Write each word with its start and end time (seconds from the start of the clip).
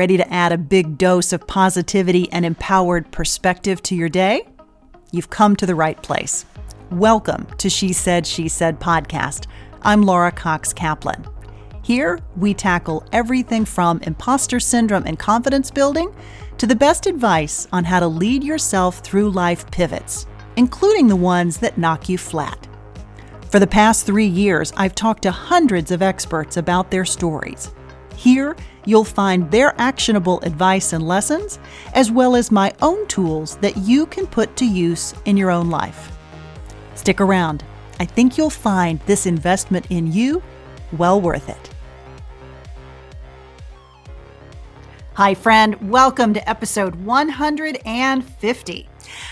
Ready 0.00 0.16
to 0.16 0.32
add 0.32 0.50
a 0.50 0.56
big 0.56 0.96
dose 0.96 1.30
of 1.30 1.46
positivity 1.46 2.32
and 2.32 2.46
empowered 2.46 3.12
perspective 3.12 3.82
to 3.82 3.94
your 3.94 4.08
day? 4.08 4.48
You've 5.12 5.28
come 5.28 5.54
to 5.56 5.66
the 5.66 5.74
right 5.74 6.02
place. 6.02 6.46
Welcome 6.90 7.46
to 7.58 7.68
She 7.68 7.92
Said, 7.92 8.26
She 8.26 8.48
Said 8.48 8.80
podcast. 8.80 9.46
I'm 9.82 10.00
Laura 10.00 10.32
Cox 10.32 10.72
Kaplan. 10.72 11.26
Here, 11.82 12.18
we 12.38 12.54
tackle 12.54 13.04
everything 13.12 13.66
from 13.66 14.00
imposter 14.04 14.58
syndrome 14.58 15.04
and 15.04 15.18
confidence 15.18 15.70
building 15.70 16.16
to 16.56 16.66
the 16.66 16.74
best 16.74 17.04
advice 17.06 17.68
on 17.70 17.84
how 17.84 18.00
to 18.00 18.08
lead 18.08 18.42
yourself 18.42 19.00
through 19.00 19.28
life 19.28 19.70
pivots, 19.70 20.26
including 20.56 21.08
the 21.08 21.14
ones 21.14 21.58
that 21.58 21.76
knock 21.76 22.08
you 22.08 22.16
flat. 22.16 22.66
For 23.50 23.58
the 23.58 23.66
past 23.66 24.06
three 24.06 24.24
years, 24.24 24.72
I've 24.78 24.94
talked 24.94 25.24
to 25.24 25.30
hundreds 25.30 25.90
of 25.90 26.00
experts 26.00 26.56
about 26.56 26.90
their 26.90 27.04
stories. 27.04 27.74
Here, 28.20 28.54
you'll 28.84 29.04
find 29.04 29.50
their 29.50 29.74
actionable 29.80 30.40
advice 30.40 30.92
and 30.92 31.08
lessons, 31.08 31.58
as 31.94 32.10
well 32.10 32.36
as 32.36 32.50
my 32.50 32.70
own 32.82 33.06
tools 33.06 33.56
that 33.62 33.78
you 33.78 34.04
can 34.04 34.26
put 34.26 34.56
to 34.56 34.66
use 34.66 35.14
in 35.24 35.38
your 35.38 35.50
own 35.50 35.70
life. 35.70 36.12
Stick 36.94 37.18
around. 37.18 37.64
I 37.98 38.04
think 38.04 38.36
you'll 38.36 38.50
find 38.50 39.00
this 39.06 39.24
investment 39.24 39.86
in 39.88 40.12
you 40.12 40.42
well 40.98 41.18
worth 41.18 41.48
it. 41.48 41.70
Hi, 45.14 45.32
friend. 45.32 45.90
Welcome 45.90 46.34
to 46.34 46.46
episode 46.46 46.96
150. 46.96 48.88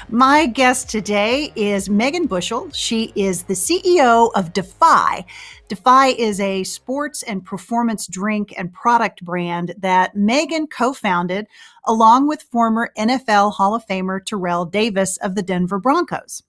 My 0.08 0.46
guest 0.46 0.88
today 0.88 1.52
is 1.54 1.88
Megan 1.90 2.26
Bushell. 2.26 2.70
She 2.72 3.12
is 3.14 3.42
the 3.42 3.54
CEO 3.54 4.30
of 4.34 4.52
Defy. 4.52 5.24
Defy 5.68 6.08
is 6.08 6.40
a 6.40 6.64
sports 6.64 7.22
and 7.22 7.44
performance 7.44 8.06
drink 8.06 8.54
and 8.56 8.72
product 8.72 9.22
brand 9.22 9.74
that 9.78 10.16
Megan 10.16 10.66
co 10.66 10.94
founded 10.94 11.46
along 11.84 12.26
with 12.26 12.42
former 12.42 12.90
NFL 12.96 13.52
Hall 13.52 13.74
of 13.74 13.86
Famer 13.86 14.24
Terrell 14.24 14.64
Davis 14.64 15.18
of 15.18 15.34
the 15.34 15.42
Denver 15.42 15.78
Broncos. 15.78 16.42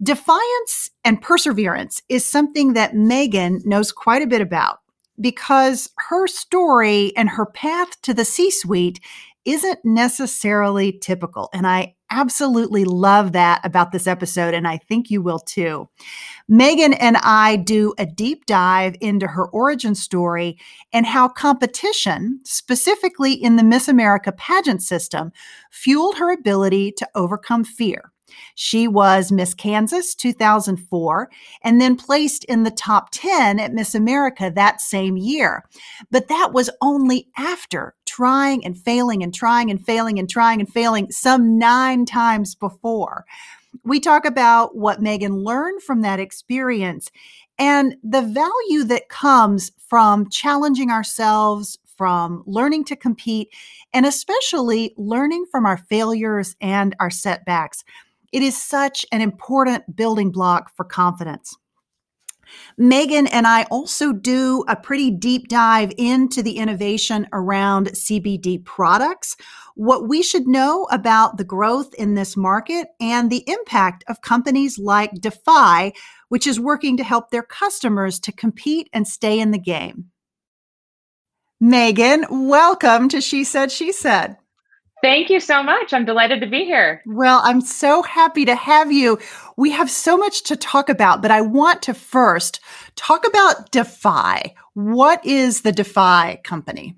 Defiance 0.00 0.90
and 1.04 1.20
perseverance 1.20 2.02
is 2.08 2.24
something 2.24 2.74
that 2.74 2.94
Megan 2.94 3.62
knows 3.64 3.90
quite 3.90 4.22
a 4.22 4.26
bit 4.26 4.40
about 4.40 4.80
because 5.20 5.90
her 5.96 6.28
story 6.28 7.16
and 7.16 7.30
her 7.30 7.46
path 7.46 8.00
to 8.02 8.14
the 8.14 8.24
C 8.24 8.50
suite 8.50 9.00
isn't 9.46 9.78
necessarily 9.84 10.98
typical. 11.00 11.48
And 11.54 11.66
I 11.66 11.94
absolutely 12.10 12.84
love 12.84 13.32
that 13.32 13.60
about 13.64 13.92
this 13.92 14.06
episode, 14.06 14.54
and 14.54 14.66
I 14.66 14.78
think 14.78 15.10
you 15.10 15.22
will 15.22 15.38
too. 15.38 15.88
Megan 16.48 16.92
and 16.94 17.16
I 17.18 17.56
do 17.56 17.94
a 17.98 18.06
deep 18.06 18.46
dive 18.46 18.96
into 19.00 19.26
her 19.26 19.46
origin 19.48 19.94
story 19.94 20.58
and 20.92 21.06
how 21.06 21.28
competition, 21.28 22.40
specifically 22.44 23.32
in 23.32 23.56
the 23.56 23.64
Miss 23.64 23.88
America 23.88 24.32
pageant 24.32 24.82
system, 24.82 25.32
fueled 25.70 26.16
her 26.16 26.32
ability 26.32 26.92
to 26.92 27.08
overcome 27.14 27.64
fear. 27.64 28.12
She 28.54 28.88
was 28.88 29.32
Miss 29.32 29.54
Kansas 29.54 30.14
2004 30.14 31.30
and 31.62 31.80
then 31.80 31.96
placed 31.96 32.44
in 32.44 32.64
the 32.64 32.70
top 32.70 33.08
10 33.12 33.60
at 33.60 33.72
Miss 33.72 33.94
America 33.94 34.50
that 34.54 34.80
same 34.80 35.16
year. 35.16 35.64
But 36.10 36.28
that 36.28 36.52
was 36.52 36.70
only 36.82 37.28
after 37.36 37.94
trying 38.16 38.64
and 38.64 38.78
failing 38.78 39.22
and 39.22 39.34
trying 39.34 39.70
and 39.70 39.84
failing 39.84 40.18
and 40.18 40.30
trying 40.30 40.58
and 40.58 40.72
failing 40.72 41.10
some 41.10 41.58
nine 41.58 42.06
times 42.06 42.54
before. 42.54 43.26
We 43.84 44.00
talk 44.00 44.24
about 44.24 44.74
what 44.74 45.02
Megan 45.02 45.44
learned 45.44 45.82
from 45.82 46.00
that 46.00 46.18
experience 46.18 47.10
and 47.58 47.94
the 48.02 48.22
value 48.22 48.84
that 48.84 49.10
comes 49.10 49.70
from 49.76 50.30
challenging 50.30 50.90
ourselves, 50.90 51.78
from 51.84 52.42
learning 52.46 52.84
to 52.84 52.96
compete, 52.96 53.50
and 53.92 54.06
especially 54.06 54.94
learning 54.96 55.44
from 55.50 55.66
our 55.66 55.76
failures 55.76 56.56
and 56.62 56.96
our 57.00 57.10
setbacks. 57.10 57.84
It 58.32 58.42
is 58.42 58.60
such 58.60 59.04
an 59.12 59.20
important 59.20 59.94
building 59.94 60.30
block 60.30 60.74
for 60.74 60.84
confidence. 60.84 61.54
Megan 62.78 63.26
and 63.26 63.46
I 63.46 63.64
also 63.64 64.12
do 64.12 64.64
a 64.68 64.76
pretty 64.76 65.10
deep 65.10 65.48
dive 65.48 65.92
into 65.96 66.42
the 66.42 66.58
innovation 66.58 67.26
around 67.32 67.88
CBD 67.88 68.64
products, 68.64 69.36
what 69.74 70.08
we 70.08 70.22
should 70.22 70.46
know 70.46 70.86
about 70.90 71.36
the 71.36 71.44
growth 71.44 71.94
in 71.94 72.14
this 72.14 72.36
market, 72.36 72.88
and 73.00 73.30
the 73.30 73.44
impact 73.46 74.04
of 74.08 74.20
companies 74.20 74.78
like 74.78 75.12
Defy, 75.14 75.92
which 76.28 76.46
is 76.46 76.60
working 76.60 76.96
to 76.96 77.04
help 77.04 77.30
their 77.30 77.42
customers 77.42 78.18
to 78.20 78.32
compete 78.32 78.88
and 78.92 79.06
stay 79.06 79.38
in 79.38 79.50
the 79.50 79.58
game. 79.58 80.06
Megan, 81.60 82.26
welcome 82.30 83.08
to 83.08 83.20
She 83.20 83.42
Said, 83.42 83.72
She 83.72 83.90
Said. 83.90 84.36
Thank 85.02 85.30
you 85.30 85.40
so 85.40 85.62
much. 85.62 85.92
I'm 85.92 86.04
delighted 86.04 86.40
to 86.40 86.46
be 86.46 86.64
here. 86.64 87.02
Well, 87.06 87.40
I'm 87.44 87.60
so 87.60 88.02
happy 88.02 88.44
to 88.46 88.54
have 88.54 88.90
you. 88.90 89.18
We 89.56 89.70
have 89.70 89.90
so 89.90 90.16
much 90.16 90.42
to 90.44 90.56
talk 90.56 90.88
about, 90.88 91.22
but 91.22 91.30
I 91.30 91.42
want 91.42 91.82
to 91.82 91.94
first 91.94 92.60
talk 92.96 93.26
about 93.26 93.70
Defy. 93.70 94.54
What 94.74 95.24
is 95.24 95.62
the 95.62 95.72
Defy 95.72 96.40
company? 96.44 96.96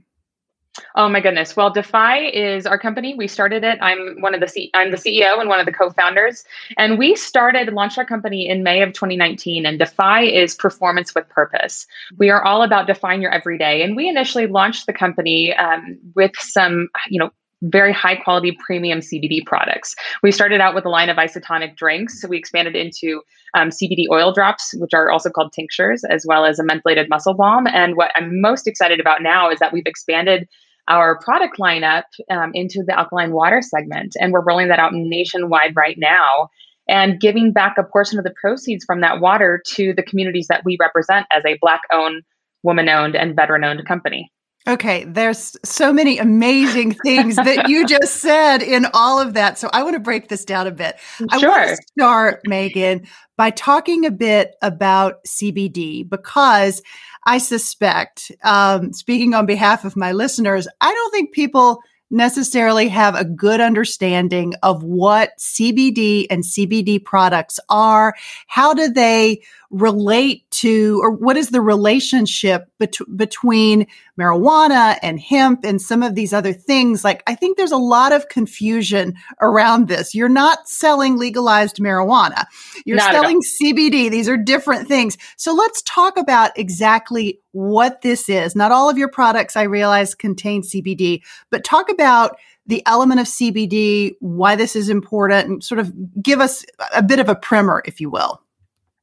Oh 0.94 1.08
my 1.08 1.20
goodness. 1.20 1.56
Well, 1.56 1.70
Defy 1.70 2.26
is 2.26 2.66
our 2.66 2.78
company. 2.78 3.14
We 3.14 3.26
started 3.26 3.64
it. 3.64 3.78
I'm 3.82 4.20
one 4.20 4.34
of 4.34 4.40
the 4.40 4.48
C- 4.48 4.70
I'm 4.74 4.90
the 4.90 4.96
CEO 4.96 5.40
and 5.40 5.48
one 5.48 5.58
of 5.60 5.66
the 5.66 5.72
co-founders. 5.72 6.44
And 6.76 6.98
we 6.98 7.16
started 7.16 7.72
launched 7.72 7.98
our 7.98 8.04
company 8.04 8.48
in 8.48 8.62
May 8.62 8.82
of 8.82 8.92
2019 8.92 9.66
and 9.66 9.78
Defy 9.78 10.22
is 10.22 10.54
performance 10.54 11.14
with 11.14 11.28
purpose. 11.28 11.86
We 12.16 12.30
are 12.30 12.44
all 12.44 12.62
about 12.62 12.86
defying 12.86 13.22
your 13.22 13.32
everyday. 13.32 13.82
And 13.82 13.96
we 13.96 14.08
initially 14.08 14.46
launched 14.46 14.86
the 14.86 14.92
company 14.92 15.54
um, 15.54 15.98
with 16.14 16.32
some, 16.36 16.88
you 17.08 17.18
know, 17.18 17.30
very 17.62 17.92
high 17.92 18.16
quality 18.16 18.56
premium 18.64 19.00
CBD 19.00 19.44
products. 19.44 19.94
We 20.22 20.32
started 20.32 20.60
out 20.60 20.74
with 20.74 20.84
a 20.84 20.88
line 20.88 21.08
of 21.08 21.16
isotonic 21.16 21.76
drinks. 21.76 22.20
So 22.20 22.28
we 22.28 22.38
expanded 22.38 22.76
into 22.76 23.22
um, 23.54 23.70
CBD 23.70 24.04
oil 24.10 24.32
drops, 24.32 24.74
which 24.78 24.94
are 24.94 25.10
also 25.10 25.30
called 25.30 25.52
tinctures, 25.52 26.04
as 26.04 26.24
well 26.26 26.44
as 26.44 26.58
a 26.58 26.64
mentholated 26.64 27.08
muscle 27.08 27.34
balm. 27.34 27.66
And 27.66 27.96
what 27.96 28.12
I'm 28.14 28.40
most 28.40 28.66
excited 28.66 29.00
about 29.00 29.22
now 29.22 29.50
is 29.50 29.58
that 29.58 29.72
we've 29.72 29.86
expanded 29.86 30.48
our 30.88 31.18
product 31.18 31.58
lineup 31.58 32.04
um, 32.30 32.50
into 32.54 32.82
the 32.86 32.98
alkaline 32.98 33.32
water 33.32 33.60
segment. 33.60 34.14
And 34.20 34.32
we're 34.32 34.44
rolling 34.44 34.68
that 34.68 34.78
out 34.78 34.92
nationwide 34.94 35.76
right 35.76 35.96
now 35.98 36.48
and 36.88 37.20
giving 37.20 37.52
back 37.52 37.76
a 37.78 37.84
portion 37.84 38.18
of 38.18 38.24
the 38.24 38.34
proceeds 38.40 38.84
from 38.84 39.02
that 39.02 39.20
water 39.20 39.62
to 39.74 39.92
the 39.92 40.02
communities 40.02 40.46
that 40.48 40.64
we 40.64 40.78
represent 40.80 41.26
as 41.30 41.44
a 41.44 41.58
Black 41.60 41.82
owned, 41.92 42.22
woman 42.62 42.88
owned, 42.88 43.14
and 43.14 43.36
veteran 43.36 43.64
owned 43.64 43.86
company. 43.86 44.32
Okay, 44.68 45.04
there's 45.04 45.56
so 45.64 45.94
many 45.94 46.18
amazing 46.18 46.92
things 46.92 47.36
that 47.36 47.70
you 47.70 47.86
just 47.88 48.16
said 48.16 48.62
in 48.62 48.86
all 48.92 49.18
of 49.18 49.32
that. 49.32 49.58
So 49.58 49.70
I 49.72 49.82
want 49.82 49.94
to 49.94 50.00
break 50.00 50.28
this 50.28 50.44
down 50.44 50.66
a 50.66 50.70
bit. 50.70 50.96
Sure. 51.16 51.26
I 51.30 51.38
want 51.38 51.68
to 51.70 51.76
start, 51.96 52.40
Megan, 52.46 53.06
by 53.38 53.48
talking 53.48 54.04
a 54.04 54.10
bit 54.10 54.56
about 54.60 55.24
CBD 55.24 56.06
because 56.06 56.82
I 57.24 57.38
suspect, 57.38 58.30
um, 58.44 58.92
speaking 58.92 59.32
on 59.32 59.46
behalf 59.46 59.86
of 59.86 59.96
my 59.96 60.12
listeners, 60.12 60.68
I 60.82 60.92
don't 60.92 61.10
think 61.12 61.32
people 61.32 61.80
necessarily 62.10 62.88
have 62.88 63.14
a 63.14 63.24
good 63.24 63.60
understanding 63.60 64.54
of 64.62 64.82
what 64.82 65.36
CBD 65.38 66.26
and 66.30 66.42
CBD 66.42 67.02
products 67.02 67.60
are. 67.68 68.14
How 68.46 68.72
do 68.72 68.88
they 68.88 69.42
relate 69.70 70.50
to, 70.50 71.00
or 71.02 71.10
what 71.10 71.36
is 71.36 71.50
the 71.50 71.60
relationship 71.60 72.70
bet- 72.78 72.96
between 73.14 73.86
marijuana 74.18 74.98
and 75.02 75.20
hemp 75.20 75.64
and 75.64 75.80
some 75.80 76.02
of 76.02 76.14
these 76.14 76.32
other 76.32 76.52
things? 76.52 77.04
Like, 77.04 77.22
I 77.26 77.34
think 77.34 77.56
there's 77.56 77.72
a 77.72 77.76
lot 77.76 78.12
of 78.12 78.28
confusion 78.28 79.14
around 79.40 79.88
this. 79.88 80.14
You're 80.14 80.28
not 80.28 80.68
selling 80.68 81.16
legalized 81.16 81.76
marijuana. 81.76 82.44
You're 82.84 82.96
not 82.96 83.12
selling 83.12 83.40
CBD. 83.40 84.10
These 84.10 84.28
are 84.28 84.36
different 84.36 84.88
things. 84.88 85.16
So 85.36 85.54
let's 85.54 85.82
talk 85.82 86.18
about 86.18 86.58
exactly 86.58 87.40
what 87.52 88.02
this 88.02 88.28
is. 88.28 88.54
Not 88.54 88.72
all 88.72 88.90
of 88.90 88.98
your 88.98 89.08
products, 89.08 89.56
I 89.56 89.62
realize, 89.62 90.14
contain 90.14 90.62
CBD, 90.62 91.22
but 91.50 91.64
talk 91.64 91.90
about 91.90 92.36
the 92.66 92.82
element 92.86 93.18
of 93.18 93.26
CBD, 93.26 94.16
why 94.20 94.54
this 94.54 94.76
is 94.76 94.90
important, 94.90 95.48
and 95.48 95.64
sort 95.64 95.78
of 95.78 95.92
give 96.22 96.40
us 96.40 96.64
a 96.94 97.02
bit 97.02 97.18
of 97.18 97.28
a 97.28 97.34
primer, 97.34 97.82
if 97.86 98.00
you 98.00 98.10
will. 98.10 98.42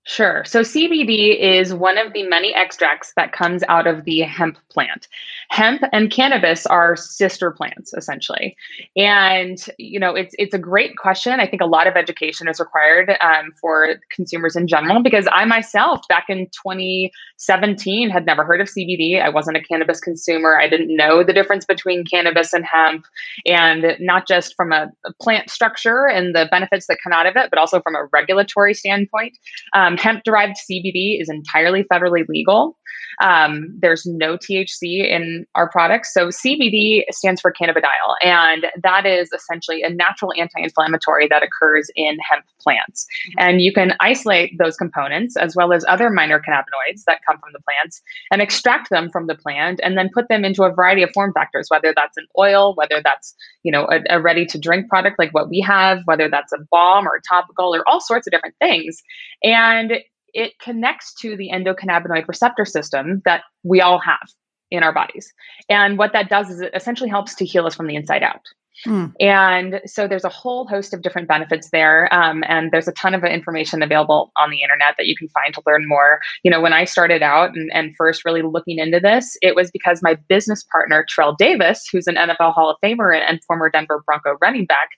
Sure. 0.08 0.46
So 0.46 0.62
CBD 0.62 1.40
is 1.40 1.74
one 1.74 1.98
of 1.98 2.14
the 2.14 2.22
many 2.22 2.54
extracts 2.54 3.12
that 3.16 3.32
comes 3.32 3.64
out 3.68 3.88
of 3.88 4.06
the 4.06 4.20
hemp 4.20 4.60
plant. 4.70 5.08
Hemp 5.50 5.82
and 5.92 6.12
cannabis 6.12 6.68
are 6.68 6.96
sister 6.96 7.50
plants 7.50 7.92
essentially. 7.92 8.56
And 8.96 9.58
you 9.80 10.00
know, 10.00 10.14
it's 10.14 10.36
it's 10.38 10.54
a 10.54 10.60
great 10.60 10.96
question. 10.98 11.40
I 11.40 11.48
think 11.48 11.64
a 11.64 11.66
lot 11.66 11.88
of 11.88 11.96
education 11.96 12.48
is 12.48 12.60
required 12.60 13.18
um, 13.20 13.52
for 13.60 13.96
consumers 14.12 14.56
in 14.56 14.68
general 14.68 15.02
because 15.02 15.28
I 15.32 15.44
myself 15.46 16.08
back 16.08 16.26
in 16.30 16.50
2017 16.52 18.12
had 18.12 18.28
never 18.28 18.44
heard 18.44 18.62
of 18.62 18.68
CBD. 18.68 19.20
I 19.20 19.30
wasn't 19.30 19.58
a 19.58 19.62
cannabis 19.62 20.00
consumer. 20.00 20.56
I 20.56 20.70
didn't 20.70 20.96
know 20.96 21.24
the 21.24 21.34
difference 21.34 21.66
between 21.66 22.06
cannabis 22.06 22.54
and 22.54 22.64
hemp 22.64 23.06
and 23.48 23.96
not 24.00 24.28
just 24.28 24.56
from 24.56 24.72
a, 24.72 24.92
plant 25.20 25.50
structure 25.50 26.08
and 26.08 26.36
the 26.36 26.48
benefits 26.52 26.86
that 26.88 26.98
come 27.04 27.14
out 27.14 27.26
of 27.26 27.36
it, 27.36 27.50
but 27.50 27.58
also 27.58 27.80
from 27.82 27.96
a 27.96 28.06
regulatory 28.12 28.74
standpoint. 28.74 29.38
Um, 29.74 29.95
hemp 30.00 30.24
derived 30.24 30.58
CBD 30.70 31.22
is 31.22 31.30
entirely 31.30 31.84
federally 31.92 32.28
legal. 32.28 32.78
Um, 33.22 33.74
there's 33.80 34.06
no 34.06 34.38
THC 34.38 35.10
in 35.10 35.46
our 35.56 35.70
products. 35.70 36.14
So 36.14 36.28
CBD 36.28 37.04
stands 37.12 37.42
for 37.42 37.52
cannabidiol, 37.52 38.16
and 38.22 38.66
that 38.82 39.06
is 39.06 39.30
essentially 39.32 39.82
a 39.82 39.90
natural 39.90 40.34
anti-inflammatory 40.38 41.28
that 41.30 41.44
occurs 41.44 41.90
in 41.96 42.18
hemp 42.20 42.46
plants. 42.62 43.06
Mm-hmm. 43.30 43.48
And 43.48 43.62
you 43.62 43.74
can 43.74 43.94
isolate 44.00 44.58
those 44.58 44.76
components 44.76 45.38
as 45.38 45.56
well 45.56 45.74
as 45.74 45.86
other 45.88 46.10
minor 46.10 46.40
cannabinoids 46.40 47.04
that 47.08 47.20
come 47.28 47.40
from 47.40 47.52
the 47.54 47.60
plants 47.60 48.02
and 48.32 48.42
extract 48.42 48.90
them 48.90 49.10
from 49.10 49.28
the 49.28 49.36
plant 49.36 49.80
and 49.84 49.98
then 49.98 50.10
put 50.14 50.28
them 50.28 50.44
into 50.44 50.64
a 50.64 50.74
variety 50.74 51.04
of 51.04 51.10
form 51.14 51.34
factors, 51.34 51.68
whether 51.70 51.94
that's 51.96 52.18
an 52.18 52.28
oil, 52.38 52.76
whether 52.76 53.02
that's 53.04 53.36
you 53.64 53.72
know 53.72 53.88
a, 53.90 54.02
a 54.10 54.22
ready 54.22 54.46
to 54.46 54.60
drink 54.60 54.90
product 54.90 55.18
like 55.20 55.34
what 55.34 55.50
we 55.50 55.62
have, 55.62 56.00
whether 56.06 56.30
that's 56.30 56.52
a 56.52 56.60
balm 56.72 57.08
or 57.08 57.16
a 57.16 57.22
topical 57.22 57.74
or 57.76 57.88
all 57.88 58.02
sorts 58.02 58.28
of 58.28 58.32
different 58.32 58.56
things. 58.60 59.02
And 59.44 60.00
it 60.36 60.60
connects 60.60 61.14
to 61.16 61.36
the 61.36 61.50
endocannabinoid 61.52 62.28
receptor 62.28 62.66
system 62.66 63.22
that 63.26 63.44
we 63.64 63.82
all 63.82 64.00
have 64.00 64.28
in 64.70 64.84
our 64.84 64.94
bodies. 64.94 65.32
And 65.70 65.98
what 65.98 66.14
that 66.14 66.30
does 66.30 66.50
is 66.50 66.60
it 66.60 66.72
essentially 66.76 67.10
helps 67.10 67.34
to 67.36 67.46
heal 67.46 67.66
us 67.66 67.74
from 67.74 67.88
the 67.88 67.96
inside 67.96 68.22
out. 68.22 68.42
Mm. 68.86 69.14
And 69.20 69.82
so 69.86 70.08
there's 70.08 70.24
a 70.24 70.30
whole 70.30 70.68
host 70.68 70.94
of 70.94 71.02
different 71.02 71.28
benefits 71.28 71.70
there. 71.72 72.14
Um, 72.14 72.44
and 72.48 72.72
there's 72.72 72.88
a 72.88 72.92
ton 72.92 73.14
of 73.14 73.24
information 73.24 73.82
available 73.82 74.32
on 74.38 74.50
the 74.50 74.62
internet 74.62 74.96
that 74.98 75.08
you 75.08 75.16
can 75.16 75.30
find 75.30 75.54
to 75.54 75.62
learn 75.66 75.88
more. 75.88 76.20
You 76.44 76.52
know, 76.52 76.62
when 76.62 76.74
I 76.74 76.86
started 76.86 77.22
out 77.22 77.56
and, 77.56 77.72
and 77.74 77.96
first 77.96 78.26
really 78.26 78.42
looking 78.42 78.80
into 78.80 79.00
this, 79.00 79.38
it 79.42 79.56
was 79.56 79.72
because 79.72 80.02
my 80.02 80.16
business 80.28 80.64
partner, 80.72 81.06
Terrell 81.14 81.36
Davis, 81.38 81.88
who's 81.92 82.08
an 82.08 82.16
NFL 82.16 82.54
Hall 82.54 82.70
of 82.70 82.78
Famer 82.84 83.16
and, 83.16 83.24
and 83.24 83.44
former 83.46 83.70
Denver 83.70 84.04
Bronco 84.06 84.38
running 84.42 84.66
back, 84.66 84.90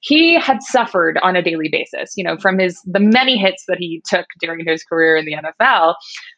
he 0.00 0.38
had 0.38 0.62
suffered 0.62 1.18
on 1.22 1.36
a 1.36 1.42
daily 1.42 1.68
basis, 1.68 2.12
you 2.16 2.24
know, 2.24 2.36
from 2.36 2.58
his 2.58 2.80
the 2.84 3.00
many 3.00 3.36
hits 3.36 3.64
that 3.68 3.78
he 3.78 4.02
took 4.06 4.26
during 4.40 4.64
his 4.66 4.84
career 4.84 5.16
in 5.16 5.24
the 5.24 5.34
NFL 5.34 5.94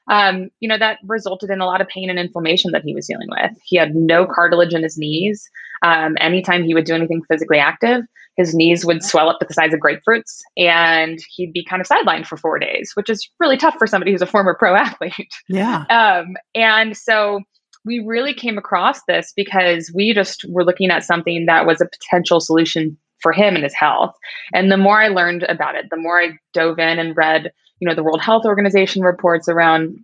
um, 0.08 0.50
you 0.60 0.68
know, 0.68 0.78
that 0.78 0.98
resulted 1.06 1.50
in 1.50 1.60
a 1.60 1.66
lot 1.66 1.80
of 1.80 1.88
pain 1.88 2.10
and 2.10 2.18
inflammation 2.18 2.72
that 2.72 2.82
he 2.84 2.94
was 2.94 3.06
dealing 3.06 3.28
with. 3.30 3.52
He 3.64 3.76
had 3.76 3.94
no 3.94 4.26
cartilage 4.26 4.74
in 4.74 4.82
his 4.82 4.98
knees. 4.98 5.48
Um, 5.82 6.16
anytime 6.20 6.64
he 6.64 6.74
would 6.74 6.84
do 6.84 6.94
anything 6.94 7.22
physically 7.28 7.58
active, 7.58 8.02
his 8.36 8.54
knees 8.54 8.84
would 8.84 9.02
swell 9.02 9.28
up 9.28 9.38
to 9.40 9.46
the 9.46 9.54
size 9.54 9.72
of 9.72 9.80
grapefruits 9.80 10.40
and 10.56 11.18
he'd 11.30 11.52
be 11.52 11.64
kind 11.64 11.80
of 11.80 11.88
sidelined 11.88 12.26
for 12.26 12.36
four 12.36 12.58
days, 12.58 12.92
which 12.94 13.08
is 13.08 13.28
really 13.38 13.56
tough 13.56 13.76
for 13.78 13.86
somebody 13.86 14.12
who's 14.12 14.22
a 14.22 14.26
former 14.26 14.54
pro 14.58 14.74
athlete. 14.76 15.32
Yeah. 15.48 15.84
Um, 15.90 16.36
and 16.54 16.96
so 16.96 17.40
we 17.84 18.00
really 18.00 18.34
came 18.34 18.58
across 18.58 19.00
this 19.06 19.32
because 19.36 19.92
we 19.94 20.14
just 20.14 20.44
were 20.48 20.64
looking 20.64 20.90
at 20.90 21.04
something 21.04 21.46
that 21.46 21.66
was 21.66 21.80
a 21.80 21.86
potential 21.86 22.40
solution 22.40 22.96
for 23.24 23.32
him 23.32 23.56
and 23.56 23.64
his 23.64 23.74
health. 23.74 24.14
And 24.52 24.70
the 24.70 24.76
more 24.76 25.00
I 25.00 25.08
learned 25.08 25.42
about 25.44 25.74
it, 25.74 25.86
the 25.90 25.96
more 25.96 26.20
I 26.20 26.34
dove 26.52 26.78
in 26.78 27.00
and 27.00 27.16
read 27.16 27.50
you 27.80 27.88
know 27.88 27.94
the 27.94 28.04
World 28.04 28.20
Health 28.20 28.44
Organization 28.44 29.02
reports 29.02 29.48
around 29.48 29.98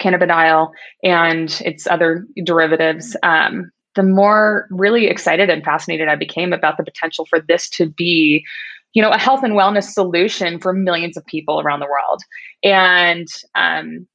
cannabidiol 0.00 0.70
and 1.02 1.60
its 1.64 1.86
other 1.86 2.26
derivatives, 2.44 3.16
um, 3.22 3.70
the 3.96 4.02
more 4.02 4.66
really 4.70 5.06
excited 5.06 5.50
and 5.50 5.64
fascinated 5.64 6.08
I 6.08 6.16
became 6.16 6.52
about 6.52 6.76
the 6.76 6.84
potential 6.84 7.24
for 7.24 7.40
this 7.40 7.68
to 7.70 7.86
be, 7.86 8.44
you 8.92 9.02
know, 9.02 9.10
a 9.10 9.18
health 9.18 9.42
and 9.42 9.54
wellness 9.54 9.90
solution 9.92 10.58
for 10.58 10.72
millions 10.72 11.16
of 11.16 11.26
people 11.26 11.60
around 11.60 11.80
the 11.80 11.86
world. 11.86 12.22
And 12.62 13.26
um, 13.54 14.06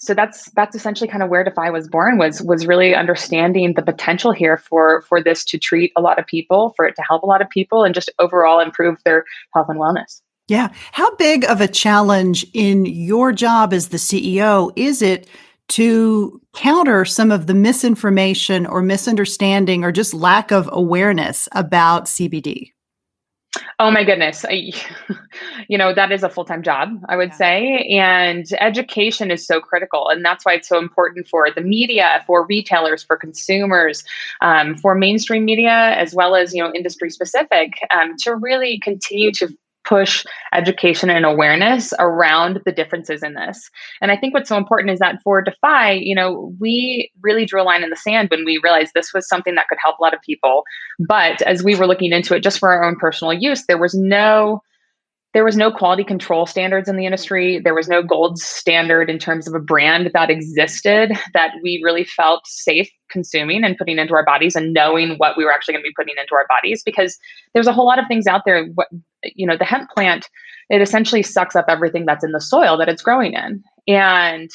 so 0.00 0.14
that's 0.14 0.50
that's 0.52 0.74
essentially 0.74 1.08
kind 1.08 1.22
of 1.22 1.28
where 1.28 1.44
Defy 1.44 1.68
was 1.70 1.86
born 1.86 2.16
was 2.16 2.40
was 2.42 2.66
really 2.66 2.94
understanding 2.94 3.74
the 3.74 3.82
potential 3.82 4.32
here 4.32 4.56
for 4.56 5.02
for 5.02 5.22
this 5.22 5.44
to 5.44 5.58
treat 5.58 5.92
a 5.94 6.00
lot 6.00 6.18
of 6.18 6.26
people, 6.26 6.72
for 6.74 6.86
it 6.86 6.96
to 6.96 7.02
help 7.02 7.22
a 7.22 7.26
lot 7.26 7.42
of 7.42 7.50
people, 7.50 7.84
and 7.84 7.94
just 7.94 8.10
overall 8.18 8.60
improve 8.60 8.96
their 9.04 9.24
health 9.54 9.68
and 9.68 9.78
wellness. 9.78 10.22
Yeah. 10.48 10.70
How 10.92 11.14
big 11.16 11.44
of 11.44 11.60
a 11.60 11.68
challenge 11.68 12.46
in 12.54 12.86
your 12.86 13.30
job 13.30 13.72
as 13.74 13.88
the 13.88 13.98
CEO 13.98 14.72
is 14.74 15.02
it 15.02 15.28
to 15.68 16.40
counter 16.54 17.04
some 17.04 17.30
of 17.30 17.46
the 17.46 17.54
misinformation 17.54 18.66
or 18.66 18.82
misunderstanding 18.82 19.84
or 19.84 19.92
just 19.92 20.14
lack 20.14 20.50
of 20.50 20.68
awareness 20.72 21.46
about 21.52 22.06
CBD? 22.06 22.72
Oh 23.80 23.90
my 23.90 24.04
goodness. 24.04 24.44
I, 24.44 24.72
you 25.68 25.76
know, 25.76 25.92
that 25.94 26.12
is 26.12 26.22
a 26.22 26.28
full 26.28 26.44
time 26.44 26.62
job, 26.62 27.02
I 27.08 27.16
would 27.16 27.30
yeah. 27.30 27.36
say. 27.36 27.78
And 27.98 28.46
education 28.60 29.30
is 29.30 29.46
so 29.46 29.60
critical. 29.60 30.08
And 30.08 30.24
that's 30.24 30.44
why 30.44 30.54
it's 30.54 30.68
so 30.68 30.78
important 30.78 31.26
for 31.26 31.48
the 31.50 31.60
media, 31.60 32.22
for 32.26 32.46
retailers, 32.46 33.02
for 33.02 33.16
consumers, 33.16 34.04
um, 34.40 34.76
for 34.76 34.94
mainstream 34.94 35.44
media, 35.44 35.94
as 35.96 36.14
well 36.14 36.36
as, 36.36 36.54
you 36.54 36.62
know, 36.62 36.72
industry 36.74 37.10
specific, 37.10 37.72
um, 37.90 38.14
to 38.18 38.36
really 38.36 38.78
continue 38.78 39.32
to 39.32 39.48
push 39.84 40.24
education 40.52 41.10
and 41.10 41.24
awareness 41.24 41.92
around 41.98 42.60
the 42.64 42.72
differences 42.72 43.22
in 43.22 43.34
this. 43.34 43.70
And 44.00 44.10
I 44.10 44.16
think 44.16 44.34
what's 44.34 44.48
so 44.48 44.56
important 44.56 44.90
is 44.90 44.98
that 44.98 45.20
for 45.24 45.42
Defy, 45.42 45.92
you 45.92 46.14
know, 46.14 46.54
we 46.60 47.10
really 47.22 47.46
drew 47.46 47.62
a 47.62 47.64
line 47.64 47.82
in 47.82 47.90
the 47.90 47.96
sand 47.96 48.28
when 48.30 48.44
we 48.44 48.60
realized 48.62 48.92
this 48.94 49.12
was 49.14 49.28
something 49.28 49.54
that 49.54 49.68
could 49.68 49.78
help 49.82 49.98
a 49.98 50.02
lot 50.02 50.14
of 50.14 50.20
people. 50.20 50.64
But 50.98 51.42
as 51.42 51.62
we 51.64 51.74
were 51.74 51.86
looking 51.86 52.12
into 52.12 52.34
it 52.34 52.42
just 52.42 52.58
for 52.58 52.72
our 52.72 52.84
own 52.84 52.96
personal 52.96 53.32
use, 53.32 53.64
there 53.66 53.78
was 53.78 53.94
no 53.94 54.60
there 55.32 55.44
was 55.44 55.56
no 55.56 55.70
quality 55.70 56.02
control 56.02 56.44
standards 56.44 56.88
in 56.88 56.96
the 56.96 57.04
industry. 57.04 57.60
There 57.62 57.74
was 57.74 57.88
no 57.88 58.02
gold 58.02 58.38
standard 58.38 59.08
in 59.08 59.18
terms 59.18 59.46
of 59.46 59.54
a 59.54 59.60
brand 59.60 60.10
that 60.12 60.28
existed 60.28 61.12
that 61.34 61.52
we 61.62 61.80
really 61.84 62.04
felt 62.04 62.46
safe 62.46 62.90
consuming 63.10 63.62
and 63.62 63.76
putting 63.76 63.98
into 63.98 64.14
our 64.14 64.24
bodies 64.24 64.56
and 64.56 64.72
knowing 64.72 65.14
what 65.18 65.36
we 65.36 65.44
were 65.44 65.52
actually 65.52 65.74
going 65.74 65.84
to 65.84 65.88
be 65.88 65.94
putting 65.96 66.16
into 66.20 66.34
our 66.34 66.46
bodies 66.48 66.82
because 66.84 67.16
there's 67.54 67.68
a 67.68 67.72
whole 67.72 67.86
lot 67.86 68.00
of 68.00 68.06
things 68.08 68.26
out 68.26 68.42
there. 68.44 68.66
You 69.22 69.46
know, 69.46 69.56
the 69.56 69.64
hemp 69.64 69.90
plant, 69.90 70.28
it 70.68 70.80
essentially 70.80 71.22
sucks 71.22 71.56
up 71.56 71.66
everything 71.68 72.06
that's 72.06 72.24
in 72.24 72.32
the 72.32 72.40
soil 72.40 72.76
that 72.78 72.88
it's 72.88 73.02
growing 73.02 73.34
in. 73.34 73.62
And 73.88 74.50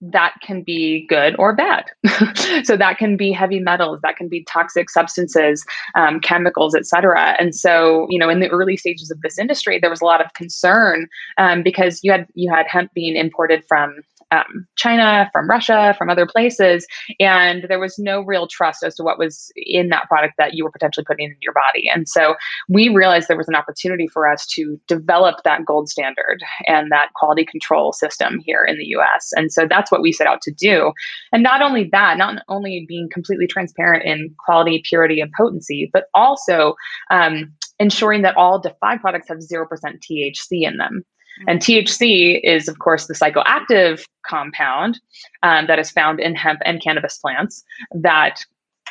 that 0.00 0.34
can 0.42 0.62
be 0.62 1.06
good 1.08 1.34
or 1.38 1.54
bad. 1.54 1.86
so 2.64 2.76
that 2.76 2.98
can 2.98 3.16
be 3.16 3.32
heavy 3.32 3.58
metals, 3.58 4.00
that 4.02 4.16
can 4.16 4.28
be 4.28 4.44
toxic 4.44 4.90
substances, 4.90 5.64
um, 5.94 6.20
chemicals, 6.20 6.74
etc. 6.74 7.36
And 7.38 7.54
so, 7.54 8.06
you 8.08 8.18
know, 8.18 8.28
in 8.28 8.40
the 8.40 8.48
early 8.48 8.76
stages 8.76 9.10
of 9.10 9.20
this 9.22 9.38
industry, 9.38 9.78
there 9.78 9.90
was 9.90 10.00
a 10.00 10.04
lot 10.04 10.24
of 10.24 10.32
concern 10.34 11.08
um, 11.36 11.62
because 11.62 12.00
you 12.02 12.12
had 12.12 12.26
you 12.34 12.52
had 12.52 12.66
hemp 12.68 12.92
being 12.94 13.16
imported 13.16 13.64
from 13.66 13.96
um, 14.30 14.66
China, 14.76 15.28
from 15.32 15.48
Russia, 15.48 15.94
from 15.96 16.10
other 16.10 16.26
places, 16.26 16.86
and 17.20 17.64
there 17.68 17.78
was 17.78 17.98
no 17.98 18.20
real 18.20 18.46
trust 18.46 18.82
as 18.82 18.94
to 18.96 19.02
what 19.02 19.18
was 19.18 19.50
in 19.56 19.88
that 19.88 20.08
product 20.08 20.34
that 20.38 20.54
you 20.54 20.64
were 20.64 20.70
potentially 20.70 21.04
putting 21.04 21.26
in 21.26 21.36
your 21.40 21.54
body. 21.54 21.88
And 21.92 22.08
so 22.08 22.34
we 22.68 22.88
realized 22.88 23.28
there 23.28 23.36
was 23.36 23.48
an 23.48 23.54
opportunity 23.54 24.06
for 24.06 24.30
us 24.30 24.46
to 24.54 24.78
develop 24.86 25.36
that 25.44 25.64
gold 25.64 25.88
standard 25.88 26.42
and 26.66 26.90
that 26.92 27.08
quality 27.14 27.44
control 27.44 27.92
system 27.92 28.40
here 28.44 28.64
in 28.64 28.76
the 28.78 28.86
US. 28.86 29.30
And 29.34 29.52
so 29.52 29.66
that's 29.68 29.90
what 29.90 30.02
we 30.02 30.12
set 30.12 30.26
out 30.26 30.42
to 30.42 30.52
do. 30.52 30.92
And 31.32 31.42
not 31.42 31.62
only 31.62 31.88
that, 31.92 32.18
not 32.18 32.42
only 32.48 32.84
being 32.88 33.08
completely 33.12 33.46
transparent 33.46 34.04
in 34.04 34.34
quality, 34.44 34.82
purity, 34.88 35.20
and 35.20 35.32
potency, 35.36 35.90
but 35.92 36.04
also 36.14 36.74
um, 37.10 37.52
ensuring 37.78 38.22
that 38.22 38.36
all 38.36 38.60
Defy 38.60 38.98
products 38.98 39.28
have 39.28 39.38
0% 39.38 39.66
THC 39.72 40.62
in 40.62 40.76
them. 40.76 41.04
And 41.46 41.60
THC 41.60 42.40
is, 42.42 42.68
of 42.68 42.78
course, 42.78 43.06
the 43.06 43.14
psychoactive 43.14 44.04
compound 44.26 45.00
um, 45.42 45.66
that 45.66 45.78
is 45.78 45.90
found 45.90 46.20
in 46.20 46.34
hemp 46.34 46.60
and 46.64 46.82
cannabis 46.82 47.18
plants 47.18 47.62
that 47.92 48.44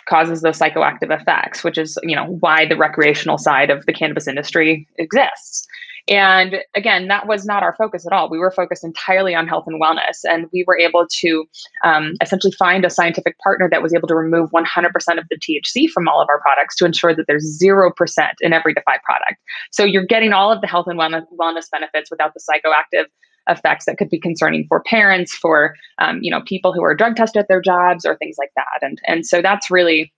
causes 0.08 0.42
those 0.42 0.58
psychoactive 0.58 1.12
effects, 1.12 1.64
which 1.64 1.78
is, 1.78 1.98
you 2.04 2.16
know, 2.16 2.38
why 2.40 2.66
the 2.66 2.78
recreational 2.78 3.38
side 3.38 3.70
of 3.70 3.86
the 3.86 3.94
cannabis 3.94 4.28
industry 4.28 4.88
exists. 4.98 5.68
And 6.10 6.58
again, 6.74 7.08
that 7.10 7.28
was 7.28 7.46
not 7.46 7.64
our 7.64 7.76
focus 7.76 8.06
at 8.06 8.14
all. 8.14 8.30
We 8.30 8.40
were 8.40 8.52
focused 8.52 8.84
entirely 8.84 9.36
on 9.36 9.48
health 9.48 9.66
and 9.68 9.82
wellness. 9.82 10.20
And 10.24 10.48
we 10.54 10.64
were 10.66 10.78
able 10.78 11.06
to 11.20 11.46
um, 11.84 12.14
essentially 12.22 12.54
find 12.54 12.86
a 12.86 12.90
scientific 12.90 13.38
partner 13.40 13.68
that 13.70 13.82
was 13.82 13.94
able 13.94 14.08
to 14.08 14.16
remove 14.16 14.50
100% 14.52 14.66
of 15.18 15.26
the 15.30 15.38
THC 15.38 15.90
from 15.90 16.08
all 16.08 16.22
of 16.22 16.30
our 16.30 16.40
products 16.40 16.76
to 16.78 16.86
ensure 16.86 17.14
that 17.14 17.26
there's 17.28 17.60
0% 17.62 17.92
in 18.40 18.54
every 18.54 18.74
Defy 18.74 18.98
product. 19.04 19.36
So 19.72 19.84
you're 19.84 20.06
getting 20.06 20.32
all 20.32 20.52
of 20.52 20.62
the 20.62 20.68
health 20.68 20.88
and 20.88 20.98
wellness 20.98 21.70
benefits 21.72 22.10
without 22.10 22.34
the 22.34 22.40
psychoactive 22.40 23.06
effects 23.50 23.86
that 23.86 23.98
could 23.98 24.10
be 24.10 24.20
concerning 24.20 24.66
for 24.68 24.82
parents, 24.84 25.34
for 25.34 25.74
um, 26.00 26.20
you 26.22 26.30
know 26.30 26.42
people 26.46 26.74
who 26.74 26.84
are 26.84 26.94
drug 26.94 27.16
tested 27.16 27.40
at 27.40 27.48
their 27.48 27.62
jobs 27.62 28.06
or 28.06 28.18
things 28.18 28.36
like 28.38 28.52
that. 28.56 28.86
And 28.86 29.00
and 29.08 29.26
so 29.26 29.42
that's 29.42 29.72
really 29.72 30.14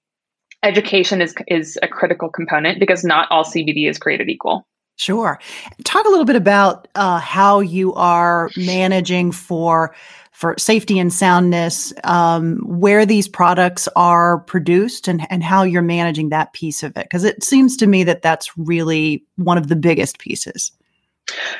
education 0.63 1.21
is 1.21 1.35
is 1.47 1.77
a 1.81 1.87
critical 1.87 2.29
component 2.29 2.79
because 2.79 3.03
not 3.03 3.27
all 3.31 3.43
CBD 3.43 3.89
is 3.89 3.97
created 3.97 4.29
equal. 4.29 4.65
Sure. 4.99 5.39
Talk 5.85 6.05
a 6.05 6.09
little 6.09 6.25
bit 6.25 6.35
about 6.35 6.89
uh, 6.95 7.19
how 7.19 7.61
you 7.61 7.93
are 7.93 8.49
managing 8.57 9.31
for 9.31 9.95
for 10.33 10.55
safety 10.57 10.99
and 10.99 11.11
soundness, 11.11 11.93
um, 12.03 12.57
where 12.65 13.05
these 13.05 13.27
products 13.27 13.87
are 13.95 14.39
produced, 14.39 15.07
and 15.07 15.25
and 15.29 15.41
how 15.41 15.63
you're 15.63 15.81
managing 15.81 16.29
that 16.29 16.51
piece 16.51 16.83
of 16.83 16.97
it, 16.97 17.03
because 17.03 17.23
it 17.23 17.45
seems 17.45 17.77
to 17.77 17.87
me 17.87 18.03
that 18.03 18.21
that's 18.21 18.51
really 18.57 19.23
one 19.37 19.57
of 19.57 19.69
the 19.69 19.75
biggest 19.77 20.19
pieces. 20.19 20.69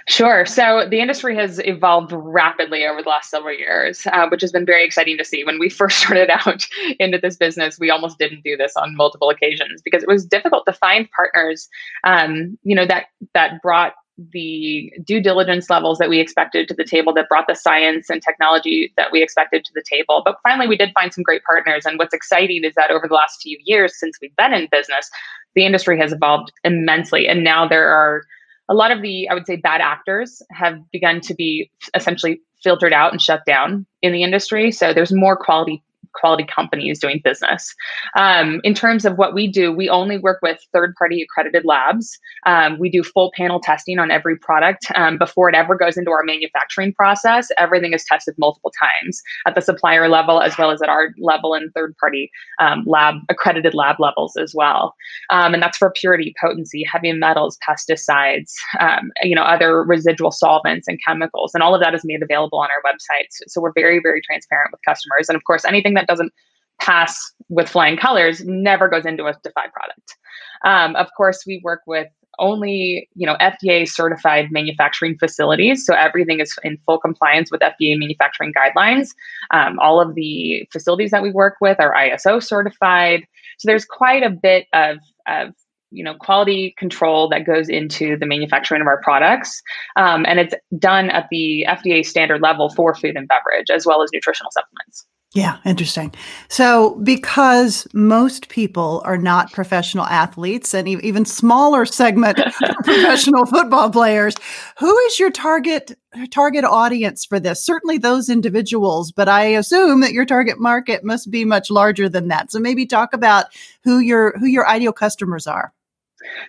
Sure. 0.07 0.45
So 0.45 0.87
the 0.89 0.99
industry 0.99 1.35
has 1.35 1.59
evolved 1.65 2.11
rapidly 2.13 2.85
over 2.85 3.01
the 3.01 3.09
last 3.09 3.29
several 3.29 3.55
years, 3.57 4.05
uh, 4.07 4.27
which 4.29 4.41
has 4.41 4.51
been 4.51 4.65
very 4.65 4.83
exciting 4.83 5.17
to 5.17 5.25
see. 5.25 5.43
When 5.43 5.59
we 5.59 5.69
first 5.79 5.99
started 5.99 6.29
out 6.29 6.67
into 6.99 7.17
this 7.17 7.37
business, 7.37 7.79
we 7.79 7.89
almost 7.89 8.17
didn't 8.17 8.43
do 8.43 8.57
this 8.57 8.73
on 8.75 8.95
multiple 8.95 9.29
occasions 9.29 9.81
because 9.83 10.03
it 10.03 10.09
was 10.09 10.25
difficult 10.25 10.65
to 10.65 10.73
find 10.73 11.09
partners, 11.11 11.69
um, 12.03 12.57
you 12.63 12.75
know, 12.75 12.85
that 12.85 13.07
that 13.33 13.61
brought 13.61 13.93
the 14.33 14.91
due 15.03 15.21
diligence 15.21 15.69
levels 15.69 15.97
that 15.97 16.09
we 16.09 16.19
expected 16.19 16.67
to 16.67 16.73
the 16.73 16.83
table 16.83 17.13
that 17.13 17.29
brought 17.29 17.47
the 17.47 17.55
science 17.55 18.09
and 18.09 18.21
technology 18.21 18.93
that 18.97 19.11
we 19.11 19.23
expected 19.23 19.63
to 19.63 19.71
the 19.73 19.83
table. 19.89 20.21
But 20.25 20.35
finally, 20.43 20.67
we 20.67 20.75
did 20.75 20.91
find 20.93 21.13
some 21.13 21.23
great 21.23 21.43
partners. 21.43 21.85
And 21.85 21.97
what's 21.97 22.13
exciting 22.13 22.63
is 22.65 22.75
that 22.75 22.91
over 22.91 23.07
the 23.07 23.13
last 23.13 23.41
few 23.41 23.57
years 23.63 23.97
since 23.97 24.17
we've 24.21 24.35
been 24.35 24.53
in 24.53 24.67
business, 24.71 25.09
the 25.55 25.65
industry 25.65 25.97
has 25.99 26.11
evolved 26.11 26.51
immensely. 26.63 27.27
And 27.27 27.43
now 27.43 27.67
there 27.67 27.87
are 27.87 28.23
a 28.69 28.73
lot 28.73 28.91
of 28.91 29.01
the, 29.01 29.27
I 29.27 29.33
would 29.33 29.47
say, 29.47 29.55
bad 29.55 29.81
actors 29.81 30.41
have 30.51 30.79
begun 30.91 31.21
to 31.21 31.33
be 31.33 31.71
essentially 31.95 32.41
filtered 32.63 32.93
out 32.93 33.11
and 33.11 33.21
shut 33.21 33.41
down 33.45 33.85
in 34.01 34.13
the 34.13 34.23
industry. 34.23 34.71
So 34.71 34.93
there's 34.93 35.11
more 35.11 35.35
quality 35.35 35.83
quality 36.13 36.43
companies 36.43 36.99
doing 36.99 37.21
business. 37.23 37.73
Um, 38.17 38.61
in 38.63 38.73
terms 38.73 39.05
of 39.05 39.17
what 39.17 39.33
we 39.33 39.47
do, 39.47 39.71
we 39.71 39.89
only 39.89 40.17
work 40.17 40.39
with 40.41 40.59
third 40.73 40.93
party 40.97 41.21
accredited 41.21 41.65
labs. 41.65 42.17
Um, 42.45 42.77
we 42.79 42.89
do 42.89 43.03
full 43.03 43.31
panel 43.35 43.59
testing 43.59 43.99
on 43.99 44.11
every 44.11 44.37
product 44.37 44.85
um, 44.95 45.17
before 45.17 45.49
it 45.49 45.55
ever 45.55 45.75
goes 45.75 45.97
into 45.97 46.11
our 46.11 46.23
manufacturing 46.23 46.93
process. 46.93 47.49
Everything 47.57 47.93
is 47.93 48.03
tested 48.05 48.35
multiple 48.37 48.71
times 48.79 49.21
at 49.47 49.55
the 49.55 49.61
supplier 49.61 50.07
level 50.07 50.41
as 50.41 50.57
well 50.57 50.71
as 50.71 50.81
at 50.81 50.89
our 50.89 51.09
level 51.19 51.53
and 51.53 51.71
third 51.73 51.95
party 51.97 52.31
um, 52.59 52.83
lab 52.85 53.15
accredited 53.29 53.73
lab 53.73 53.97
levels 53.99 54.35
as 54.37 54.53
well. 54.55 54.95
Um, 55.29 55.53
and 55.53 55.61
that's 55.61 55.77
for 55.77 55.91
purity, 55.91 56.33
potency, 56.39 56.83
heavy 56.89 57.11
metals, 57.13 57.57
pesticides, 57.67 58.53
um, 58.79 59.11
you 59.21 59.35
know, 59.35 59.43
other 59.43 59.83
residual 59.83 60.31
solvents 60.31 60.87
and 60.87 60.99
chemicals. 61.05 61.51
And 61.53 61.63
all 61.63 61.75
of 61.75 61.81
that 61.81 61.93
is 61.93 62.01
made 62.03 62.21
available 62.21 62.59
on 62.59 62.69
our 62.69 62.91
websites. 62.91 63.41
So 63.47 63.61
we're 63.61 63.73
very, 63.73 63.99
very 64.01 64.21
transparent 64.21 64.71
with 64.71 64.81
customers. 64.85 65.29
And 65.29 65.35
of 65.35 65.43
course, 65.43 65.65
anything 65.65 65.93
that 65.99 66.07
doesn't 66.07 66.33
pass 66.79 67.33
with 67.49 67.69
flying 67.69 67.97
colors 67.97 68.43
never 68.45 68.87
goes 68.87 69.05
into 69.05 69.25
a 69.25 69.33
Defy 69.43 69.67
product. 69.73 70.17
Um, 70.63 70.95
of 70.95 71.07
course, 71.15 71.43
we 71.45 71.61
work 71.63 71.81
with 71.85 72.07
only 72.37 73.09
you 73.15 73.25
know 73.25 73.35
FDA 73.41 73.87
certified 73.87 74.47
manufacturing 74.49 75.17
facilities, 75.17 75.85
so 75.85 75.93
everything 75.93 76.39
is 76.39 76.57
in 76.63 76.77
full 76.85 76.99
compliance 76.99 77.51
with 77.51 77.61
FDA 77.61 77.97
manufacturing 77.97 78.53
guidelines. 78.53 79.09
Um, 79.51 79.77
all 79.79 79.99
of 80.01 80.15
the 80.15 80.65
facilities 80.71 81.11
that 81.11 81.21
we 81.21 81.31
work 81.31 81.55
with 81.59 81.79
are 81.79 81.93
ISO 81.93 82.41
certified, 82.41 83.25
so 83.57 83.67
there's 83.67 83.85
quite 83.85 84.23
a 84.23 84.29
bit 84.29 84.67
of, 84.73 84.97
of 85.27 85.53
you 85.91 86.03
know 86.03 86.15
quality 86.15 86.73
control 86.77 87.27
that 87.29 87.45
goes 87.45 87.67
into 87.67 88.17
the 88.17 88.25
manufacturing 88.25 88.81
of 88.81 88.87
our 88.87 89.01
products 89.01 89.61
um, 89.95 90.25
and 90.27 90.39
it's 90.39 90.53
done 90.77 91.09
at 91.09 91.27
the 91.31 91.65
fda 91.67 92.05
standard 92.05 92.41
level 92.41 92.69
for 92.69 92.93
food 92.93 93.15
and 93.15 93.27
beverage 93.27 93.69
as 93.73 93.85
well 93.85 94.03
as 94.03 94.09
nutritional 94.13 94.51
supplements 94.51 95.05
yeah, 95.35 95.57
interesting. 95.63 96.11
So, 96.47 96.95
because 97.03 97.87
most 97.93 98.49
people 98.49 99.03
are 99.05 99.17
not 99.17 99.51
professional 99.51 100.05
athletes 100.05 100.73
and 100.73 100.87
even 100.87 101.23
smaller 101.23 101.85
segment 101.85 102.39
professional 102.83 103.45
football 103.45 103.91
players, 103.91 104.33
who 104.79 104.97
is 104.97 105.19
your 105.19 105.29
target 105.29 105.95
target 106.31 106.65
audience 106.65 107.25
for 107.25 107.39
this? 107.39 107.63
Certainly 107.63 107.99
those 107.99 108.27
individuals, 108.27 109.11
but 109.11 109.29
I 109.29 109.43
assume 109.43 109.99
that 109.99 110.13
your 110.13 110.25
target 110.25 110.59
market 110.59 111.03
must 111.03 111.29
be 111.29 111.45
much 111.45 111.69
larger 111.69 112.09
than 112.09 112.27
that. 112.29 112.51
So, 112.51 112.57
maybe 112.57 112.87
talk 112.87 113.13
about 113.13 113.45
who 113.83 113.99
your 113.99 114.35
who 114.39 114.47
your 114.47 114.67
ideal 114.67 114.93
customers 114.93 115.45
are. 115.45 115.71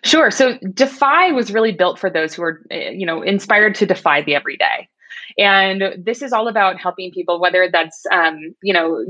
Sure. 0.05 0.31
So, 0.31 0.57
Defy 0.73 1.33
was 1.33 1.53
really 1.53 1.73
built 1.73 1.99
for 1.99 2.09
those 2.09 2.33
who 2.33 2.45
are, 2.45 2.63
eh, 2.71 2.93
you 2.93 3.05
know, 3.05 3.21
inspired 3.21 3.75
to 3.75 3.85
defy 3.85 4.23
the 4.23 4.35
everyday. 4.35 4.89
And 5.39 5.95
this 5.99 6.23
is 6.23 6.33
all 6.33 6.49
about 6.49 6.81
helping 6.81 7.11
people, 7.11 7.41
whether 7.41 7.69
that's, 7.73 8.03
um, 8.13 8.39
you 8.63 8.73
know, 8.73 9.05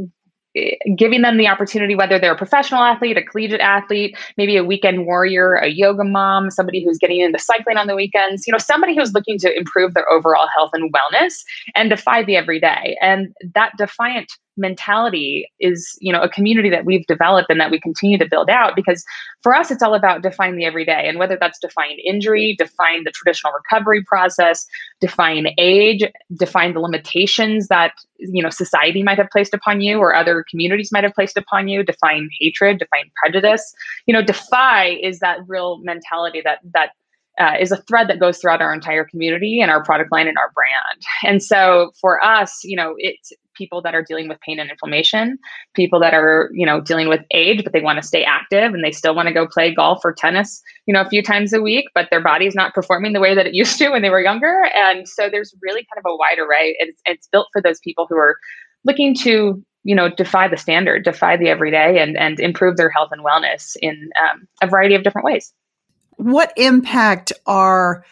giving 0.96 1.22
them 1.22 1.36
the 1.36 1.46
opportunity, 1.46 1.94
whether 1.94 2.18
they're 2.18 2.34
a 2.34 2.38
professional 2.38 2.82
athlete, 2.82 3.16
a 3.16 3.22
collegiate 3.22 3.60
athlete, 3.60 4.16
maybe 4.36 4.56
a 4.56 4.64
weekend 4.64 5.06
warrior, 5.06 5.54
a 5.54 5.68
yoga 5.68 6.02
mom, 6.02 6.50
somebody 6.50 6.84
who's 6.84 6.98
getting 6.98 7.20
into 7.20 7.38
cycling 7.38 7.76
on 7.76 7.86
the 7.86 7.94
weekends, 7.94 8.46
you 8.46 8.52
know, 8.52 8.58
somebody 8.58 8.96
who's 8.96 9.12
looking 9.12 9.38
to 9.38 9.56
improve 9.56 9.94
their 9.94 10.10
overall 10.10 10.48
health 10.56 10.70
and 10.72 10.92
wellness 10.92 11.34
and 11.76 11.90
defy 11.90 12.24
the 12.24 12.36
everyday. 12.36 12.96
And 13.00 13.28
that 13.54 13.72
defiant 13.78 14.32
mentality 14.57 15.50
is 15.61 15.97
you 16.00 16.12
know 16.12 16.21
a 16.21 16.28
community 16.28 16.69
that 16.69 16.85
we've 16.85 17.07
developed 17.07 17.49
and 17.50 17.61
that 17.61 17.71
we 17.71 17.80
continue 17.80 18.19
to 18.19 18.28
build 18.28 18.50
out 18.50 18.75
because 18.75 19.04
for 19.42 19.54
us 19.54 19.71
it's 19.71 19.83
all 19.83 19.95
about 19.95 20.23
define 20.23 20.57
the 20.57 20.64
everyday 20.64 21.09
and 21.09 21.19
whether 21.19 21.37
that's 21.40 21.59
define 21.59 21.99
injury 22.04 22.54
define 22.59 23.04
the 23.04 23.11
traditional 23.11 23.52
recovery 23.52 24.02
process 24.04 24.66
define 25.00 25.49
age 25.57 26.04
define 26.37 26.75
the 26.75 26.80
limitations 26.80 27.69
that 27.69 27.92
you 28.19 28.42
know 28.42 28.50
society 28.50 29.02
might 29.02 29.19
have 29.19 29.30
placed 29.30 29.54
upon 29.54 29.80
you 29.80 29.99
or 29.99 30.14
other 30.14 30.45
communities 30.50 30.90
might 30.92 31.04
have 31.04 31.14
placed 31.14 31.37
upon 31.37 31.69
you 31.69 31.83
define 31.83 32.28
hatred 32.40 32.78
define 32.78 33.11
prejudice 33.23 33.75
you 34.07 34.12
know 34.12 34.23
defy 34.23 34.99
is 35.02 35.21
that 35.21 35.38
real 35.47 35.78
mentality 35.78 36.42
that 36.45 36.59
that 36.75 36.90
uh, 37.38 37.54
is 37.59 37.73
a 37.73 37.76
thread 37.76 38.09
that 38.09 38.21
goes 38.21 38.38
throughout 38.38 38.61
our 38.61 38.75
entire 38.75 39.04
community 39.04 39.61
and 39.62 39.71
our 39.71 39.83
product 39.83 40.12
line 40.12 40.28
and 40.28 40.37
our 40.37 40.50
brand. 40.52 41.02
And 41.23 41.42
so 41.42 41.92
for 41.99 42.23
us, 42.23 42.61
you 42.64 42.76
know, 42.76 42.95
it's 42.99 43.33
people 43.60 43.82
that 43.82 43.94
are 43.94 44.02
dealing 44.02 44.26
with 44.26 44.40
pain 44.40 44.58
and 44.58 44.70
inflammation, 44.70 45.38
people 45.74 46.00
that 46.00 46.14
are, 46.14 46.48
you 46.52 46.64
know, 46.64 46.80
dealing 46.80 47.08
with 47.08 47.20
age, 47.30 47.62
but 47.62 47.74
they 47.74 47.82
want 47.82 48.00
to 48.00 48.06
stay 48.06 48.24
active 48.24 48.72
and 48.72 48.82
they 48.82 48.90
still 48.90 49.14
want 49.14 49.28
to 49.28 49.34
go 49.34 49.46
play 49.46 49.74
golf 49.74 50.00
or 50.02 50.14
tennis, 50.14 50.62
you 50.86 50.94
know, 50.94 51.02
a 51.02 51.08
few 51.08 51.22
times 51.22 51.52
a 51.52 51.60
week, 51.60 51.84
but 51.94 52.08
their 52.10 52.22
body's 52.22 52.54
not 52.54 52.72
performing 52.72 53.12
the 53.12 53.20
way 53.20 53.34
that 53.34 53.46
it 53.46 53.54
used 53.62 53.76
to 53.78 53.90
when 53.90 54.00
they 54.00 54.10
were 54.10 54.22
younger. 54.22 54.64
And 54.74 55.06
so 55.06 55.28
there's 55.30 55.54
really 55.60 55.86
kind 55.92 56.02
of 56.04 56.10
a 56.10 56.16
wide 56.16 56.38
array. 56.38 56.74
It's, 56.78 57.02
it's 57.04 57.28
built 57.28 57.48
for 57.52 57.60
those 57.60 57.80
people 57.80 58.06
who 58.08 58.16
are 58.16 58.36
looking 58.84 59.14
to 59.16 59.62
you 59.82 59.94
know 59.94 60.10
defy 60.10 60.46
the 60.46 60.58
standard 60.58 61.04
defy 61.04 61.38
the 61.38 61.48
everyday 61.48 62.02
and 62.02 62.14
and 62.18 62.38
improve 62.38 62.76
their 62.76 62.90
health 62.90 63.08
and 63.12 63.24
wellness 63.24 63.76
in 63.80 64.10
um, 64.22 64.46
a 64.62 64.66
variety 64.66 64.94
of 64.94 65.02
different 65.02 65.24
ways 65.24 65.54
what 66.16 66.52
impact 66.56 67.32
are 67.46 68.04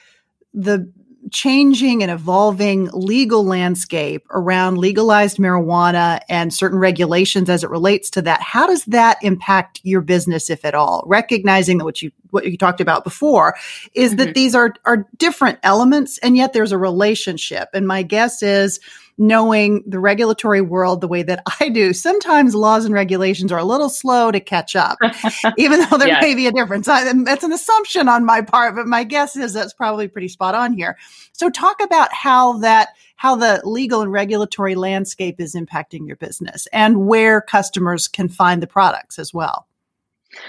the 0.55 0.91
changing 1.31 2.03
and 2.03 2.11
evolving 2.11 2.89
legal 2.93 3.45
landscape 3.45 4.27
around 4.31 4.79
legalized 4.79 5.39
marijuana 5.39 6.21
and 6.29 6.53
certain 6.53 6.79
regulations 6.79 7.49
as 7.49 7.65
it 7.65 7.71
relates 7.71 8.11
to 8.11 8.23
that 8.23 8.41
how 8.41 8.67
does 8.67 8.85
that 8.85 9.19
impact 9.23 9.81
your 9.83 10.01
business 10.01 10.51
if 10.51 10.65
at 10.65 10.75
all 10.75 11.05
recognizing 11.07 11.79
that 11.79 11.85
what 11.85 12.03
you 12.03 12.11
what 12.31 12.47
you 12.47 12.57
talked 12.57 12.81
about 12.81 13.05
before 13.05 13.55
is 13.95 14.11
mm-hmm. 14.11 14.25
that 14.25 14.35
these 14.35 14.55
are 14.55 14.75
are 14.85 15.07
different 15.17 15.59
elements 15.63 16.19
and 16.19 16.37
yet 16.37 16.53
there's 16.53 16.73
a 16.73 16.79
relationship 16.79 17.69
and 17.73 17.87
my 17.87 18.03
guess 18.03 18.43
is 18.43 18.81
knowing 19.19 19.83
the 19.87 19.99
regulatory 19.99 20.61
world 20.61 21.01
the 21.01 21.09
way 21.09 21.23
that 21.23 21.43
I 21.61 21.69
do, 21.69 21.93
sometimes 21.93 22.55
laws 22.55 22.85
and 22.85 22.95
regulations 22.95 23.53
are 23.53 23.59
a 23.59 23.65
little 23.65 23.91
slow 23.91 24.31
to 24.31 24.41
catch 24.41 24.77
up, 24.77 24.99
even 25.59 25.81
though 25.81 25.99
there 25.99 26.21
may 26.21 26.35
be 26.35 26.47
a 26.47 26.53
difference. 26.53 26.89
Um, 26.89 27.25
that's 27.25 27.45
an 27.45 27.53
assumption 27.53 28.09
on 28.09 28.25
my 28.25 28.41
part, 28.41 28.77
but 28.77 28.87
my 28.87 29.05
guess 29.05 29.37
is 29.37 29.53
that's 29.53 29.75
probably 29.75 30.09
pretty 30.09 30.29
spot 30.29 30.55
on 30.55 30.73
here. 30.73 30.97
So 31.33 31.51
talk 31.51 31.83
about 31.83 32.13
how 32.13 32.59
that 32.59 32.91
how 33.17 33.35
the 33.35 33.61
legal 33.65 34.01
and 34.01 34.13
regulatory 34.13 34.77
landscape 34.77 35.41
is 35.41 35.57
impacting 35.57 36.07
your 36.07 36.17
business 36.17 36.69
and 36.73 37.07
where 37.09 37.41
customers 37.41 38.07
can 38.07 38.29
find 38.29 38.63
the 38.63 38.67
products 38.67 39.19
as 39.19 39.35
well. 39.35 39.68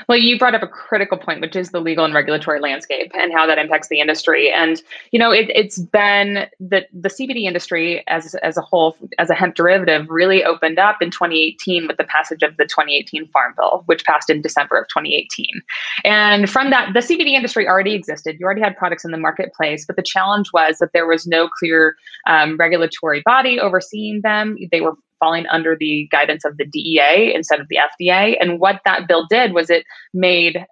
Well, 0.08 0.18
you 0.18 0.38
brought 0.38 0.56
up 0.56 0.64
a 0.64 0.68
critical 0.68 1.18
point, 1.18 1.42
which 1.42 1.56
is 1.56 1.72
the 1.72 1.80
legal 1.80 2.06
and 2.06 2.14
regulatory 2.14 2.60
landscape 2.60 3.12
and 3.14 3.34
how 3.34 3.46
that 3.46 3.58
impacts 3.58 3.88
the 3.88 4.00
industry. 4.00 4.52
And 4.52 4.82
you 5.12 5.20
know, 5.20 5.32
it, 5.32 5.56
has 5.56 5.78
been 5.78 6.48
the 6.60 6.86
the 6.94 7.10
CBD 7.10 7.44
industry 7.44 8.04
as 8.08 8.36
as 8.36 8.58
a 8.58 8.62
whole, 8.62 8.96
as 9.18 9.30
a 9.30 9.36
hemp 9.36 9.56
derivative, 9.56 10.08
really 10.10 10.44
opened 10.44 10.80
up 10.80 11.02
in 11.02 11.12
2018 11.12 11.88
with 11.88 11.98
the 11.98 12.04
passage 12.04 12.44
of 12.44 12.58
the 12.58 12.66
2018 12.66 13.28
Farm 13.28 13.54
Bill, 13.58 13.84
which 13.86 14.06
passed 14.06 14.30
in 14.30 14.42
December 14.42 14.78
of 14.78 14.88
2018. 14.88 15.46
And 16.04 16.50
from 16.50 16.70
that, 16.70 16.94
the 16.94 17.00
CBD 17.00 17.34
industry 17.34 17.68
already 17.68 17.94
existed. 17.94 18.38
You 18.40 18.46
already 18.46 18.62
had 18.62 18.78
products 18.78 19.06
in 19.06 19.12
the 19.12 19.18
marketplace, 19.18 19.86
but 19.86 19.96
the 19.96 20.04
challenge 20.04 20.50
was 20.54 20.78
that 20.80 20.94
there 20.94 21.08
was 21.08 21.28
no 21.28 21.48
clear 21.48 21.96
um, 22.28 22.58
regulatory 22.58 23.22
body 23.26 23.60
overseeing 23.60 24.22
them. 24.22 24.58
They 24.72 24.82
were 24.82 24.94
falling 25.20 25.46
under 25.48 25.76
the 25.80 26.08
guidance 26.12 26.46
of 26.46 26.58
the 26.58 26.66
DEA 26.66 27.34
instead 27.34 27.60
of 27.60 27.68
the 27.70 27.78
FDA. 27.78 28.36
And 28.40 28.60
what 28.60 28.82
that 28.86 29.08
bill 29.08 29.28
did 29.30 29.54
was 29.54 29.70
it 29.70 29.86
made 30.14 30.66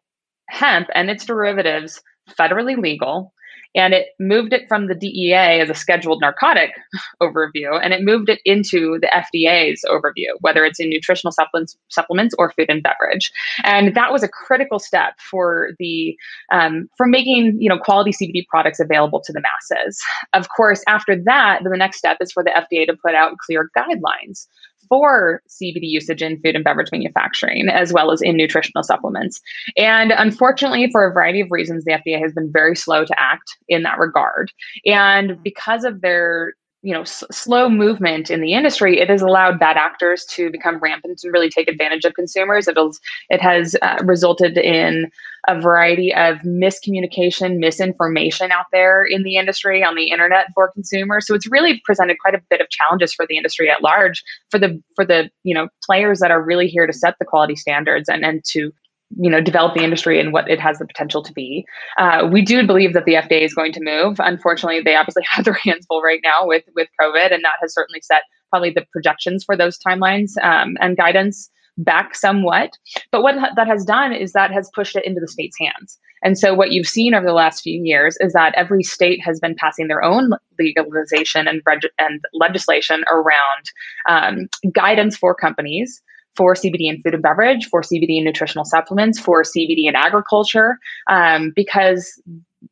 hemp 0.50 0.88
and 0.96 1.10
its 1.10 1.26
derivatives 1.26 2.02
federally 2.40 2.78
legal 2.82 3.34
and 3.76 3.94
it 3.94 4.08
moved 4.20 4.54
it 4.54 4.68
from 4.68 4.88
the 4.88 4.96
DEA 4.96 5.62
as 5.62 5.70
a 5.70 5.74
scheduled 5.74 6.22
narcotic 6.22 6.72
overview 7.22 7.80
and 7.82 7.94
it 7.94 8.04
moved 8.04 8.30
it 8.30 8.40
into 8.46 9.00
the 9.02 9.08
FDA's 9.08 9.84
overview, 9.90 10.34
whether 10.42 10.66
it's 10.66 10.80
in 10.80 10.90
nutritional 10.90 11.32
supplements, 11.32 11.78
supplements 11.90 12.36
or 12.38 12.52
food 12.52 12.70
and 12.70 12.84
beverage. 12.84 13.32
And 13.64 13.96
that 13.96 14.12
was 14.12 14.24
a 14.24 14.28
critical 14.28 14.80
step 14.80 15.14
for 15.20 15.70
the 15.80 16.16
um, 16.52 16.90
for 16.98 17.06
making 17.06 17.58
you 17.60 17.70
know 17.70 17.78
quality 17.78 18.12
CBD 18.12 18.46
products 18.48 18.80
available 18.80 19.22
to 19.22 19.34
the 19.34 19.42
masses. 19.42 20.00
Of 20.34 20.50
course, 20.50 20.84
after 20.88 21.16
that, 21.26 21.62
the 21.64 21.70
next 21.78 21.98
step 21.98 22.18
is 22.22 22.32
for 22.32 22.44
the 22.44 22.52
FDA 22.52 22.86
to 22.88 22.96
put 23.04 23.16
out 23.16 23.38
clear 23.46 23.70
guidelines 23.78 24.48
for 24.90 25.42
CBD 25.50 25.84
usage 25.84 26.22
in 26.22 26.40
food 26.42 26.56
and 26.56 26.64
beverage 26.64 26.92
manufacturing, 26.92 27.68
as 27.70 27.94
well 27.94 28.12
as 28.12 28.22
in 28.22 28.38
nutritional 28.38 28.84
supplements. 28.84 29.40
And 29.78 30.12
unfortunately, 30.12 30.90
for 30.92 31.08
a 31.08 31.14
variety 31.14 31.42
of 31.42 31.48
reasons, 31.52 31.86
the 31.86 31.94
FDA 31.94 32.22
has 32.22 32.34
been 32.34 32.52
very 32.52 32.76
slow 32.76 33.06
to 33.06 33.20
act 33.20 33.58
in 33.68 33.84
that 33.84 34.00
regard. 34.00 34.52
And 34.86 35.42
because 35.44 35.84
of 35.84 36.02
their 36.02 36.54
you 36.82 36.94
know 36.94 37.02
s- 37.02 37.24
slow 37.32 37.70
movement 37.70 38.30
in 38.30 38.42
the 38.42 38.54
industry 38.54 39.00
it 39.00 39.10
has 39.10 39.22
allowed 39.22 39.60
bad 39.60 39.78
actors 39.78 40.26
to 40.26 40.52
become 40.52 40.78
rampant 40.80 41.20
and 41.24 41.34
really 41.34 41.50
take 41.50 41.68
advantage 41.68 42.06
of 42.06 42.14
consumers. 42.14 42.68
It 42.68 42.78
has 42.78 43.00
it 43.30 43.42
has 43.42 43.76
uh, 43.82 43.98
resulted 44.04 44.58
in 44.58 45.10
a 45.48 45.60
variety 45.60 46.14
of 46.14 46.38
miscommunication 46.40 47.58
misinformation 47.58 48.52
out 48.52 48.66
there 48.72 49.04
in 49.04 49.24
the 49.24 49.38
industry 49.38 49.84
on 49.84 49.96
the 49.96 50.12
internet 50.12 50.48
for 50.54 50.72
consumers. 50.72 51.26
So 51.26 51.34
it's 51.34 51.50
really 51.50 51.82
presented 51.86 52.18
quite 52.20 52.36
a 52.36 52.42
bit 52.50 52.62
of 52.62 52.70
challenges 52.70 53.14
for 53.14 53.26
the 53.28 53.38
industry 53.38 53.70
at 53.70 53.82
large 53.82 54.24
for 54.50 54.60
the 54.60 54.82
for 54.96 55.06
the 55.06 55.30
you 55.44 55.56
know 55.56 55.70
players 55.84 56.20
that 56.20 56.32
are 56.32 56.42
really 56.42 56.68
here 56.68 56.86
to 56.86 56.94
set 56.94 57.16
the 57.20 57.26
quality 57.26 57.56
standards 57.56 58.08
and 58.10 58.24
and 58.24 58.44
to 58.52 58.72
you 59.16 59.30
know 59.30 59.42
develop 59.42 59.74
the 59.74 59.84
industry 59.84 60.20
and 60.20 60.34
what 60.34 60.50
it 60.50 60.60
has 60.60 60.80
the 60.80 60.86
potential 60.86 61.24
to 61.24 61.34
be. 61.34 61.66
Uh, 61.98 62.28
we 62.32 62.42
do 62.42 62.66
believe 62.66 62.94
that 62.94 63.06
the 63.06 63.14
fda 63.14 63.42
is 63.42 63.54
going 63.54 63.72
to 63.74 63.82
move. 63.82 64.18
Unfortunately 64.20 64.82
they 64.82 64.96
obviously 64.96 65.24
have 65.30 65.46
their 65.46 65.54
hands 65.54 65.86
full 65.86 66.02
right 66.02 66.22
now 66.24 66.46
with 66.46 66.64
with 66.76 66.88
covid 67.00 67.34
and 67.34 67.44
that 67.44 67.58
has 67.62 67.74
certainly 67.74 68.02
set 68.02 68.24
probably 68.50 68.72
the 68.72 68.86
projections 68.92 69.44
for 69.44 69.58
those 69.58 69.78
timelines 69.80 70.32
um, 70.42 70.78
and 70.80 70.98
guidance 70.98 71.50
back 71.78 72.16
somewhat. 72.16 72.72
But 73.12 73.22
what 73.22 73.36
that 73.56 73.68
has 73.68 73.86
done 73.86 74.14
is 74.14 74.34
that 74.34 74.52
has 74.52 74.70
pushed 74.74 74.96
it 74.96 75.06
into 75.06 75.22
the 75.22 75.28
state's 75.28 75.58
hands. 75.60 76.00
And 76.24 76.38
so 76.38 76.54
what 76.56 76.72
you've 76.72 76.88
seen 76.88 77.14
over 77.14 77.26
the 77.26 77.34
last 77.34 77.62
few 77.62 77.80
years 77.84 78.18
is 78.20 78.34
that 78.34 78.56
every 78.56 78.82
state 78.82 79.20
has 79.24 79.40
been 79.40 79.56
passing 79.56 79.88
their 79.88 80.04
own 80.04 80.32
legalization 80.58 81.48
and, 81.48 81.62
reg- 81.66 81.92
and 82.00 82.22
legislation 82.34 83.04
around 83.12 83.72
um, 84.10 84.48
guidance 84.74 85.16
for 85.16 85.36
companies 85.36 86.02
for 86.38 86.54
CBD 86.54 86.90
and 86.90 87.04
food 87.04 87.16
and 87.16 87.24
beverage, 87.24 87.68
for 87.68 87.82
CBD 87.82 88.18
and 88.18 88.26
nutritional 88.26 88.64
supplements, 88.64 89.20
for 89.20 89.44
CBD 89.44 89.88
and 89.88 89.96
agriculture, 89.98 90.78
um, 91.10 91.52
because 91.56 92.22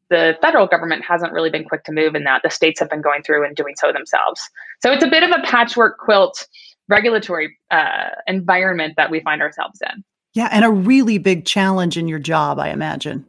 the 0.09 0.37
federal 0.41 0.67
government 0.67 1.03
hasn't 1.03 1.33
really 1.33 1.49
been 1.49 1.65
quick 1.65 1.83
to 1.85 1.91
move 1.91 2.15
in 2.15 2.23
that. 2.23 2.41
The 2.43 2.49
states 2.49 2.79
have 2.79 2.89
been 2.89 3.01
going 3.01 3.23
through 3.23 3.45
and 3.45 3.55
doing 3.55 3.73
so 3.75 3.91
themselves. 3.91 4.47
So 4.81 4.91
it's 4.91 5.03
a 5.03 5.09
bit 5.09 5.23
of 5.23 5.31
a 5.31 5.41
patchwork 5.43 5.97
quilt 5.97 6.47
regulatory 6.87 7.57
uh, 7.71 8.09
environment 8.27 8.93
that 8.97 9.09
we 9.09 9.19
find 9.21 9.41
ourselves 9.41 9.81
in. 9.81 10.03
Yeah, 10.33 10.49
and 10.51 10.63
a 10.63 10.69
really 10.69 11.17
big 11.17 11.45
challenge 11.45 11.97
in 11.97 12.07
your 12.07 12.19
job, 12.19 12.59
I 12.59 12.69
imagine. 12.69 13.25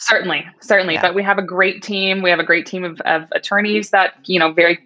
Certainly, 0.00 0.44
certainly. 0.60 0.94
Yeah. 0.94 1.02
But 1.02 1.14
we 1.14 1.22
have 1.22 1.38
a 1.38 1.42
great 1.42 1.82
team. 1.82 2.22
We 2.22 2.30
have 2.30 2.38
a 2.38 2.44
great 2.44 2.66
team 2.66 2.84
of, 2.84 3.00
of 3.02 3.24
attorneys 3.32 3.90
that, 3.90 4.14
you 4.24 4.38
know, 4.38 4.52
very 4.52 4.78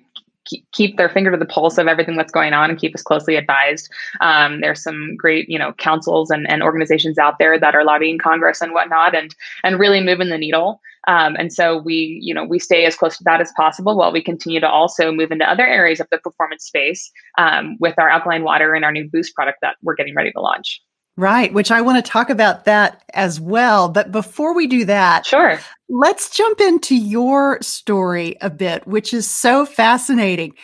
keep 0.72 0.96
their 0.96 1.08
finger 1.08 1.30
to 1.30 1.36
the 1.36 1.46
pulse 1.46 1.78
of 1.78 1.86
everything 1.86 2.16
that's 2.16 2.32
going 2.32 2.52
on 2.52 2.70
and 2.70 2.78
keep 2.78 2.94
us 2.94 3.02
closely 3.02 3.36
advised. 3.36 3.90
Um, 4.20 4.60
there's 4.60 4.82
some 4.82 5.16
great, 5.16 5.48
you 5.48 5.58
know, 5.58 5.72
councils 5.74 6.30
and, 6.30 6.48
and 6.48 6.62
organizations 6.62 7.18
out 7.18 7.38
there 7.38 7.58
that 7.58 7.74
are 7.74 7.84
lobbying 7.84 8.18
Congress 8.18 8.60
and 8.60 8.72
whatnot, 8.72 9.14
and 9.14 9.34
and 9.62 9.78
really 9.78 10.00
moving 10.00 10.30
the 10.30 10.38
needle. 10.38 10.80
Um, 11.06 11.36
and 11.38 11.52
so 11.52 11.78
we, 11.78 12.18
you 12.22 12.32
know, 12.32 12.44
we 12.44 12.58
stay 12.58 12.86
as 12.86 12.96
close 12.96 13.18
to 13.18 13.24
that 13.24 13.40
as 13.40 13.52
possible 13.56 13.96
while 13.96 14.12
we 14.12 14.22
continue 14.22 14.60
to 14.60 14.68
also 14.68 15.12
move 15.12 15.30
into 15.30 15.48
other 15.48 15.66
areas 15.66 16.00
of 16.00 16.08
the 16.10 16.18
performance 16.18 16.64
space 16.64 17.10
um, 17.36 17.76
with 17.78 17.94
our 17.98 18.08
alkaline 18.08 18.42
water 18.42 18.74
and 18.74 18.84
our 18.84 18.92
new 18.92 19.08
Boost 19.10 19.34
product 19.34 19.58
that 19.60 19.76
we're 19.82 19.94
getting 19.94 20.14
ready 20.14 20.32
to 20.32 20.40
launch. 20.40 20.80
Right, 21.16 21.52
which 21.52 21.70
I 21.70 21.80
want 21.80 22.04
to 22.04 22.10
talk 22.10 22.28
about 22.28 22.64
that 22.64 23.04
as 23.14 23.40
well. 23.40 23.88
But 23.88 24.10
before 24.10 24.52
we 24.52 24.66
do 24.66 24.84
that, 24.86 25.24
sure. 25.24 25.60
Let's 25.96 26.28
jump 26.28 26.60
into 26.60 26.96
your 26.96 27.62
story 27.62 28.36
a 28.40 28.50
bit, 28.50 28.84
which 28.84 29.14
is 29.14 29.30
so 29.30 29.64
fascinating. 29.64 30.54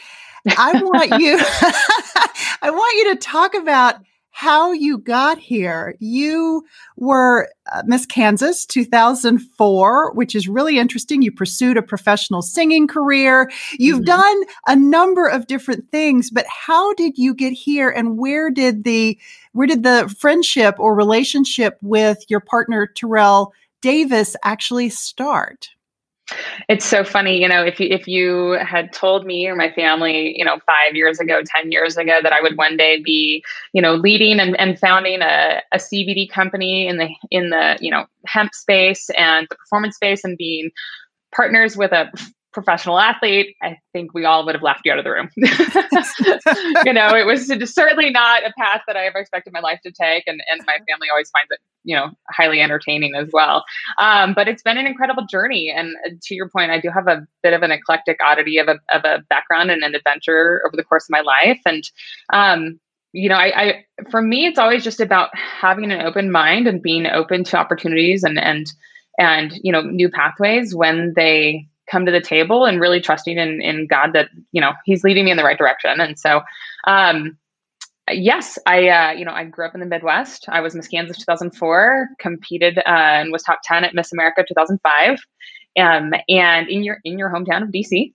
I 0.58 0.72
want 0.82 1.10
you 1.20 1.38
I 2.62 2.70
want 2.70 2.96
you 2.98 3.14
to 3.14 3.20
talk 3.20 3.54
about 3.54 3.94
how 4.32 4.72
you 4.72 4.98
got 4.98 5.38
here. 5.38 5.94
You 6.00 6.64
were 6.96 7.48
uh, 7.70 7.84
Miss 7.86 8.06
Kansas 8.06 8.66
2004, 8.66 10.14
which 10.14 10.34
is 10.34 10.48
really 10.48 10.80
interesting. 10.80 11.22
You 11.22 11.30
pursued 11.30 11.76
a 11.76 11.82
professional 11.82 12.42
singing 12.42 12.88
career. 12.88 13.52
You've 13.78 13.98
mm-hmm. 13.98 14.06
done 14.06 14.42
a 14.66 14.74
number 14.74 15.28
of 15.28 15.46
different 15.46 15.88
things, 15.92 16.28
but 16.28 16.46
how 16.48 16.92
did 16.94 17.16
you 17.16 17.34
get 17.34 17.52
here 17.52 17.88
and 17.88 18.18
where 18.18 18.50
did 18.50 18.82
the 18.82 19.16
where 19.52 19.68
did 19.68 19.84
the 19.84 20.12
friendship 20.18 20.74
or 20.80 20.92
relationship 20.92 21.78
with 21.82 22.24
your 22.28 22.40
partner 22.40 22.88
Terrell 22.88 23.52
Davis 23.82 24.36
actually 24.44 24.88
start? 24.88 25.68
It's 26.68 26.84
so 26.84 27.02
funny, 27.02 27.40
you 27.40 27.48
know, 27.48 27.64
if 27.64 27.80
you 27.80 27.88
if 27.90 28.06
you 28.06 28.52
had 28.60 28.92
told 28.92 29.26
me 29.26 29.48
or 29.48 29.56
my 29.56 29.72
family, 29.72 30.32
you 30.36 30.44
know, 30.44 30.58
five 30.64 30.94
years 30.94 31.18
ago, 31.18 31.42
ten 31.44 31.72
years 31.72 31.96
ago, 31.96 32.20
that 32.22 32.32
I 32.32 32.40
would 32.40 32.56
one 32.56 32.76
day 32.76 33.00
be, 33.02 33.42
you 33.72 33.82
know, 33.82 33.94
leading 33.94 34.38
and, 34.38 34.58
and 34.60 34.78
founding 34.78 35.22
a, 35.22 35.60
a 35.72 35.78
CBD 35.78 36.30
company 36.30 36.86
in 36.86 36.98
the 36.98 37.08
in 37.32 37.50
the 37.50 37.78
you 37.80 37.90
know 37.90 38.06
hemp 38.26 38.54
space 38.54 39.10
and 39.16 39.48
the 39.50 39.56
performance 39.56 39.96
space 39.96 40.22
and 40.22 40.38
being 40.38 40.70
partners 41.34 41.76
with 41.76 41.90
a 41.90 42.12
professional 42.52 42.98
athlete, 42.98 43.56
I 43.62 43.78
think 43.92 44.12
we 44.12 44.24
all 44.24 44.44
would 44.44 44.54
have 44.54 44.62
laughed 44.62 44.82
you 44.84 44.92
out 44.92 44.98
of 44.98 45.04
the 45.04 45.10
room. 45.10 45.28
you 45.36 46.92
know, 46.92 47.14
it 47.14 47.24
was 47.24 47.46
certainly 47.72 48.10
not 48.10 48.42
a 48.44 48.52
path 48.58 48.82
that 48.86 48.96
I 48.96 49.06
ever 49.06 49.18
expected 49.18 49.52
my 49.52 49.60
life 49.60 49.80
to 49.84 49.92
take. 49.92 50.24
And, 50.26 50.42
and 50.50 50.60
my 50.66 50.78
family 50.88 51.08
always 51.10 51.30
finds 51.30 51.48
it, 51.50 51.60
you 51.84 51.96
know, 51.96 52.10
highly 52.30 52.60
entertaining 52.60 53.14
as 53.14 53.28
well. 53.32 53.64
Um, 53.98 54.34
but 54.34 54.48
it's 54.48 54.62
been 54.62 54.78
an 54.78 54.86
incredible 54.86 55.26
journey. 55.30 55.72
And 55.74 55.94
uh, 56.06 56.10
to 56.22 56.34
your 56.34 56.48
point, 56.48 56.70
I 56.70 56.80
do 56.80 56.90
have 56.90 57.06
a 57.06 57.26
bit 57.42 57.52
of 57.52 57.62
an 57.62 57.70
eclectic 57.70 58.18
oddity 58.22 58.58
of 58.58 58.68
a, 58.68 58.78
of 58.92 59.04
a 59.04 59.22
background 59.28 59.70
and 59.70 59.82
an 59.82 59.94
adventure 59.94 60.62
over 60.66 60.76
the 60.76 60.84
course 60.84 61.04
of 61.04 61.10
my 61.10 61.20
life. 61.20 61.60
And, 61.64 61.84
um, 62.32 62.80
you 63.12 63.28
know, 63.28 63.36
I, 63.36 63.62
I, 63.62 63.84
for 64.10 64.22
me, 64.22 64.46
it's 64.46 64.58
always 64.58 64.84
just 64.84 65.00
about 65.00 65.30
having 65.36 65.90
an 65.90 66.00
open 66.00 66.30
mind 66.30 66.66
and 66.66 66.82
being 66.82 67.06
open 67.06 67.44
to 67.44 67.56
opportunities 67.56 68.22
and, 68.22 68.38
and, 68.38 68.66
and, 69.18 69.52
you 69.62 69.72
know, 69.72 69.82
new 69.82 70.08
pathways 70.08 70.74
when 70.74 71.12
they 71.16 71.68
come 71.90 72.06
to 72.06 72.12
the 72.12 72.20
table 72.20 72.64
and 72.64 72.80
really 72.80 73.00
trusting 73.00 73.36
in, 73.36 73.60
in 73.60 73.86
God 73.86 74.12
that, 74.12 74.28
you 74.52 74.60
know, 74.60 74.72
he's 74.84 75.04
leading 75.04 75.24
me 75.24 75.30
in 75.30 75.36
the 75.36 75.44
right 75.44 75.58
direction. 75.58 76.00
And 76.00 76.18
so, 76.18 76.42
um, 76.86 77.36
yes, 78.10 78.58
I, 78.66 78.88
uh, 78.88 79.10
you 79.12 79.24
know, 79.24 79.32
I 79.32 79.44
grew 79.44 79.66
up 79.66 79.74
in 79.74 79.80
the 79.80 79.86
Midwest. 79.86 80.46
I 80.48 80.60
was 80.60 80.74
Miss 80.74 80.88
Kansas 80.88 81.18
2004, 81.18 82.08
competed 82.18 82.78
uh, 82.78 82.82
and 82.86 83.32
was 83.32 83.42
top 83.42 83.60
10 83.64 83.84
at 83.84 83.94
Miss 83.94 84.12
America 84.12 84.44
2005. 84.46 85.18
Um, 85.78 86.12
and 86.28 86.68
in 86.68 86.82
your 86.82 86.98
in 87.04 87.18
your 87.18 87.30
hometown 87.30 87.62
of 87.62 87.68
DC, 87.68 88.12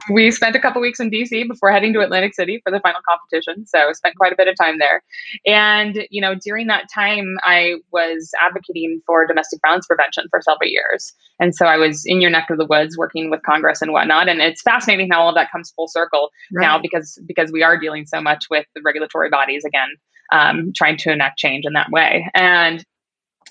we 0.10 0.30
spent 0.30 0.54
a 0.54 0.60
couple 0.60 0.82
weeks 0.82 1.00
in 1.00 1.10
DC 1.10 1.48
before 1.48 1.72
heading 1.72 1.94
to 1.94 2.00
Atlantic 2.00 2.34
City 2.34 2.60
for 2.62 2.70
the 2.70 2.80
final 2.80 3.00
competition. 3.08 3.66
So 3.66 3.92
spent 3.92 4.16
quite 4.16 4.32
a 4.32 4.36
bit 4.36 4.48
of 4.48 4.56
time 4.56 4.78
there. 4.78 5.02
And 5.46 6.06
you 6.10 6.20
know, 6.20 6.34
during 6.34 6.66
that 6.66 6.88
time, 6.92 7.36
I 7.42 7.76
was 7.90 8.32
advocating 8.44 9.00
for 9.06 9.26
domestic 9.26 9.60
violence 9.64 9.86
prevention 9.86 10.26
for 10.30 10.42
several 10.42 10.68
years. 10.68 11.12
And 11.38 11.54
so 11.54 11.66
I 11.66 11.78
was 11.78 12.04
in 12.04 12.20
your 12.20 12.30
neck 12.30 12.50
of 12.50 12.58
the 12.58 12.66
woods 12.66 12.98
working 12.98 13.30
with 13.30 13.42
Congress 13.42 13.80
and 13.80 13.92
whatnot. 13.92 14.28
And 14.28 14.40
it's 14.40 14.60
fascinating 14.60 15.08
how 15.10 15.22
all 15.22 15.30
of 15.30 15.34
that 15.36 15.50
comes 15.50 15.70
full 15.70 15.88
circle 15.88 16.30
right. 16.52 16.62
now 16.62 16.78
because 16.78 17.18
because 17.26 17.50
we 17.50 17.62
are 17.62 17.78
dealing 17.78 18.06
so 18.06 18.20
much 18.20 18.44
with 18.50 18.66
the 18.74 18.82
regulatory 18.84 19.30
bodies 19.30 19.64
again, 19.64 19.88
um, 20.32 20.72
trying 20.76 20.98
to 20.98 21.10
enact 21.10 21.38
change 21.38 21.64
in 21.64 21.72
that 21.72 21.90
way. 21.90 22.30
And 22.34 22.84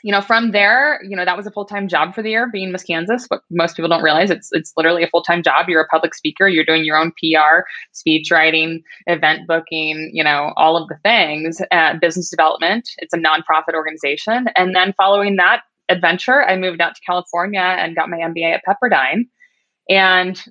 you 0.04 0.12
know, 0.12 0.22
from 0.22 0.52
there, 0.52 1.00
you 1.04 1.16
know, 1.16 1.26
that 1.26 1.38
was 1.38 1.46
a 1.46 1.52
full 1.52 1.66
time 1.66 1.88
job 1.88 2.14
for 2.14 2.22
the 2.22 2.30
year 2.30 2.50
being 2.52 2.72
Miss 2.72 2.84
Kansas. 2.84 3.26
What 3.28 3.42
most 3.50 3.76
people 3.76 3.90
don't 3.90 4.04
realize, 4.04 4.30
it's 4.30 4.50
it's 4.52 4.74
literally 4.78 5.04
a 5.04 5.08
full 5.08 5.24
time 5.24 5.44
job. 5.44 5.68
You're 5.68 5.82
a 5.82 5.88
public 5.88 6.14
speaker. 6.14 6.48
You're 6.48 6.66
doing 6.66 6.86
your 6.86 6.98
own 6.98 7.12
PR, 7.12 7.62
speech 7.92 8.32
writing, 8.32 8.84
event 9.08 9.48
booking, 9.48 10.12
you 10.14 10.24
know, 10.24 10.54
all 10.58 10.78
of 10.78 10.88
the 10.88 10.98
things. 11.04 11.62
Uh, 11.72 11.96
business 12.00 12.30
development. 12.30 12.90
It's 12.98 13.14
a 13.14 13.18
nonprofit 13.18 13.74
organization. 13.74 14.48
And 14.56 14.76
then 14.76 14.94
following 14.98 15.36
that 15.38 15.62
adventure, 15.90 16.44
I 16.44 16.56
moved 16.56 16.82
out 16.82 16.96
to 16.96 17.02
California 17.06 17.60
and 17.62 17.96
got 17.96 18.10
my 18.10 18.18
MBA 18.18 18.54
at 18.54 18.64
Pepperdine. 18.68 19.24
And 19.90 20.42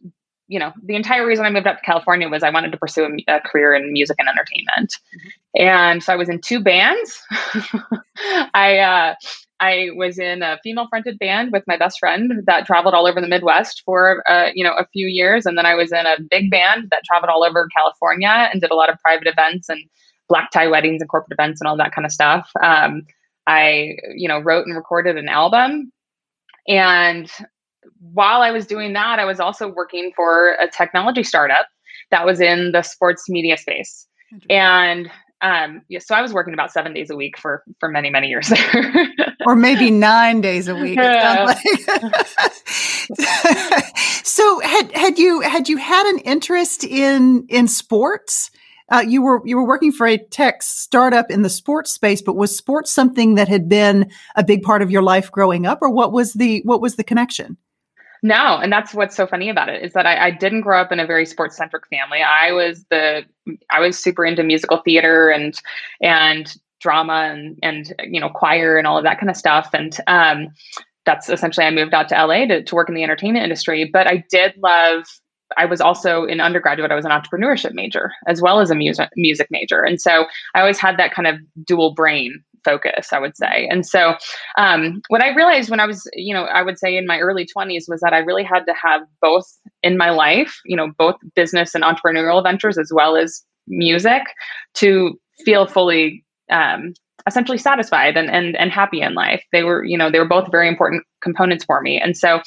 you 0.49 0.59
know, 0.59 0.73
the 0.83 0.97
entire 0.97 1.27
reason 1.27 1.45
I 1.45 1.51
moved 1.51 1.67
up 1.67 1.77
to 1.77 1.85
California 1.85 2.29
was 2.29 2.43
I 2.43 2.51
wanted 2.51 2.73
to 2.73 2.79
pursue 2.79 3.05
a, 3.05 3.37
a 3.37 3.41
career 3.41 3.75
in 3.75 3.93
music 3.93 4.17
and 4.19 4.29
entertainment. 4.29 4.95
Mm-hmm. 5.15 5.63
And 5.63 6.03
so 6.03 6.13
I 6.13 6.17
was 6.17 6.29
in 6.29 6.41
two 6.41 6.61
bands. 6.61 7.23
I 8.55 8.79
uh, 8.79 9.15
I 9.61 9.89
was 9.95 10.19
in 10.19 10.43
a 10.43 10.59
female 10.63 10.87
fronted 10.89 11.19
band 11.19 11.53
with 11.53 11.65
my 11.67 11.77
best 11.77 11.99
friend 11.99 12.33
that 12.47 12.67
traveled 12.67 12.95
all 12.95 13.07
over 13.07 13.21
the 13.21 13.29
Midwest 13.29 13.83
for 13.85 14.23
uh, 14.29 14.49
you 14.55 14.65
know 14.65 14.73
a 14.73 14.87
few 14.93 15.07
years, 15.07 15.47
and 15.47 15.59
then 15.59 15.67
I 15.67 15.75
was 15.75 15.93
in 15.93 16.07
a 16.07 16.17
big 16.31 16.51
band 16.51 16.89
that 16.91 17.03
traveled 17.05 17.31
all 17.31 17.45
over 17.45 17.69
California 17.77 18.49
and 18.51 18.61
did 18.61 18.71
a 18.71 18.77
lot 18.77 18.91
of 18.91 18.99
private 19.01 19.27
events 19.27 19.69
and 19.69 19.81
black 20.29 20.51
tie 20.51 20.69
weddings 20.69 21.01
and 21.01 21.11
corporate 21.11 21.39
events 21.39 21.61
and 21.61 21.69
all 21.69 21.77
that 21.77 21.93
kind 21.93 22.07
of 22.07 22.13
stuff. 22.13 22.51
Um, 22.63 23.03
I 23.47 23.97
you 24.15 24.29
know 24.29 24.39
wrote 24.39 24.67
and 24.67 24.77
recorded 24.77 25.19
an 25.19 25.29
album, 25.29 25.93
and 26.67 27.31
while 28.13 28.43
I 28.43 28.51
was 28.51 28.67
doing 28.67 28.93
that, 28.95 29.19
I 29.19 29.25
was 29.25 29.41
also 29.41 29.69
working 29.69 30.13
for 30.15 30.55
a 30.61 30.69
technology 30.69 31.23
startup 31.23 31.67
that 32.11 32.25
was 32.25 32.41
in 32.41 32.73
the 32.73 32.83
sports 32.83 33.29
media 33.29 33.57
space. 33.57 34.07
And 34.51 35.11
um, 35.41 35.83
yeah, 35.89 36.01
so 36.01 36.15
I 36.15 36.23
was 36.23 36.33
working 36.33 36.53
about 36.53 36.73
seven 36.73 36.93
days 36.93 37.11
a 37.11 37.17
week 37.17 37.39
for 37.39 37.63
for 37.79 37.89
many 37.89 38.11
many 38.11 38.27
years 38.29 38.49
there, 38.49 39.07
or 39.47 39.55
maybe 39.55 39.91
nine 39.91 40.41
days 40.41 40.67
a 40.67 40.75
week. 40.75 40.97
Yeah. 40.97 41.45
Like. 41.45 41.65
so 44.25 44.61
had 44.61 44.93
had 44.93 45.19
you 45.19 45.41
had 45.41 45.69
you 45.69 45.77
had 45.77 46.07
an 46.07 46.19
interest 46.21 46.83
in 46.83 47.47
in 47.49 47.69
sports? 47.69 48.51
Uh, 48.91 49.05
you 49.07 49.23
were 49.23 49.41
you 49.45 49.57
were 49.57 49.67
working 49.67 49.93
for 49.93 50.07
a 50.07 50.19
tech 50.19 50.63
startup 50.63 51.31
in 51.31 51.43
the 51.43 51.51
sports 51.51 51.93
space, 51.93 52.21
but 52.21 52.35
was 52.35 52.57
sports 52.57 52.93
something 52.93 53.37
that 53.37 53.47
had 53.47 53.69
been 53.69 54.11
a 54.35 54.43
big 54.43 54.63
part 54.63 54.83
of 54.83 54.91
your 54.91 55.03
life 55.03 55.31
growing 55.31 55.67
up, 55.67 55.79
or 55.83 55.91
what 55.91 56.13
was 56.13 56.33
the 56.33 56.63
what 56.65 56.81
was 56.81 56.97
the 56.97 57.05
connection? 57.05 57.57
No, 58.23 58.59
and 58.59 58.73
that's 58.73 58.95
what's 58.95 59.17
so 59.17 59.27
funny 59.27 59.49
about 59.49 59.69
it 59.69 59.83
is 59.83 59.93
that 59.93 60.07
I, 60.07 60.27
I 60.27 60.31
didn't 60.31 60.63
grow 60.63 60.81
up 60.81 60.91
in 60.91 61.01
a 61.01 61.07
very 61.07 61.25
sports 61.25 61.57
centric 61.57 61.87
family. 61.89 62.21
I 62.23 62.53
was 62.53 62.85
the 62.91 63.25
I 63.71 63.81
was 63.81 63.99
super 63.99 64.25
into 64.25 64.43
musical 64.43 64.79
theater 64.79 65.29
and 65.29 65.61
and 66.03 66.55
drama 66.81 67.31
and 67.33 67.59
and 67.63 67.95
you 68.05 68.21
know 68.21 68.29
choir 68.29 68.77
and 68.77 68.87
all 68.87 68.99
of 68.99 69.05
that 69.05 69.19
kind 69.21 69.31
of 69.31 69.37
stuff. 69.37 69.71
And 69.73 69.97
um, 70.07 70.49
that's 71.07 71.29
essentially 71.29 71.67
I 71.67 71.71
moved 71.71 71.95
out 71.95 72.09
to 72.09 72.15
LA 72.17 72.47
to, 72.47 72.63
to 72.63 72.75
work 72.75 72.89
in 72.89 72.95
the 72.95 73.05
entertainment 73.05 73.45
industry. 73.45 73.89
But 73.91 74.07
I 74.07 74.25
did 74.31 74.55
love 74.63 75.05
I 75.57 75.65
was 75.65 75.81
also 75.81 76.25
in 76.25 76.41
undergraduate, 76.41 76.91
I 76.91 76.95
was 76.95 77.05
an 77.07 77.11
entrepreneurship 77.11 77.73
major 77.73 78.13
as 78.27 78.43
well 78.43 78.61
as 78.61 78.71
a 78.71 78.75
music 78.75 79.09
music 79.17 79.49
major. 79.51 79.83
And 79.83 80.01
so 80.01 80.27
I 80.55 80.61
always 80.61 80.79
had 80.79 80.99
that 80.99 81.15
kind 81.15 81.27
of 81.27 81.37
dual 81.65 81.95
brain 81.95 82.43
focus, 82.65 83.13
I 83.13 83.19
would 83.19 83.37
say. 83.37 83.69
And 83.71 83.87
so 83.87 84.15
um, 84.57 85.03
what 85.09 85.23
I 85.23 85.35
realized 85.35 85.71
when 85.71 85.81
I 85.81 85.87
was, 85.87 86.09
you 86.15 86.35
know, 86.35 86.45
I 86.45 86.63
would 86.63 86.79
say 86.79 86.97
in 86.97 87.07
my 87.07 87.19
early 87.19 87.47
20s 87.47 87.85
was 87.89 88.01
that 88.01 88.13
I 88.13 88.19
really 88.19 88.45
had 88.45 88.65
to 88.67 88.75
have 88.81 89.03
both 89.21 89.47
in 89.83 89.97
my 89.97 90.11
life, 90.11 90.61
you 90.65 90.77
know, 90.77 90.93
both 90.99 91.17
business 91.35 91.75
and 91.75 91.85
entrepreneurial 91.85 92.43
ventures 92.43 92.79
as 92.79 92.91
well 92.93 93.17
as 93.17 93.43
music 93.67 94.23
to 94.75 95.19
feel 95.45 95.67
fully 95.67 96.25
um, 96.51 96.95
essentially 97.27 97.59
satisfied 97.59 98.17
and, 98.17 98.31
and 98.31 98.57
and 98.57 98.73
happy 98.73 99.01
in 99.03 99.15
life. 99.15 99.45
They 99.53 99.63
were, 99.63 99.85
you 99.85 99.99
know, 99.99 100.11
they 100.11 100.19
were 100.19 100.29
both 100.29 100.51
very 100.51 100.69
important 100.69 101.05
components 101.21 101.65
for 101.65 101.81
me. 101.81 102.01
And 102.01 102.17
so 102.17 102.41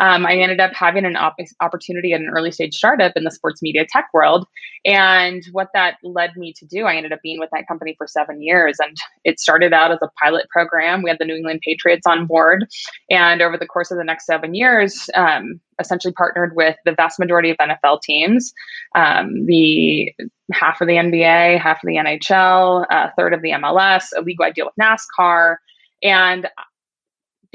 um, 0.00 0.26
I 0.26 0.36
ended 0.36 0.60
up 0.60 0.72
having 0.72 1.04
an 1.04 1.16
op- 1.16 1.36
opportunity 1.60 2.12
at 2.12 2.20
an 2.20 2.28
early 2.28 2.50
stage 2.50 2.74
startup 2.74 3.12
in 3.16 3.24
the 3.24 3.30
sports 3.30 3.62
media 3.62 3.86
tech 3.88 4.08
world. 4.12 4.46
And 4.84 5.44
what 5.52 5.68
that 5.74 5.96
led 6.02 6.36
me 6.36 6.52
to 6.58 6.66
do, 6.66 6.84
I 6.84 6.94
ended 6.94 7.12
up 7.12 7.20
being 7.22 7.38
with 7.38 7.50
that 7.52 7.66
company 7.66 7.94
for 7.96 8.06
seven 8.06 8.42
years. 8.42 8.78
And 8.78 8.96
it 9.24 9.40
started 9.40 9.72
out 9.72 9.92
as 9.92 9.98
a 10.02 10.10
pilot 10.22 10.48
program. 10.50 11.02
We 11.02 11.10
had 11.10 11.18
the 11.18 11.24
New 11.24 11.36
England 11.36 11.60
Patriots 11.64 12.06
on 12.06 12.26
board. 12.26 12.66
And 13.10 13.42
over 13.42 13.56
the 13.56 13.66
course 13.66 13.90
of 13.90 13.98
the 13.98 14.04
next 14.04 14.26
seven 14.26 14.54
years, 14.54 15.08
um, 15.14 15.60
essentially 15.80 16.12
partnered 16.12 16.56
with 16.56 16.76
the 16.84 16.92
vast 16.92 17.18
majority 17.18 17.50
of 17.50 17.56
NFL 17.58 18.02
teams, 18.02 18.52
um, 18.94 19.44
the 19.46 20.12
half 20.52 20.80
of 20.80 20.88
the 20.88 20.94
NBA, 20.94 21.60
half 21.60 21.78
of 21.78 21.86
the 21.86 21.96
NHL, 21.96 22.86
a 22.90 23.12
third 23.16 23.34
of 23.34 23.42
the 23.42 23.50
MLS, 23.50 24.04
a 24.16 24.22
league 24.22 24.40
wide 24.40 24.54
deal 24.54 24.66
with 24.66 24.74
NASCAR. 24.80 25.56
And 26.02 26.48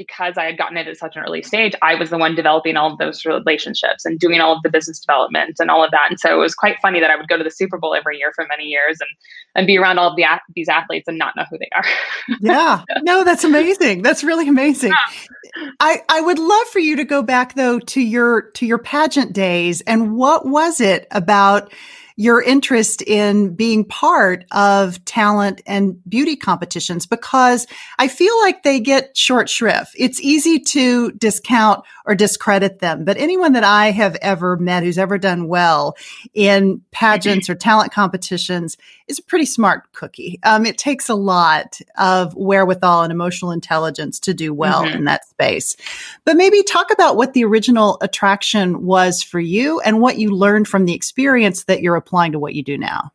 because 0.06 0.36
I 0.36 0.44
had 0.44 0.58
gotten 0.58 0.76
it 0.76 0.88
at 0.88 0.96
such 0.96 1.16
an 1.16 1.22
early 1.22 1.42
stage, 1.42 1.74
I 1.82 1.94
was 1.94 2.10
the 2.10 2.18
one 2.18 2.34
developing 2.34 2.76
all 2.76 2.92
of 2.92 2.98
those 2.98 3.24
relationships 3.24 4.04
and 4.04 4.18
doing 4.18 4.40
all 4.40 4.56
of 4.56 4.62
the 4.62 4.70
business 4.70 4.98
development 4.98 5.56
and 5.60 5.70
all 5.70 5.84
of 5.84 5.90
that. 5.92 6.06
And 6.10 6.18
so 6.18 6.34
it 6.34 6.38
was 6.38 6.54
quite 6.54 6.76
funny 6.82 7.00
that 7.00 7.10
I 7.10 7.16
would 7.16 7.28
go 7.28 7.38
to 7.38 7.44
the 7.44 7.50
Super 7.50 7.78
Bowl 7.78 7.94
every 7.94 8.18
year 8.18 8.32
for 8.34 8.46
many 8.48 8.64
years 8.64 8.98
and 9.00 9.10
and 9.54 9.66
be 9.66 9.78
around 9.78 9.98
all 9.98 10.10
of 10.10 10.16
the 10.16 10.24
these 10.54 10.68
athletes 10.68 11.06
and 11.08 11.18
not 11.18 11.36
know 11.36 11.44
who 11.50 11.58
they 11.58 11.70
are. 11.74 11.84
yeah, 12.40 12.82
no, 13.02 13.24
that's 13.24 13.44
amazing. 13.44 14.02
That's 14.02 14.24
really 14.24 14.48
amazing. 14.48 14.90
Yeah. 14.90 15.70
I 15.80 16.02
I 16.08 16.20
would 16.20 16.38
love 16.38 16.66
for 16.68 16.80
you 16.80 16.96
to 16.96 17.04
go 17.04 17.22
back 17.22 17.54
though 17.54 17.78
to 17.78 18.00
your 18.00 18.50
to 18.52 18.66
your 18.66 18.78
pageant 18.78 19.32
days 19.32 19.80
and 19.82 20.16
what 20.16 20.46
was 20.46 20.80
it 20.80 21.06
about 21.10 21.72
your 22.16 22.42
interest 22.42 23.02
in 23.02 23.54
being 23.54 23.84
part 23.84 24.44
of 24.50 25.04
talent 25.04 25.62
and 25.66 25.98
beauty 26.08 26.36
competitions 26.36 27.06
because 27.06 27.66
I 27.98 28.08
feel 28.08 28.38
like 28.40 28.62
they 28.62 28.80
get 28.80 29.16
short 29.16 29.48
shrift. 29.48 29.94
It's 29.98 30.20
easy 30.20 30.58
to 30.58 31.12
discount 31.12 31.84
or 32.04 32.14
discredit 32.14 32.80
them, 32.80 33.04
but 33.04 33.16
anyone 33.16 33.52
that 33.52 33.64
I 33.64 33.90
have 33.90 34.16
ever 34.22 34.56
met 34.56 34.82
who's 34.82 34.98
ever 34.98 35.18
done 35.18 35.48
well 35.48 35.96
in 36.34 36.82
pageants 36.90 37.48
or 37.48 37.54
talent 37.54 37.92
competitions 37.92 38.76
is 39.12 39.18
a 39.18 39.22
pretty 39.22 39.44
smart 39.44 39.92
cookie. 39.92 40.40
Um, 40.42 40.66
it 40.66 40.78
takes 40.78 41.08
a 41.08 41.14
lot 41.14 41.80
of 41.98 42.34
wherewithal 42.34 43.02
and 43.02 43.12
emotional 43.12 43.50
intelligence 43.50 44.18
to 44.20 44.34
do 44.34 44.52
well 44.52 44.84
mm-hmm. 44.84 44.98
in 44.98 45.04
that 45.04 45.28
space. 45.28 45.76
But 46.24 46.36
maybe 46.36 46.62
talk 46.62 46.90
about 46.90 47.16
what 47.16 47.34
the 47.34 47.44
original 47.44 47.98
attraction 48.00 48.84
was 48.84 49.22
for 49.22 49.40
you 49.40 49.80
and 49.80 50.00
what 50.00 50.18
you 50.18 50.30
learned 50.30 50.68
from 50.68 50.86
the 50.86 50.94
experience 50.94 51.64
that 51.64 51.82
you're 51.82 51.96
applying 51.96 52.32
to 52.32 52.38
what 52.38 52.54
you 52.54 52.62
do 52.62 52.78
now. 52.78 53.12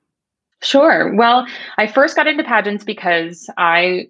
Sure. 0.62 1.14
Well, 1.16 1.46
I 1.78 1.88
first 1.88 2.16
got 2.16 2.28
into 2.28 2.44
pageants 2.44 2.84
because 2.84 3.50
I 3.58 4.10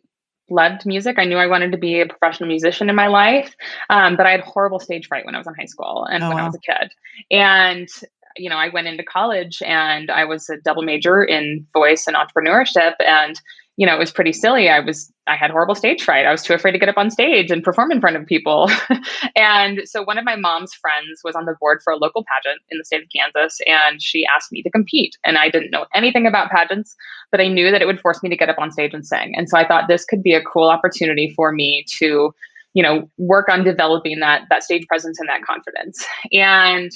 loved 0.49 0.85
music. 0.85 1.19
I 1.19 1.25
knew 1.25 1.37
I 1.37 1.47
wanted 1.47 1.71
to 1.73 1.77
be 1.77 1.99
a 1.99 2.05
professional 2.05 2.47
musician 2.47 2.89
in 2.89 2.95
my 2.95 3.07
life, 3.07 3.53
um, 3.89 4.15
but 4.15 4.25
I 4.25 4.31
had 4.31 4.41
horrible 4.41 4.79
stage 4.79 5.07
fright 5.07 5.25
when 5.25 5.35
I 5.35 5.39
was 5.39 5.47
in 5.47 5.53
high 5.55 5.65
school 5.65 6.05
and 6.05 6.23
oh, 6.23 6.29
when 6.29 6.37
wow. 6.37 6.43
I 6.43 6.45
was 6.47 6.55
a 6.55 6.59
kid. 6.59 6.91
And 7.31 7.89
you 8.37 8.49
know, 8.49 8.57
I 8.57 8.69
went 8.69 8.87
into 8.87 9.03
college 9.03 9.61
and 9.63 10.09
I 10.11 10.25
was 10.25 10.49
a 10.49 10.57
double 10.57 10.83
major 10.83 11.23
in 11.23 11.65
voice 11.73 12.07
and 12.07 12.15
entrepreneurship, 12.15 12.93
and 12.99 13.39
you 13.77 13.85
know, 13.85 13.93
it 13.93 13.99
was 13.99 14.11
pretty 14.11 14.33
silly. 14.33 14.69
I 14.69 14.79
was, 14.79 15.11
I 15.27 15.35
had 15.35 15.51
horrible 15.51 15.75
stage 15.75 16.03
fright. 16.03 16.25
I 16.25 16.31
was 16.31 16.41
too 16.41 16.55
afraid 16.55 16.71
to 16.71 16.79
get 16.79 16.89
up 16.89 16.97
on 16.97 17.11
stage 17.11 17.51
and 17.51 17.63
perform 17.63 17.91
in 17.91 18.01
front 18.01 18.17
of 18.17 18.25
people. 18.25 18.71
and 19.35 19.81
so 19.85 20.03
one 20.03 20.17
of 20.17 20.25
my 20.25 20.35
mom's 20.35 20.73
friends 20.73 21.21
was 21.23 21.35
on 21.35 21.45
the 21.45 21.55
board 21.59 21.81
for 21.83 21.93
a 21.93 21.95
local 21.95 22.25
pageant 22.25 22.59
in 22.71 22.79
the 22.79 22.85
state 22.85 23.03
of 23.03 23.09
Kansas, 23.15 23.59
and 23.67 24.01
she 24.01 24.25
asked 24.25 24.51
me 24.51 24.63
to 24.63 24.71
compete. 24.71 25.15
And 25.23 25.37
I 25.37 25.49
didn't 25.49 25.69
know 25.69 25.85
anything 25.93 26.25
about 26.25 26.49
pageants, 26.49 26.95
but 27.31 27.39
I 27.39 27.47
knew 27.47 27.69
that 27.69 27.83
it 27.83 27.85
would 27.85 28.01
force 28.01 28.23
me 28.23 28.29
to 28.29 28.35
get 28.35 28.49
up 28.49 28.57
on 28.57 28.71
stage 28.71 28.95
and 28.95 29.05
sing. 29.05 29.33
And 29.35 29.47
so 29.47 29.57
I 29.57 29.67
thought 29.67 29.87
this 29.87 30.05
could 30.05 30.23
be 30.23 30.33
a 30.33 30.41
cool 30.41 30.69
opportunity 30.69 31.31
for 31.35 31.51
me 31.51 31.85
to, 31.99 32.31
you 32.73 32.81
know, 32.81 33.07
work 33.19 33.47
on 33.47 33.63
developing 33.63 34.19
that 34.21 34.41
that 34.49 34.63
stage 34.63 34.87
presence 34.87 35.19
and 35.19 35.29
that 35.29 35.43
confidence. 35.43 36.03
And 36.31 36.91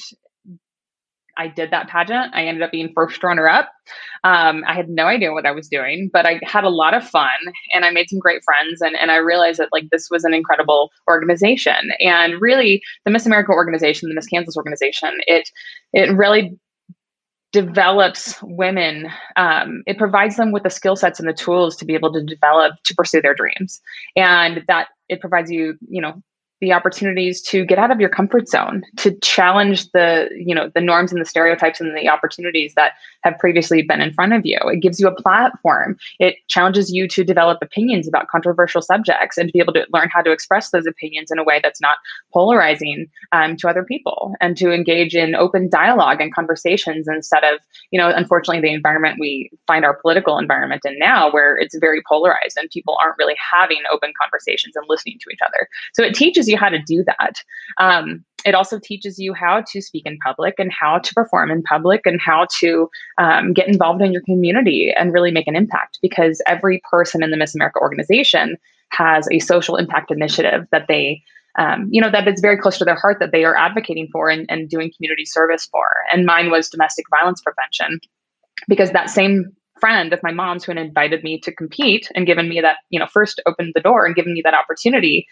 I 1.37 1.47
did 1.47 1.71
that 1.71 1.87
pageant. 1.87 2.33
I 2.33 2.45
ended 2.45 2.63
up 2.63 2.71
being 2.71 2.91
first 2.93 3.23
runner 3.23 3.47
up. 3.47 3.71
Um, 4.23 4.63
I 4.67 4.73
had 4.73 4.89
no 4.89 5.05
idea 5.05 5.33
what 5.33 5.45
I 5.45 5.51
was 5.51 5.67
doing, 5.67 6.09
but 6.11 6.25
I 6.25 6.39
had 6.43 6.63
a 6.63 6.69
lot 6.69 6.93
of 6.93 7.07
fun 7.07 7.29
and 7.73 7.85
I 7.85 7.91
made 7.91 8.09
some 8.09 8.19
great 8.19 8.43
friends. 8.43 8.81
And, 8.81 8.95
and 8.95 9.11
I 9.11 9.17
realized 9.17 9.59
that 9.59 9.69
like 9.71 9.89
this 9.91 10.09
was 10.09 10.23
an 10.23 10.33
incredible 10.33 10.91
organization. 11.09 11.91
And 11.99 12.41
really, 12.41 12.81
the 13.05 13.11
Miss 13.11 13.25
America 13.25 13.51
organization, 13.51 14.09
the 14.09 14.15
Miss 14.15 14.27
Kansas 14.27 14.57
organization, 14.57 15.11
it 15.27 15.49
it 15.93 16.15
really 16.15 16.57
develops 17.51 18.41
women 18.43 19.09
um, 19.35 19.83
it 19.85 19.97
provides 19.97 20.37
them 20.37 20.51
with 20.51 20.63
the 20.63 20.69
skill 20.69 20.95
sets 20.95 21.19
and 21.19 21.27
the 21.27 21.33
tools 21.33 21.75
to 21.75 21.85
be 21.85 21.93
able 21.93 22.11
to 22.13 22.23
develop 22.23 22.75
to 22.85 22.95
pursue 22.95 23.21
their 23.21 23.35
dreams 23.35 23.81
and 24.15 24.63
that 24.67 24.87
it 25.09 25.19
provides 25.19 25.51
you 25.51 25.75
you 25.89 26.01
know 26.01 26.21
the 26.61 26.71
opportunities 26.71 27.41
to 27.41 27.65
get 27.65 27.79
out 27.79 27.91
of 27.91 27.99
your 27.99 28.09
comfort 28.09 28.47
zone 28.47 28.83
to 28.97 29.11
challenge 29.19 29.91
the 29.91 30.29
you 30.35 30.53
know 30.53 30.71
the 30.73 30.81
norms 30.81 31.11
and 31.11 31.19
the 31.19 31.25
stereotypes 31.25 31.81
and 31.81 31.97
the 31.97 32.07
opportunities 32.07 32.73
that 32.75 32.93
have 33.23 33.37
previously 33.39 33.81
been 33.81 33.99
in 33.99 34.13
front 34.13 34.33
of 34.33 34.45
you. 34.45 34.57
It 34.65 34.81
gives 34.81 34.99
you 34.99 35.07
a 35.07 35.15
platform. 35.15 35.97
It 36.19 36.35
challenges 36.47 36.91
you 36.91 37.07
to 37.09 37.23
develop 37.23 37.59
opinions 37.61 38.07
about 38.07 38.27
controversial 38.27 38.81
subjects 38.81 39.37
and 39.37 39.49
to 39.49 39.53
be 39.53 39.59
able 39.59 39.73
to 39.73 39.85
learn 39.91 40.09
how 40.13 40.21
to 40.21 40.31
express 40.31 40.69
those 40.69 40.85
opinions 40.85 41.31
in 41.31 41.39
a 41.39 41.43
way 41.43 41.59
that's 41.61 41.81
not 41.81 41.97
polarizing 42.33 43.07
um, 43.31 43.57
to 43.57 43.67
other 43.67 43.83
people 43.83 44.33
and 44.39 44.55
to 44.57 44.71
engage 44.71 45.15
in 45.15 45.35
open 45.35 45.69
dialogue 45.69 46.21
and 46.21 46.33
conversations 46.33 47.07
instead 47.07 47.43
of 47.43 47.59
you 47.91 47.99
know 47.99 48.09
unfortunately 48.09 48.61
the 48.61 48.73
environment 48.73 49.17
we 49.19 49.49
find 49.67 49.83
our 49.83 49.95
political 49.95 50.37
environment 50.37 50.81
in 50.85 50.97
now 50.99 51.31
where 51.31 51.57
it's 51.57 51.75
very 51.79 52.01
polarized 52.07 52.57
and 52.57 52.69
people 52.69 52.97
aren't 53.01 53.17
really 53.17 53.35
having 53.51 53.79
open 53.91 54.13
conversations 54.21 54.75
and 54.75 54.85
listening 54.87 55.17
to 55.19 55.29
each 55.31 55.39
other. 55.45 55.67
So 55.93 56.03
it 56.03 56.13
teaches 56.13 56.47
you 56.51 56.57
how 56.57 56.69
to 56.69 56.79
do 56.79 57.03
that. 57.05 57.41
Um, 57.79 58.23
it 58.45 58.55
also 58.55 58.79
teaches 58.79 59.19
you 59.19 59.33
how 59.33 59.63
to 59.71 59.81
speak 59.81 60.05
in 60.05 60.17
public 60.17 60.55
and 60.57 60.71
how 60.71 60.99
to 60.99 61.13
perform 61.13 61.51
in 61.51 61.61
public 61.63 62.01
and 62.05 62.19
how 62.19 62.47
to 62.59 62.89
um, 63.17 63.53
get 63.53 63.67
involved 63.67 64.01
in 64.01 64.11
your 64.11 64.23
community 64.23 64.91
and 64.95 65.13
really 65.13 65.31
make 65.31 65.47
an 65.47 65.55
impact 65.55 65.99
because 66.01 66.41
every 66.47 66.81
person 66.89 67.23
in 67.23 67.31
the 67.31 67.37
Miss 67.37 67.55
America 67.55 67.79
organization 67.79 68.57
has 68.89 69.27
a 69.31 69.39
social 69.39 69.75
impact 69.77 70.11
initiative 70.11 70.65
that 70.71 70.87
they 70.87 71.21
um, 71.57 71.89
you 71.91 71.99
know 71.99 72.09
that 72.09 72.27
it's 72.27 72.41
very 72.41 72.57
close 72.57 72.77
to 72.77 72.85
their 72.85 72.95
heart 72.95 73.17
that 73.19 73.33
they 73.33 73.43
are 73.43 73.57
advocating 73.57 74.07
for 74.11 74.29
and, 74.29 74.45
and 74.49 74.69
doing 74.69 74.91
community 74.95 75.25
service 75.25 75.67
for 75.69 75.85
and 76.11 76.25
mine 76.25 76.49
was 76.49 76.69
domestic 76.69 77.05
violence 77.09 77.41
prevention 77.41 77.99
because 78.69 78.91
that 78.91 79.09
same 79.09 79.51
friend 79.81 80.13
of 80.13 80.21
my 80.23 80.31
mom's 80.31 80.63
who 80.63 80.71
had 80.71 80.81
invited 80.81 81.23
me 81.23 81.39
to 81.39 81.53
compete 81.53 82.09
and 82.15 82.25
given 82.25 82.47
me 82.47 82.61
that 82.61 82.77
you 82.89 82.99
know 82.99 83.07
first 83.07 83.41
opened 83.45 83.73
the 83.75 83.81
door 83.81 84.05
and 84.05 84.15
given 84.15 84.33
me 84.33 84.41
that 84.41 84.53
opportunity 84.53 85.27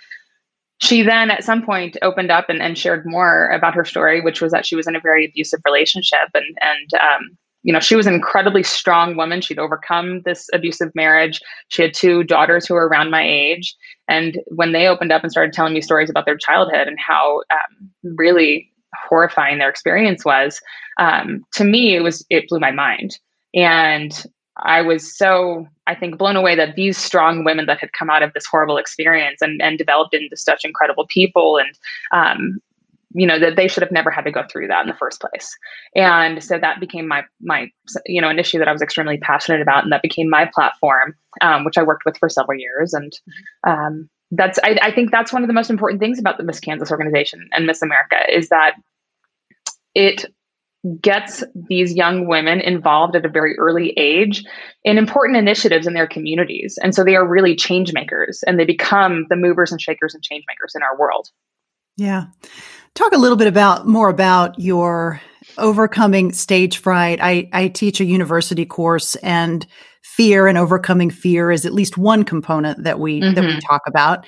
she 0.79 1.01
then 1.01 1.29
at 1.29 1.43
some 1.43 1.61
point 1.61 1.97
opened 2.01 2.31
up 2.31 2.49
and, 2.49 2.61
and 2.61 2.77
shared 2.77 3.05
more 3.05 3.49
about 3.49 3.75
her 3.75 3.85
story, 3.85 4.21
which 4.21 4.41
was 4.41 4.51
that 4.51 4.65
she 4.65 4.75
was 4.75 4.87
in 4.87 4.95
a 4.95 5.01
very 5.01 5.25
abusive 5.25 5.59
relationship 5.65 6.29
and 6.33 6.57
and 6.61 6.93
um, 7.01 7.37
you 7.63 7.73
know 7.73 7.79
she 7.79 7.95
was 7.95 8.07
an 8.07 8.13
incredibly 8.13 8.63
strong 8.63 9.15
woman. 9.17 9.41
She'd 9.41 9.59
overcome 9.59 10.21
this 10.23 10.47
abusive 10.53 10.93
marriage. 10.95 11.41
She 11.67 11.81
had 11.81 11.93
two 11.93 12.23
daughters 12.23 12.65
who 12.65 12.73
were 12.73 12.87
around 12.87 13.11
my 13.11 13.23
age. 13.23 13.75
And 14.07 14.39
when 14.47 14.71
they 14.71 14.87
opened 14.87 15.11
up 15.11 15.21
and 15.21 15.31
started 15.31 15.53
telling 15.53 15.73
me 15.73 15.81
stories 15.81 16.09
about 16.09 16.25
their 16.25 16.37
childhood 16.37 16.87
and 16.87 16.97
how 16.99 17.43
um, 17.51 17.89
really 18.15 18.71
horrifying 19.07 19.59
their 19.59 19.69
experience 19.69 20.25
was 20.25 20.59
um, 20.97 21.45
to 21.53 21.63
me 21.63 21.95
it 21.95 22.01
was 22.01 22.25
it 22.29 22.47
blew 22.47 22.59
my 22.59 22.71
mind. 22.71 23.19
And 23.53 24.25
I 24.63 24.82
was 24.82 25.15
so, 25.15 25.67
I 25.88 25.95
think, 25.95 26.17
blown 26.17 26.36
away 26.36 26.56
that 26.56 26.76
these 26.76 26.98
strong 26.98 27.43
women 27.43 27.65
that 27.65 27.80
had 27.80 27.93
come 27.93 28.10
out 28.10 28.24
of 28.24 28.34
this 28.34 28.45
horrible 28.45 28.78
experience 28.78 29.41
and, 29.41 29.62
and 29.62 29.78
developed 29.78 30.13
into 30.13 30.36
such 30.36 30.65
incredible 30.65 31.06
people 31.08 31.58
and, 31.58 31.78
um, 32.12 32.60
you 33.13 33.26
know, 33.26 33.39
that 33.39 33.56
they 33.56 33.67
should 33.67 33.82
have 33.82 33.91
never 33.91 34.12
had 34.12 34.24
to 34.26 34.32
go 34.32 34.43
through 34.52 34.67
that 34.67 34.82
in 34.82 34.88
the 34.88 34.98
first 34.98 35.19
place. 35.19 35.58
And 35.95 36.43
so 36.43 36.60
that 36.60 36.80
became 36.80 37.08
my, 37.08 37.24
my, 37.41 37.72
you 38.06 38.22
know, 38.22 38.30
an 38.30 38.38
issue 38.38 38.60
that 38.60 38.67
I 38.67 38.72
was 38.72 38.82
extremely 38.82 39.17
passionate 39.17 39.62
about. 39.62 39.84
And 39.84 39.91
that 39.91 40.04
became 40.04 40.30
my 40.30 40.50
platform, 40.54 41.15
um, 41.41 41.63
which 41.63 41.78
I 41.78 41.84
worked 41.84 42.06
with 42.06 42.17
for 42.17 42.30
several 42.30 42.60
years. 42.60 42.93
And, 42.93 43.13
um, 43.65 44.10
that's 44.32 44.60
I, 44.63 44.78
I 44.82 44.91
think 44.91 45.10
that's 45.10 45.34
one 45.34 45.41
of 45.41 45.48
the 45.48 45.54
most 45.54 45.72
important 45.72 46.00
things 46.00 46.19
about 46.19 46.38
the 46.38 46.43
Miss 46.43 46.60
Kansas 46.60 46.91
organization 46.91 47.50
and 47.52 47.65
Miss 47.65 47.82
America 47.82 48.17
is 48.32 48.50
that 48.50 48.76
it 49.95 50.26
gets 51.01 51.43
these 51.67 51.93
young 51.93 52.27
women 52.27 52.61
involved 52.61 53.15
at 53.15 53.25
a 53.25 53.29
very 53.29 53.57
early 53.57 53.89
age 53.97 54.43
in 54.83 54.97
important 54.97 55.37
initiatives 55.37 55.85
in 55.85 55.93
their 55.93 56.07
communities. 56.07 56.79
And 56.81 56.95
so 56.95 57.03
they 57.03 57.15
are 57.15 57.27
really 57.27 57.55
change 57.55 57.91
makers 57.91 58.43
and 58.47 58.57
they 58.57 58.65
become 58.65 59.25
the 59.29 59.35
movers 59.35 59.71
and 59.71 59.81
shakers 59.81 60.13
and 60.13 60.23
change 60.23 60.45
makers 60.47 60.73
in 60.75 60.81
our 60.81 60.97
world. 60.97 61.29
Yeah. 61.97 62.27
Talk 62.95 63.11
a 63.11 63.17
little 63.17 63.37
bit 63.37 63.47
about 63.47 63.87
more 63.87 64.09
about 64.09 64.57
your 64.57 65.21
overcoming 65.57 66.31
stage 66.31 66.77
fright. 66.77 67.19
I, 67.21 67.49
I 67.51 67.67
teach 67.67 67.99
a 67.99 68.05
university 68.05 68.65
course 68.65 69.15
and 69.17 69.65
fear 70.01 70.47
and 70.47 70.57
overcoming 70.57 71.09
fear 71.09 71.51
is 71.51 71.65
at 71.65 71.73
least 71.73 71.97
one 71.97 72.23
component 72.23 72.83
that 72.83 72.99
we 72.99 73.19
mm-hmm. 73.19 73.33
that 73.35 73.41
we 73.41 73.51
mm-hmm. 73.51 73.59
talk 73.59 73.81
about. 73.87 74.25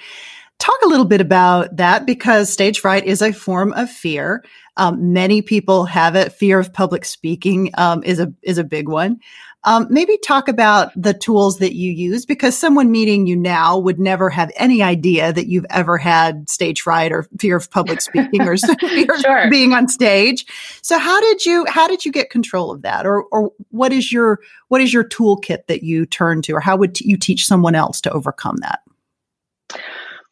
Talk 0.59 0.79
a 0.83 0.87
little 0.87 1.05
bit 1.05 1.21
about 1.21 1.75
that 1.77 2.05
because 2.05 2.51
stage 2.51 2.79
fright 2.79 3.03
is 3.05 3.21
a 3.21 3.33
form 3.33 3.73
of 3.73 3.89
fear. 3.89 4.43
Um, 4.77 5.13
many 5.13 5.41
people 5.41 5.85
have 5.85 6.15
it. 6.15 6.31
Fear 6.31 6.59
of 6.59 6.73
public 6.73 7.05
speaking 7.05 7.71
um, 7.77 8.03
is 8.03 8.19
a 8.19 8.33
is 8.41 8.57
a 8.57 8.63
big 8.63 8.87
one. 8.87 9.19
Um, 9.63 9.85
maybe 9.91 10.17
talk 10.17 10.47
about 10.47 10.91
the 10.99 11.13
tools 11.13 11.59
that 11.59 11.75
you 11.75 11.91
use 11.91 12.25
because 12.25 12.57
someone 12.57 12.89
meeting 12.89 13.27
you 13.27 13.35
now 13.35 13.77
would 13.77 13.99
never 13.99 14.27
have 14.31 14.51
any 14.55 14.81
idea 14.81 15.31
that 15.31 15.47
you've 15.47 15.67
ever 15.69 15.99
had 15.99 16.49
stage 16.49 16.81
fright 16.81 17.11
or 17.11 17.27
fear 17.39 17.57
of 17.57 17.69
public 17.69 18.01
speaking 18.01 18.41
or 18.41 18.57
fear 18.79 19.19
sure. 19.19 19.43
of 19.43 19.51
being 19.51 19.73
on 19.73 19.87
stage. 19.87 20.47
So 20.81 20.97
how 20.97 21.19
did 21.21 21.45
you 21.45 21.65
how 21.67 21.87
did 21.87 22.05
you 22.05 22.11
get 22.11 22.31
control 22.31 22.71
of 22.71 22.81
that, 22.81 23.05
or 23.05 23.23
or 23.25 23.51
what 23.69 23.93
is 23.93 24.11
your 24.11 24.39
what 24.69 24.81
is 24.81 24.93
your 24.93 25.03
toolkit 25.03 25.67
that 25.67 25.83
you 25.83 26.07
turn 26.07 26.41
to, 26.43 26.53
or 26.53 26.59
how 26.59 26.75
would 26.77 26.95
t- 26.95 27.07
you 27.07 27.17
teach 27.17 27.45
someone 27.45 27.75
else 27.75 28.01
to 28.01 28.11
overcome 28.11 28.57
that? 28.61 28.79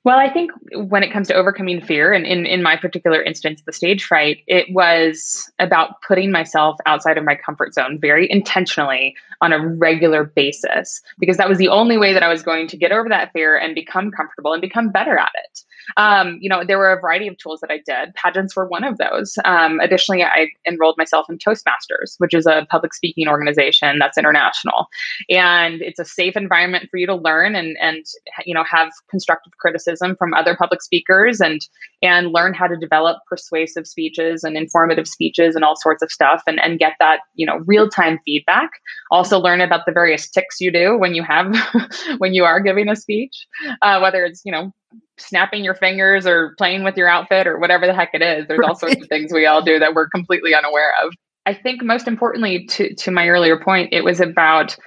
Well, 0.05 0.17
I 0.17 0.31
think 0.31 0.51
when 0.73 1.03
it 1.03 1.11
comes 1.11 1.27
to 1.27 1.33
overcoming 1.33 1.81
fear, 1.81 2.13
and 2.13 2.25
in, 2.25 2.45
in 2.45 2.63
my 2.63 2.77
particular 2.77 3.21
instance, 3.21 3.61
the 3.65 3.73
stage 3.73 4.05
fright, 4.05 4.43
it 4.47 4.73
was 4.73 5.51
about 5.59 6.01
putting 6.07 6.31
myself 6.31 6.77
outside 6.85 7.17
of 7.17 7.25
my 7.25 7.35
comfort 7.35 7.73
zone 7.73 7.99
very 7.99 8.31
intentionally 8.31 9.13
on 9.41 9.51
a 9.51 9.67
regular 9.67 10.23
basis, 10.23 11.01
because 11.19 11.35
that 11.35 11.49
was 11.49 11.57
the 11.57 11.67
only 11.67 11.97
way 11.97 12.13
that 12.13 12.23
I 12.23 12.29
was 12.29 12.41
going 12.41 12.67
to 12.67 12.77
get 12.77 12.93
over 12.93 13.09
that 13.09 13.33
fear 13.33 13.57
and 13.57 13.75
become 13.75 14.09
comfortable 14.09 14.53
and 14.53 14.61
become 14.61 14.89
better 14.89 15.17
at 15.17 15.31
it. 15.43 15.63
Um, 15.97 16.37
you 16.41 16.49
know, 16.49 16.63
there 16.63 16.77
were 16.77 16.91
a 16.91 16.99
variety 16.99 17.27
of 17.27 17.37
tools 17.37 17.59
that 17.61 17.71
I 17.71 17.81
did. 17.85 18.13
Pageants 18.15 18.55
were 18.55 18.67
one 18.67 18.83
of 18.83 18.97
those. 18.97 19.37
Um, 19.45 19.79
additionally, 19.79 20.23
I 20.23 20.49
enrolled 20.67 20.95
myself 20.97 21.27
in 21.29 21.37
Toastmasters, 21.37 22.15
which 22.17 22.33
is 22.33 22.45
a 22.45 22.67
public 22.69 22.93
speaking 22.93 23.27
organization 23.27 23.97
that's 23.99 24.17
international, 24.17 24.87
and 25.29 25.81
it's 25.81 25.99
a 25.99 26.05
safe 26.05 26.35
environment 26.35 26.87
for 26.89 26.97
you 26.97 27.07
to 27.07 27.15
learn 27.15 27.55
and 27.55 27.77
and 27.81 28.05
you 28.45 28.53
know 28.53 28.63
have 28.63 28.89
constructive 29.09 29.53
criticism 29.59 30.15
from 30.17 30.33
other 30.33 30.55
public 30.55 30.81
speakers 30.81 31.39
and 31.39 31.61
and 32.01 32.31
learn 32.31 32.53
how 32.53 32.67
to 32.67 32.77
develop 32.77 33.17
persuasive 33.27 33.85
speeches 33.85 34.43
and 34.43 34.55
informative 34.55 35.07
speeches 35.07 35.55
and 35.55 35.65
all 35.65 35.75
sorts 35.75 36.01
of 36.01 36.11
stuff 36.11 36.41
and 36.47 36.59
and 36.59 36.79
get 36.79 36.93
that 36.99 37.19
you 37.35 37.45
know 37.45 37.57
real 37.65 37.89
time 37.89 38.19
feedback. 38.25 38.69
Also 39.11 39.39
learn 39.39 39.61
about 39.61 39.85
the 39.85 39.91
various 39.91 40.29
tics 40.29 40.59
you 40.59 40.71
do 40.71 40.97
when 40.97 41.13
you 41.13 41.23
have 41.23 41.53
when 42.17 42.33
you 42.33 42.43
are 42.43 42.59
giving 42.59 42.89
a 42.89 42.95
speech, 42.95 43.45
uh, 43.81 43.99
whether 43.99 44.23
it's 44.23 44.41
you 44.45 44.51
know 44.51 44.71
snapping 45.17 45.63
your 45.63 45.75
fingers 45.75 46.25
or 46.25 46.55
playing 46.57 46.83
with 46.83 46.95
your 46.95 47.09
outfit 47.09 47.45
or 47.45 47.59
whatever 47.59 47.85
the 47.85 47.93
heck 47.93 48.11
it 48.13 48.21
is. 48.21 48.47
There's 48.47 48.61
all 48.63 48.75
sorts 48.75 49.01
of 49.01 49.07
things 49.07 49.33
we 49.33 49.45
all 49.45 49.61
do 49.61 49.79
that 49.79 49.93
we're 49.93 50.09
completely 50.09 50.55
unaware 50.55 50.93
of. 51.03 51.13
I 51.45 51.53
think 51.53 51.83
most 51.83 52.07
importantly 52.07 52.65
to 52.67 52.93
to 52.95 53.11
my 53.11 53.27
earlier 53.27 53.59
point, 53.59 53.89
it 53.91 54.03
was 54.03 54.19
about 54.19 54.77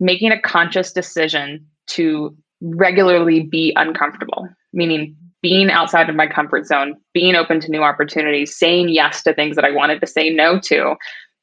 making 0.00 0.32
a 0.32 0.40
conscious 0.40 0.92
decision 0.92 1.66
to 1.88 2.36
regularly 2.60 3.42
be 3.42 3.72
uncomfortable, 3.76 4.48
meaning 4.72 5.16
being 5.42 5.70
outside 5.70 6.08
of 6.08 6.16
my 6.16 6.26
comfort 6.26 6.66
zone, 6.66 6.96
being 7.14 7.34
open 7.34 7.60
to 7.60 7.70
new 7.70 7.82
opportunities, 7.82 8.56
saying 8.56 8.88
yes 8.88 9.22
to 9.22 9.34
things 9.34 9.56
that 9.56 9.64
I 9.64 9.70
wanted 9.70 10.00
to 10.00 10.06
say 10.06 10.30
no 10.30 10.58
to 10.60 10.96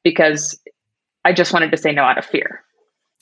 because 0.04 0.58
I 1.24 1.32
just 1.32 1.52
wanted 1.52 1.70
to 1.70 1.76
say 1.76 1.92
no 1.92 2.02
out 2.02 2.18
of 2.18 2.24
fear. 2.24 2.62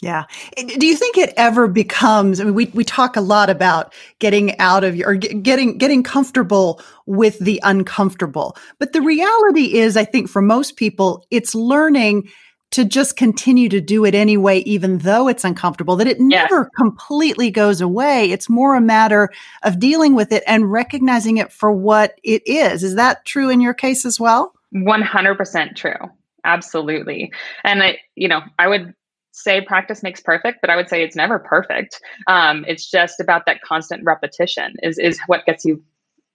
Yeah. 0.03 0.25
Do 0.57 0.87
you 0.87 0.97
think 0.97 1.17
it 1.17 1.33
ever 1.37 1.69
becomes, 1.69 2.41
I 2.41 2.45
mean, 2.45 2.55
we, 2.55 2.67
we 2.75 2.85
talk 2.85 3.17
a 3.17 3.23
lot 3.23 3.49
about 3.49 3.95
getting 4.19 4.59
out 4.59 4.85
of 4.85 4.97
your, 4.97 5.11
or 5.11 5.15
getting, 5.15 5.79
getting 5.79 6.03
comfortable 6.03 6.83
with 7.07 7.39
the 7.39 7.61
uncomfortable. 7.63 8.57
But 8.79 8.93
the 8.93 9.01
reality 9.01 9.79
is, 9.79 9.97
I 9.97 10.05
think 10.05 10.29
for 10.29 10.43
most 10.43 10.77
people, 10.77 11.25
it's 11.31 11.55
learning 11.55 12.29
to 12.75 12.85
just 12.85 13.17
continue 13.17 13.69
to 13.69 13.81
do 13.81 14.05
it 14.05 14.17
anyway, 14.17 14.59
even 14.61 14.99
though 14.99 15.29
it's 15.29 15.45
uncomfortable, 15.45 15.95
that 15.95 16.09
it 16.09 16.19
never 16.19 16.69
completely 16.77 17.49
goes 17.49 17.81
away. 17.81 18.33
It's 18.33 18.49
more 18.49 18.75
a 18.75 18.81
matter 18.81 19.31
of 19.63 19.79
dealing 19.79 20.17
with 20.17 20.33
it 20.33 20.43
and 20.45 20.73
recognizing 20.73 21.37
it 21.37 21.53
for 21.53 21.71
what 21.71 22.19
it 22.25 22.43
is. 22.47 22.83
Is 22.83 22.97
that 22.97 23.25
true 23.25 23.49
in 23.49 23.61
your 23.61 23.75
case 23.75 24.05
as 24.05 24.19
well? 24.19 24.55
100% 24.75 25.77
true. 25.77 25.95
Absolutely. 26.45 27.33
And 27.63 27.81
I, 27.81 27.99
you 28.17 28.27
know, 28.27 28.41
I 28.59 28.67
would 28.67 28.93
say 29.31 29.61
practice 29.61 30.03
makes 30.03 30.21
perfect, 30.21 30.59
but 30.61 30.69
I 30.69 30.75
would 30.75 30.89
say 30.89 31.05
it's 31.05 31.15
never 31.15 31.39
perfect. 31.39 32.01
Um, 32.27 32.65
it's 32.67 32.91
just 32.91 33.21
about 33.21 33.47
that 33.47 33.63
constant 33.63 34.03
repetition 34.05 34.75
is 34.83 34.99
is 34.99 35.21
what 35.29 35.47
gets 35.47 35.65
you 35.65 35.81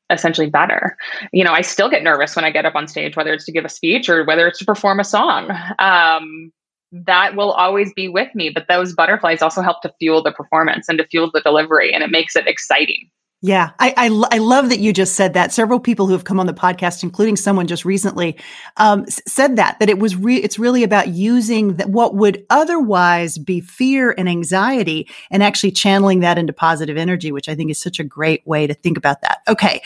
essentially 0.10 0.50
better. 0.50 0.98
You 1.32 1.44
know, 1.44 1.54
I 1.54 1.62
still 1.62 1.90
get 1.90 2.04
nervous 2.04 2.36
when 2.36 2.46
I 2.46 2.52
get 2.52 2.66
up 2.66 2.76
on 2.76 2.88
stage, 2.88 3.16
whether 3.16 3.34
it's 3.34 3.46
to 3.46 3.52
give 3.52 3.66
a 3.66 3.70
speech 3.70 4.10
or 4.10 4.26
whether 4.26 4.48
it's 4.48 4.60
to 4.60 4.66
perform 4.66 5.00
a 5.00 5.04
song. 5.04 5.50
Um, 5.80 6.52
that 6.92 7.36
will 7.36 7.52
always 7.52 7.94
be 7.94 8.08
with 8.08 8.34
me, 8.34 8.50
but 8.50 8.68
those 8.68 8.94
butterflies 8.94 9.42
also 9.42 9.62
help 9.62 9.82
to 9.82 9.94
fuel 10.00 10.24
the 10.24 10.32
performance 10.32 10.90
and 10.90 10.98
to 10.98 11.08
fuel 11.08 11.30
the 11.32 11.42
delivery, 11.42 11.94
and 11.94 12.04
it 12.04 12.10
makes 12.10 12.36
it 12.36 12.48
exciting. 12.48 13.10
Yeah, 13.42 13.70
I, 13.80 13.94
I, 13.96 14.24
I 14.34 14.38
love 14.40 14.68
that 14.68 14.80
you 14.80 14.92
just 14.92 15.16
said 15.16 15.34
that. 15.34 15.54
Several 15.54 15.80
people 15.80 16.08
who 16.08 16.12
have 16.12 16.26
come 16.26 16.42
on 16.42 16.46
the 16.46 16.54
podcast, 16.54 17.04
including 17.04 17.38
someone 17.38 17.68
just 17.68 17.86
recently, 17.86 18.36
um, 18.76 19.06
said 19.08 19.56
that 19.56 19.80
that 19.80 19.90
it 19.90 19.98
was 19.98 20.18
re- 20.18 20.44
it's 20.44 20.60
really 20.60 20.84
about 20.84 21.08
using 21.08 21.78
what 21.88 22.16
would 22.16 22.46
otherwise 22.50 23.38
be 23.38 23.62
fear 23.62 24.14
and 24.18 24.28
anxiety, 24.28 25.08
and 25.32 25.42
actually 25.42 25.72
channeling 25.72 26.20
that 26.20 26.38
into 26.38 26.52
positive 26.52 26.98
energy, 26.98 27.32
which 27.32 27.48
I 27.48 27.56
think 27.56 27.72
is 27.72 27.80
such 27.80 27.98
a 27.98 28.04
great 28.04 28.46
way 28.46 28.68
to 28.68 28.74
think 28.74 28.98
about 28.98 29.22
that. 29.22 29.40
Okay, 29.48 29.82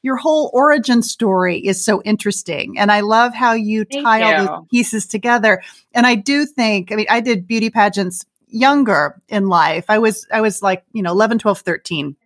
your 0.00 0.16
whole 0.16 0.50
origin 0.54 1.02
story 1.02 1.58
is 1.58 1.84
so 1.84 2.00
interesting, 2.02 2.78
and 2.78 2.90
I 2.90 3.00
love 3.00 3.34
how 3.34 3.52
you 3.52 3.84
Thank 3.84 4.02
tie 4.02 4.18
you. 4.20 4.48
all 4.48 4.60
these 4.62 4.68
pieces 4.70 5.06
together. 5.06 5.62
And 5.92 6.06
I 6.06 6.14
do 6.14 6.46
think, 6.46 6.90
I 6.90 6.94
mean, 6.94 7.06
I 7.10 7.20
did 7.20 7.46
beauty 7.46 7.68
pageants 7.68 8.24
younger 8.48 9.20
in 9.28 9.48
life. 9.48 9.84
I 9.90 9.98
was 9.98 10.26
I 10.32 10.40
was 10.40 10.62
like 10.62 10.84
you 10.94 11.02
know 11.02 11.10
11, 11.10 11.38
12, 11.40 11.60
13 11.60 12.16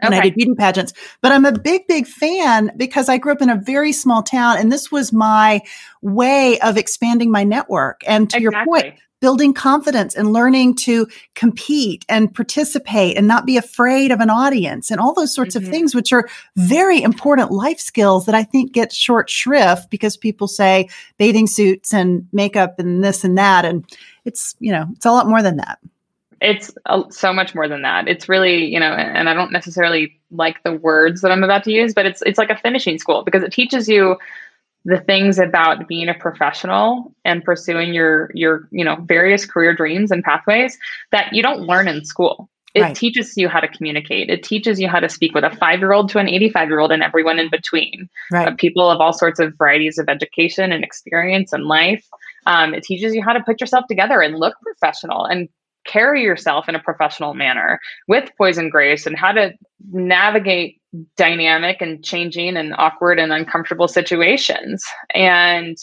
and 0.00 0.14
okay. 0.14 0.20
I 0.20 0.24
did 0.24 0.34
beauty 0.34 0.54
pageants. 0.54 0.92
But 1.20 1.32
I'm 1.32 1.44
a 1.44 1.52
big, 1.52 1.86
big 1.86 2.06
fan 2.06 2.72
because 2.76 3.08
I 3.08 3.18
grew 3.18 3.32
up 3.32 3.42
in 3.42 3.50
a 3.50 3.56
very 3.56 3.92
small 3.92 4.22
town 4.22 4.58
and 4.58 4.70
this 4.70 4.90
was 4.90 5.12
my 5.12 5.62
way 6.02 6.58
of 6.60 6.76
expanding 6.76 7.30
my 7.30 7.44
network. 7.44 8.02
And 8.06 8.30
to 8.30 8.36
exactly. 8.36 8.42
your 8.42 8.64
point, 8.64 8.98
building 9.20 9.52
confidence 9.52 10.14
and 10.14 10.32
learning 10.32 10.76
to 10.76 11.08
compete 11.34 12.04
and 12.08 12.32
participate 12.32 13.16
and 13.16 13.26
not 13.26 13.46
be 13.46 13.56
afraid 13.56 14.12
of 14.12 14.20
an 14.20 14.30
audience 14.30 14.90
and 14.90 15.00
all 15.00 15.12
those 15.12 15.34
sorts 15.34 15.56
mm-hmm. 15.56 15.66
of 15.66 15.70
things, 15.70 15.94
which 15.94 16.12
are 16.12 16.28
very 16.56 17.02
important 17.02 17.50
life 17.50 17.80
skills 17.80 18.26
that 18.26 18.34
I 18.34 18.44
think 18.44 18.72
get 18.72 18.92
short 18.92 19.28
shrift 19.28 19.90
because 19.90 20.16
people 20.16 20.46
say 20.46 20.88
bathing 21.18 21.46
suits 21.46 21.92
and 21.92 22.28
makeup 22.32 22.78
and 22.78 23.02
this 23.02 23.24
and 23.24 23.36
that. 23.38 23.64
And 23.64 23.84
it's, 24.24 24.54
you 24.60 24.72
know, 24.72 24.86
it's 24.92 25.06
a 25.06 25.10
lot 25.10 25.26
more 25.26 25.42
than 25.42 25.56
that 25.56 25.78
it's 26.40 26.70
so 27.10 27.32
much 27.32 27.54
more 27.54 27.68
than 27.68 27.82
that. 27.82 28.08
It's 28.08 28.28
really, 28.28 28.64
you 28.66 28.78
know, 28.78 28.92
and 28.92 29.28
I 29.28 29.34
don't 29.34 29.52
necessarily 29.52 30.20
like 30.30 30.62
the 30.62 30.72
words 30.72 31.20
that 31.22 31.32
I'm 31.32 31.44
about 31.44 31.64
to 31.64 31.72
use, 31.72 31.94
but 31.94 32.06
it's 32.06 32.22
it's 32.22 32.38
like 32.38 32.50
a 32.50 32.56
finishing 32.56 32.98
school 32.98 33.22
because 33.24 33.42
it 33.42 33.52
teaches 33.52 33.88
you 33.88 34.16
the 34.84 35.00
things 35.00 35.38
about 35.38 35.88
being 35.88 36.08
a 36.08 36.14
professional 36.14 37.14
and 37.24 37.44
pursuing 37.44 37.92
your 37.92 38.30
your, 38.34 38.68
you 38.70 38.84
know, 38.84 38.96
various 39.06 39.44
career 39.46 39.74
dreams 39.74 40.10
and 40.10 40.22
pathways 40.22 40.78
that 41.10 41.32
you 41.32 41.42
don't 41.42 41.60
learn 41.60 41.88
in 41.88 42.04
school. 42.04 42.48
It 42.74 42.82
right. 42.82 42.96
teaches 42.96 43.36
you 43.36 43.48
how 43.48 43.60
to 43.60 43.68
communicate. 43.68 44.28
It 44.30 44.42
teaches 44.42 44.78
you 44.78 44.88
how 44.88 45.00
to 45.00 45.08
speak 45.08 45.34
with 45.34 45.42
a 45.42 45.50
five 45.56 45.80
year 45.80 45.92
old 45.92 46.10
to 46.10 46.18
an 46.18 46.28
85 46.28 46.68
year 46.68 46.78
old 46.78 46.92
and 46.92 47.02
everyone 47.02 47.38
in 47.38 47.50
between. 47.50 48.08
Right. 48.30 48.48
Uh, 48.48 48.54
people 48.56 48.88
of 48.90 49.00
all 49.00 49.12
sorts 49.12 49.40
of 49.40 49.54
varieties 49.56 49.98
of 49.98 50.08
education 50.08 50.70
and 50.70 50.84
experience 50.84 51.52
and 51.52 51.64
life. 51.64 52.06
Um, 52.46 52.74
it 52.74 52.82
teaches 52.84 53.14
you 53.14 53.22
how 53.22 53.32
to 53.32 53.42
put 53.42 53.60
yourself 53.60 53.86
together 53.88 54.20
and 54.20 54.38
look 54.38 54.54
professional 54.62 55.24
and 55.24 55.48
carry 55.88 56.22
yourself 56.22 56.68
in 56.68 56.76
a 56.76 56.82
professional 56.82 57.34
manner 57.34 57.80
with 58.06 58.30
poise 58.38 58.58
and 58.58 58.70
grace 58.70 59.06
and 59.06 59.16
how 59.16 59.32
to 59.32 59.52
navigate 59.90 60.80
dynamic 61.16 61.78
and 61.80 62.04
changing 62.04 62.56
and 62.56 62.74
awkward 62.78 63.18
and 63.18 63.32
uncomfortable 63.32 63.88
situations. 63.88 64.84
And 65.14 65.76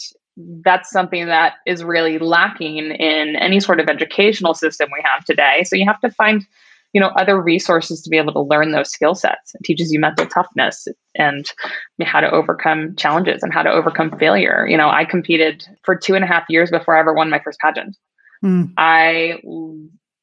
that's 0.64 0.90
something 0.90 1.26
that 1.26 1.54
is 1.66 1.84
really 1.84 2.18
lacking 2.18 2.78
in 2.78 3.36
any 3.36 3.60
sort 3.60 3.80
of 3.80 3.88
educational 3.88 4.54
system 4.54 4.88
we 4.92 5.02
have 5.04 5.24
today. 5.24 5.64
So 5.64 5.76
you 5.76 5.86
have 5.86 6.00
to 6.00 6.10
find, 6.10 6.44
you 6.92 7.00
know, 7.00 7.08
other 7.08 7.40
resources 7.40 8.02
to 8.02 8.10
be 8.10 8.18
able 8.18 8.32
to 8.34 8.42
learn 8.42 8.72
those 8.72 8.90
skill 8.90 9.14
sets. 9.14 9.54
It 9.54 9.64
teaches 9.64 9.92
you 9.92 9.98
mental 9.98 10.26
toughness 10.26 10.86
and 11.14 11.46
how 12.02 12.20
to 12.20 12.30
overcome 12.30 12.94
challenges 12.96 13.42
and 13.42 13.52
how 13.52 13.62
to 13.62 13.70
overcome 13.70 14.18
failure. 14.18 14.66
You 14.68 14.76
know, 14.76 14.90
I 14.90 15.04
competed 15.04 15.64
for 15.84 15.96
two 15.96 16.14
and 16.14 16.24
a 16.24 16.28
half 16.28 16.44
years 16.48 16.70
before 16.70 16.96
I 16.96 17.00
ever 17.00 17.14
won 17.14 17.30
my 17.30 17.40
first 17.42 17.58
pageant. 17.60 17.96
Mm. 18.44 18.72
I 18.76 19.40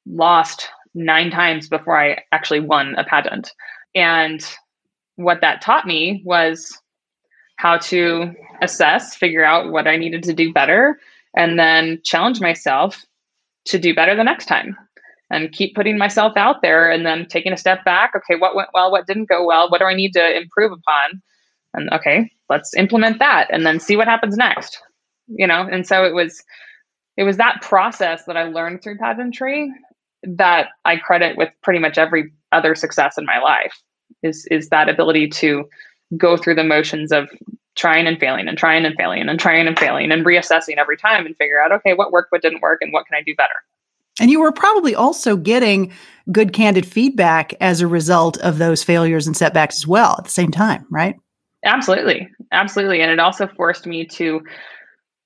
lost 0.06 0.70
nine 0.94 1.32
times 1.32 1.68
before 1.68 2.00
I 2.00 2.24
actually 2.32 2.60
won 2.60 2.96
a 2.96 3.04
pageant. 3.04 3.52
and 3.96 4.44
what 5.16 5.42
that 5.42 5.62
taught 5.62 5.86
me 5.86 6.24
was 6.26 6.76
how 7.58 7.78
to 7.78 8.34
assess, 8.62 9.16
figure 9.16 9.44
out 9.44 9.72
what 9.72 9.88
I 9.88 9.96
needed 9.96 10.24
to 10.24 10.34
do 10.34 10.52
better, 10.52 11.00
and 11.36 11.60
then 11.60 12.00
challenge 12.04 12.42
myself 12.42 13.06
to 13.66 13.78
do 13.78 13.94
better 13.94 14.16
the 14.16 14.24
next 14.24 14.48
time 14.48 14.76
and 15.30 15.52
keep 15.52 15.76
putting 15.76 15.98
myself 15.98 16.34
out 16.36 16.62
there 16.62 16.92
and 16.92 17.06
then 17.06 17.26
taking 17.26 17.54
a 17.54 17.58
step 17.58 17.84
back. 17.86 18.12
Okay, 18.16 18.40
what 18.40 18.56
went 18.56 18.70
well? 18.74 18.92
What 18.92 19.08
didn't 19.08 19.30
go 19.30 19.46
well? 19.46 19.70
What 19.70 19.80
do 19.80 19.86
I 19.86 19.96
need 19.96 20.14
to 20.14 20.38
improve 20.38 20.72
upon? 20.72 21.22
And 21.74 21.90
okay, 21.92 22.30
let's 22.50 22.74
implement 22.76 23.20
that 23.20 23.48
and 23.52 23.66
then 23.66 23.80
see 23.80 23.96
what 23.96 24.08
happens 24.08 24.38
next. 24.38 24.80
You 25.28 25.48
know, 25.48 25.62
and 25.62 25.88
so 25.88 26.04
it 26.04 26.14
was 26.14 26.44
it 27.18 27.24
was 27.24 27.38
that 27.38 27.62
process 27.62 28.26
that 28.26 28.38
I 28.38 28.44
learned 28.44 28.82
through 28.82 28.98
pageantry 28.98 29.72
that 30.24 30.70
I 30.86 30.98
credit 30.98 31.38
with 31.38 31.50
pretty 31.62 31.80
much 31.80 31.98
every 31.98 32.32
other 32.52 32.76
success 32.76 33.18
in 33.18 33.26
my 33.26 33.40
life 33.40 33.74
is 34.22 34.48
is 34.50 34.70
that 34.70 34.90
ability 34.90 35.28
to 35.28 35.66
go 36.16 36.38
through 36.38 36.56
the 36.56 36.64
motions 36.64 37.12
of 37.12 37.30
trying 37.76 38.08
and 38.08 38.20
failing 38.20 38.48
and 38.48 38.58
trying 38.58 38.86
and 38.86 38.96
failing 38.96 39.28
and 39.28 39.40
trying 39.40 39.68
and 39.68 39.78
failing 39.78 40.12
and 40.12 40.26
reassessing 40.26 40.78
every 40.78 40.96
time 40.96 41.26
and 41.26 41.36
figure 41.38 41.60
out 41.60 41.72
okay 41.72 41.94
what 41.94 42.12
worked 42.12 42.32
what 42.32 42.42
didn't 42.42 42.62
work 42.62 42.80
and 42.82 42.94
what 42.94 43.06
can 43.06 43.18
i 43.18 43.22
do 43.22 43.36
better? 43.36 43.64
And 44.20 44.30
you 44.30 44.40
were 44.40 44.52
probably 44.52 44.94
also 44.94 45.36
getting 45.36 45.92
good 46.32 46.54
candid 46.54 46.86
feedback 46.86 47.56
as 47.60 47.82
a 47.82 47.88
result 47.88 48.38
of 48.38 48.60
those 48.60 48.84
failures 48.84 49.26
and 49.26 49.36
setbacks 49.36 49.78
as 49.78 49.88
well 49.88 50.16
at 50.20 50.26
the 50.26 50.32
same 50.32 50.52
time 50.52 50.86
right? 50.90 51.16
Absolutely. 51.66 52.30
Absolutely. 52.52 53.02
And 53.02 53.10
it 53.10 53.20
also 53.20 53.48
forced 53.48 53.86
me 53.86 54.06
to 54.06 54.42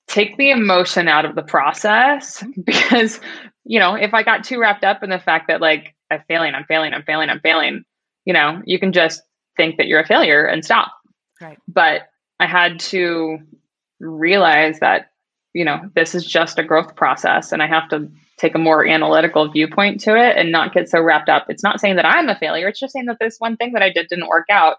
take 0.08 0.38
the 0.38 0.52
emotion 0.52 1.08
out 1.08 1.26
of 1.26 1.36
the 1.36 1.43
process 1.43 2.41
mm-hmm. 2.41 2.62
because 2.65 3.20
you 3.65 3.80
know 3.80 3.96
if 3.96 4.13
i 4.13 4.24
got 4.24 4.43
too 4.43 4.60
wrapped 4.60 4.84
up 4.84 5.04
in 5.04 5.10
the 5.10 5.20
fact 5.20 5.48
that 5.48 5.62
like 5.62 5.96
i'm 6.10 6.24
failing 6.28 6.54
i'm 6.56 6.65
failing 6.65 6.93
i'm 6.93 7.04
failing 7.04 7.30
i'm 7.30 7.41
failing 7.41 7.84
you 8.26 8.34
know 8.34 8.62
you 8.65 8.80
can 8.80 8.93
just 8.93 9.22
think 9.58 9.78
that 9.78 9.88
you're 9.88 10.00
a 10.00 10.08
failure 10.08 10.46
and 10.46 10.63
stop 10.63 10.93
right 11.41 11.58
but 11.67 12.04
I 12.39 12.48
had 12.48 12.80
to 12.80 13.39
realize 14.00 14.80
that, 14.80 15.12
you 15.54 15.65
know, 15.65 15.89
this 15.96 16.13
is 16.13 16.26
just 16.26 16.60
a 16.60 16.63
growth 16.63 16.96
process 16.96 17.52
and 17.52 17.63
I 17.63 17.67
have 17.67 17.89
to 17.89 18.10
take 18.38 18.54
a 18.54 18.60
more 18.60 18.86
analytical 18.86 19.52
viewpoint 19.52 20.02
to 20.02 20.15
it 20.15 20.38
and 20.38 20.52
not 20.52 20.74
get 20.74 20.89
so 20.89 21.02
wrapped 21.02 21.30
up. 21.30 21.48
It's 21.50 21.63
not 21.63 21.80
saying 21.80 21.96
that 21.96 22.06
I'm 22.06 22.30
a 22.30 22.38
failure, 22.38 22.67
it's 22.67 22.80
just 22.80 22.93
saying 22.93 23.08
that 23.08 23.17
this 23.20 23.38
one 23.39 23.58
thing 23.58 23.74
that 23.74 23.82
I 23.82 23.91
did 23.91 24.08
didn't 24.08 24.28
work 24.28 24.48
out. 24.52 24.78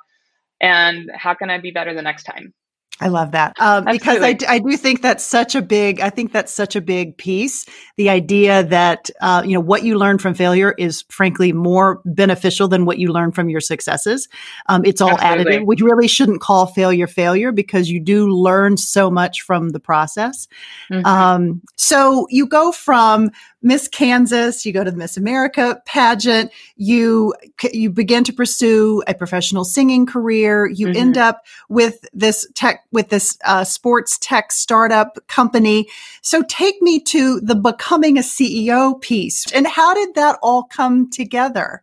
And 0.60 1.10
how 1.14 1.34
can 1.34 1.50
I 1.50 1.58
be 1.58 1.70
better 1.70 1.94
the 1.94 2.02
next 2.02 2.24
time? 2.24 2.52
I 3.00 3.08
love 3.08 3.30
that 3.30 3.54
um, 3.60 3.84
because 3.84 4.22
I, 4.22 4.36
I 4.48 4.58
do 4.58 4.76
think 4.76 5.02
that's 5.02 5.22
such 5.22 5.54
a 5.54 5.62
big. 5.62 6.00
I 6.00 6.10
think 6.10 6.32
that's 6.32 6.52
such 6.52 6.74
a 6.74 6.80
big 6.80 7.16
piece. 7.16 7.64
The 7.96 8.10
idea 8.10 8.64
that 8.64 9.08
uh, 9.20 9.42
you 9.44 9.52
know 9.52 9.60
what 9.60 9.84
you 9.84 9.96
learn 9.96 10.18
from 10.18 10.34
failure 10.34 10.74
is 10.78 11.04
frankly 11.08 11.52
more 11.52 12.00
beneficial 12.04 12.66
than 12.66 12.86
what 12.86 12.98
you 12.98 13.12
learn 13.12 13.30
from 13.30 13.48
your 13.48 13.60
successes. 13.60 14.28
Um, 14.66 14.84
it's 14.84 15.00
all 15.00 15.16
Absolutely. 15.16 15.58
additive. 15.58 15.66
We 15.66 15.76
really 15.80 16.08
shouldn't 16.08 16.40
call 16.40 16.66
failure 16.66 17.06
failure 17.06 17.52
because 17.52 17.88
you 17.88 18.00
do 18.00 18.28
learn 18.28 18.76
so 18.76 19.10
much 19.10 19.42
from 19.42 19.68
the 19.68 19.80
process. 19.80 20.48
Mm-hmm. 20.90 21.06
Um, 21.06 21.62
so 21.76 22.26
you 22.30 22.48
go 22.48 22.72
from 22.72 23.30
Miss 23.60 23.88
Kansas, 23.88 24.64
you 24.64 24.72
go 24.72 24.84
to 24.84 24.90
the 24.90 24.96
Miss 24.96 25.16
America 25.16 25.82
pageant, 25.84 26.52
you 26.76 27.34
you 27.72 27.90
begin 27.90 28.22
to 28.24 28.32
pursue 28.32 29.02
a 29.08 29.14
professional 29.14 29.64
singing 29.64 30.06
career, 30.06 30.66
you 30.66 30.86
mm-hmm. 30.86 30.96
end 30.96 31.18
up 31.18 31.44
with 31.68 32.04
this 32.12 32.46
tech 32.54 32.84
with 32.92 33.08
this 33.08 33.36
uh, 33.44 33.64
sports 33.64 34.16
tech 34.20 34.52
startup 34.52 35.18
company. 35.26 35.88
So 36.22 36.44
take 36.48 36.80
me 36.80 37.00
to 37.00 37.40
the 37.40 37.56
becoming 37.56 38.16
a 38.16 38.22
CEO 38.22 39.00
piece 39.00 39.50
and 39.52 39.66
how 39.66 39.92
did 39.92 40.14
that 40.14 40.38
all 40.40 40.62
come 40.62 41.10
together? 41.10 41.82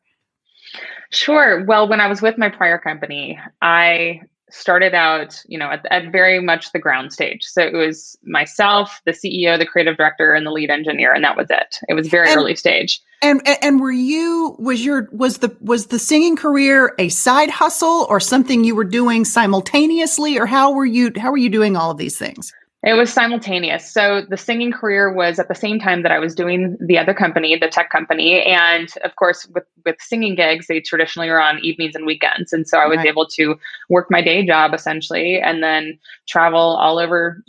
Sure. 1.12 1.64
Well, 1.66 1.88
when 1.88 2.02
I 2.02 2.08
was 2.08 2.22
with 2.22 2.38
my 2.38 2.50
prior 2.50 2.78
company, 2.78 3.40
I 3.62 4.22
started 4.56 4.94
out, 4.94 5.42
you 5.48 5.58
know, 5.58 5.70
at, 5.70 5.86
at, 5.92 6.12
very 6.12 6.40
much 6.40 6.72
the 6.72 6.80
ground 6.80 7.12
stage. 7.12 7.44
So 7.44 7.62
it 7.62 7.74
was 7.74 8.18
myself, 8.24 9.02
the 9.06 9.12
CEO, 9.12 9.58
the 9.58 9.66
creative 9.66 9.98
director, 9.98 10.34
and 10.34 10.46
the 10.46 10.52
lead 10.52 10.70
engineer, 10.70 11.14
and 11.14 11.24
that 11.24 11.36
was 11.36 11.48
it. 11.50 11.80
It 11.90 11.94
was 11.94 12.08
very 12.08 12.30
and, 12.30 12.38
early 12.38 12.56
stage. 12.56 13.02
And 13.22 13.42
and 13.62 13.80
were 13.80 13.92
you 13.92 14.56
was 14.58 14.86
your 14.86 15.10
was 15.12 15.40
the 15.40 15.56
was 15.62 15.88
the 15.88 16.00
singing 16.00 16.36
career 16.36 16.94
a 16.98 17.10
side 17.10 17.50
hustle 17.50 18.08
or 18.10 18.20
something 18.20 18.64
you 18.64 18.76
were 18.76 18.84
doing 18.84 19.26
simultaneously, 19.26 20.38
or 20.38 20.46
how 20.46 20.72
were 20.72 20.86
you 20.86 21.12
how 21.18 21.32
were 21.32 21.38
you 21.38 21.50
doing 21.50 21.76
all 21.76 21.92
of 21.92 21.98
these 21.98 22.18
things? 22.18 22.54
It 22.86 22.94
was 22.94 23.12
simultaneous. 23.12 23.92
So 23.92 24.22
the 24.30 24.38
singing 24.38 24.72
career 24.72 25.12
was 25.12 25.40
at 25.40 25.48
the 25.48 25.56
same 25.56 25.80
time 25.80 26.04
that 26.04 26.12
I 26.12 26.20
was 26.20 26.36
doing 26.36 26.78
the 26.80 27.00
other 27.00 27.16
company, 27.16 27.58
the 27.58 27.68
tech 27.68 27.90
company. 27.90 28.44
And 28.44 28.94
of 29.04 29.16
course, 29.16 29.48
with, 29.56 29.64
with 29.86 29.96
singing 30.00 30.36
gigs, 30.36 30.68
they 30.68 30.82
traditionally 30.82 31.30
are 31.30 31.42
on 31.42 31.58
evenings 31.64 31.96
and 31.96 32.06
weekends. 32.06 32.54
And 32.54 32.68
so 32.68 32.78
I 32.78 32.86
was 32.86 32.98
right. 32.98 33.08
able 33.08 33.26
to 33.30 33.56
work 33.90 34.08
my 34.12 34.22
day 34.22 34.46
job 34.46 34.76
essentially 34.76 35.40
and 35.40 35.64
then 35.64 35.98
travel 36.28 36.60
all 36.60 37.00
over 37.00 37.44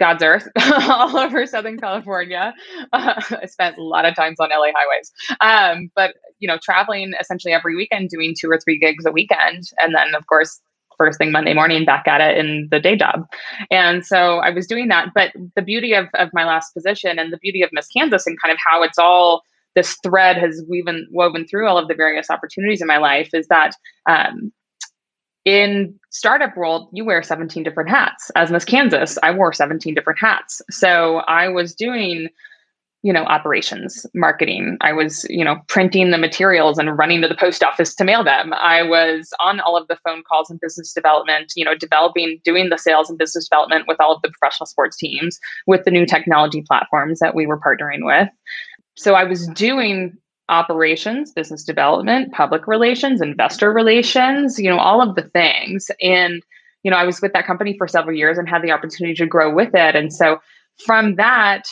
God's 0.00 0.24
earth, 0.24 0.48
all 0.58 1.16
over 1.16 1.46
Southern 1.46 1.78
California. 1.78 2.52
Uh, 2.92 3.22
I 3.42 3.46
spent 3.46 3.78
a 3.78 3.84
lot 3.84 4.04
of 4.04 4.16
times 4.16 4.40
on 4.40 4.48
LA 4.48 4.72
highways. 4.74 5.12
Um, 5.40 5.92
but, 5.94 6.16
you 6.40 6.48
know, 6.48 6.58
traveling 6.60 7.12
essentially 7.20 7.52
every 7.52 7.76
weekend, 7.76 8.08
doing 8.08 8.34
two 8.36 8.50
or 8.50 8.58
three 8.58 8.80
gigs 8.80 9.06
a 9.06 9.12
weekend. 9.12 9.70
And 9.78 9.94
then, 9.94 10.16
of 10.16 10.26
course, 10.26 10.60
first 11.00 11.16
thing 11.16 11.32
Monday 11.32 11.54
morning 11.54 11.86
back 11.86 12.06
at 12.06 12.20
it 12.20 12.36
in 12.36 12.68
the 12.70 12.78
day 12.78 12.94
job. 12.94 13.24
And 13.70 14.04
so 14.04 14.38
I 14.38 14.50
was 14.50 14.66
doing 14.66 14.88
that. 14.88 15.08
But 15.14 15.32
the 15.56 15.62
beauty 15.62 15.94
of, 15.94 16.08
of 16.14 16.28
my 16.34 16.44
last 16.44 16.74
position 16.74 17.18
and 17.18 17.32
the 17.32 17.38
beauty 17.38 17.62
of 17.62 17.70
Miss 17.72 17.88
Kansas 17.88 18.26
and 18.26 18.38
kind 18.38 18.52
of 18.52 18.58
how 18.64 18.82
it's 18.82 18.98
all 18.98 19.42
this 19.74 19.96
thread 20.02 20.36
has 20.36 20.62
woven 20.68 21.06
woven 21.10 21.46
through 21.46 21.66
all 21.66 21.78
of 21.78 21.88
the 21.88 21.94
various 21.94 22.28
opportunities 22.28 22.82
in 22.82 22.86
my 22.86 22.98
life 22.98 23.30
is 23.32 23.46
that 23.48 23.72
um, 24.08 24.52
in 25.44 25.94
startup 26.10 26.54
world 26.56 26.88
you 26.92 27.04
wear 27.04 27.22
17 27.22 27.62
different 27.62 27.88
hats 27.88 28.30
as 28.34 28.50
miss 28.50 28.64
kansas 28.64 29.16
i 29.22 29.30
wore 29.30 29.52
17 29.52 29.94
different 29.94 30.18
hats 30.18 30.60
so 30.70 31.18
i 31.28 31.48
was 31.48 31.74
doing 31.74 32.28
you 33.02 33.12
know 33.12 33.24
operations 33.24 34.06
marketing. 34.14 34.76
I 34.80 34.92
was 34.92 35.26
you 35.30 35.44
know 35.44 35.56
printing 35.68 36.10
the 36.10 36.18
materials 36.18 36.78
and 36.78 36.96
running 36.96 37.22
to 37.22 37.28
the 37.28 37.34
post 37.34 37.62
office 37.62 37.94
to 37.94 38.04
mail 38.04 38.22
them. 38.24 38.52
I 38.52 38.82
was 38.82 39.30
on 39.40 39.60
all 39.60 39.76
of 39.76 39.88
the 39.88 39.98
phone 40.04 40.22
calls 40.28 40.50
and 40.50 40.60
business 40.60 40.92
development 40.92 41.52
you 41.56 41.64
know 41.64 41.74
developing 41.74 42.40
doing 42.44 42.68
the 42.68 42.78
sales 42.78 43.08
and 43.08 43.18
business 43.18 43.48
development 43.48 43.86
with 43.88 44.00
all 44.00 44.14
of 44.14 44.22
the 44.22 44.30
professional 44.30 44.66
sports 44.66 44.96
teams 44.96 45.38
with 45.66 45.84
the 45.84 45.90
new 45.90 46.04
technology 46.04 46.62
platforms 46.66 47.20
that 47.20 47.34
we 47.34 47.46
were 47.46 47.58
partnering 47.58 48.04
with. 48.04 48.28
So 48.96 49.14
i 49.14 49.24
was 49.24 49.46
doing 49.48 50.16
operations 50.48 51.30
business 51.32 51.62
development 51.62 52.32
public 52.32 52.66
relations 52.66 53.20
investor 53.20 53.72
relations 53.72 54.58
you 54.58 54.68
know 54.68 54.78
all 54.78 55.00
of 55.00 55.14
the 55.14 55.22
things. 55.22 55.90
And 56.02 56.42
you 56.82 56.90
know 56.90 56.98
i 56.98 57.04
was 57.04 57.22
with 57.22 57.32
that 57.32 57.46
company 57.46 57.76
for 57.78 57.88
several 57.88 58.16
years 58.16 58.36
and 58.36 58.48
had 58.48 58.62
the 58.62 58.72
opportunity 58.72 59.14
to 59.14 59.26
grow 59.26 59.54
with 59.54 59.74
it. 59.74 59.96
And 59.96 60.12
so 60.12 60.38
from 60.84 61.16
that 61.16 61.64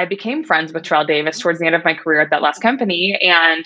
I 0.00 0.06
became 0.06 0.42
friends 0.42 0.72
with 0.72 0.82
Terrell 0.82 1.04
Davis 1.04 1.38
towards 1.38 1.58
the 1.58 1.66
end 1.66 1.74
of 1.74 1.84
my 1.84 1.92
career 1.92 2.20
at 2.20 2.30
that 2.30 2.40
last 2.40 2.60
company. 2.60 3.18
And 3.20 3.64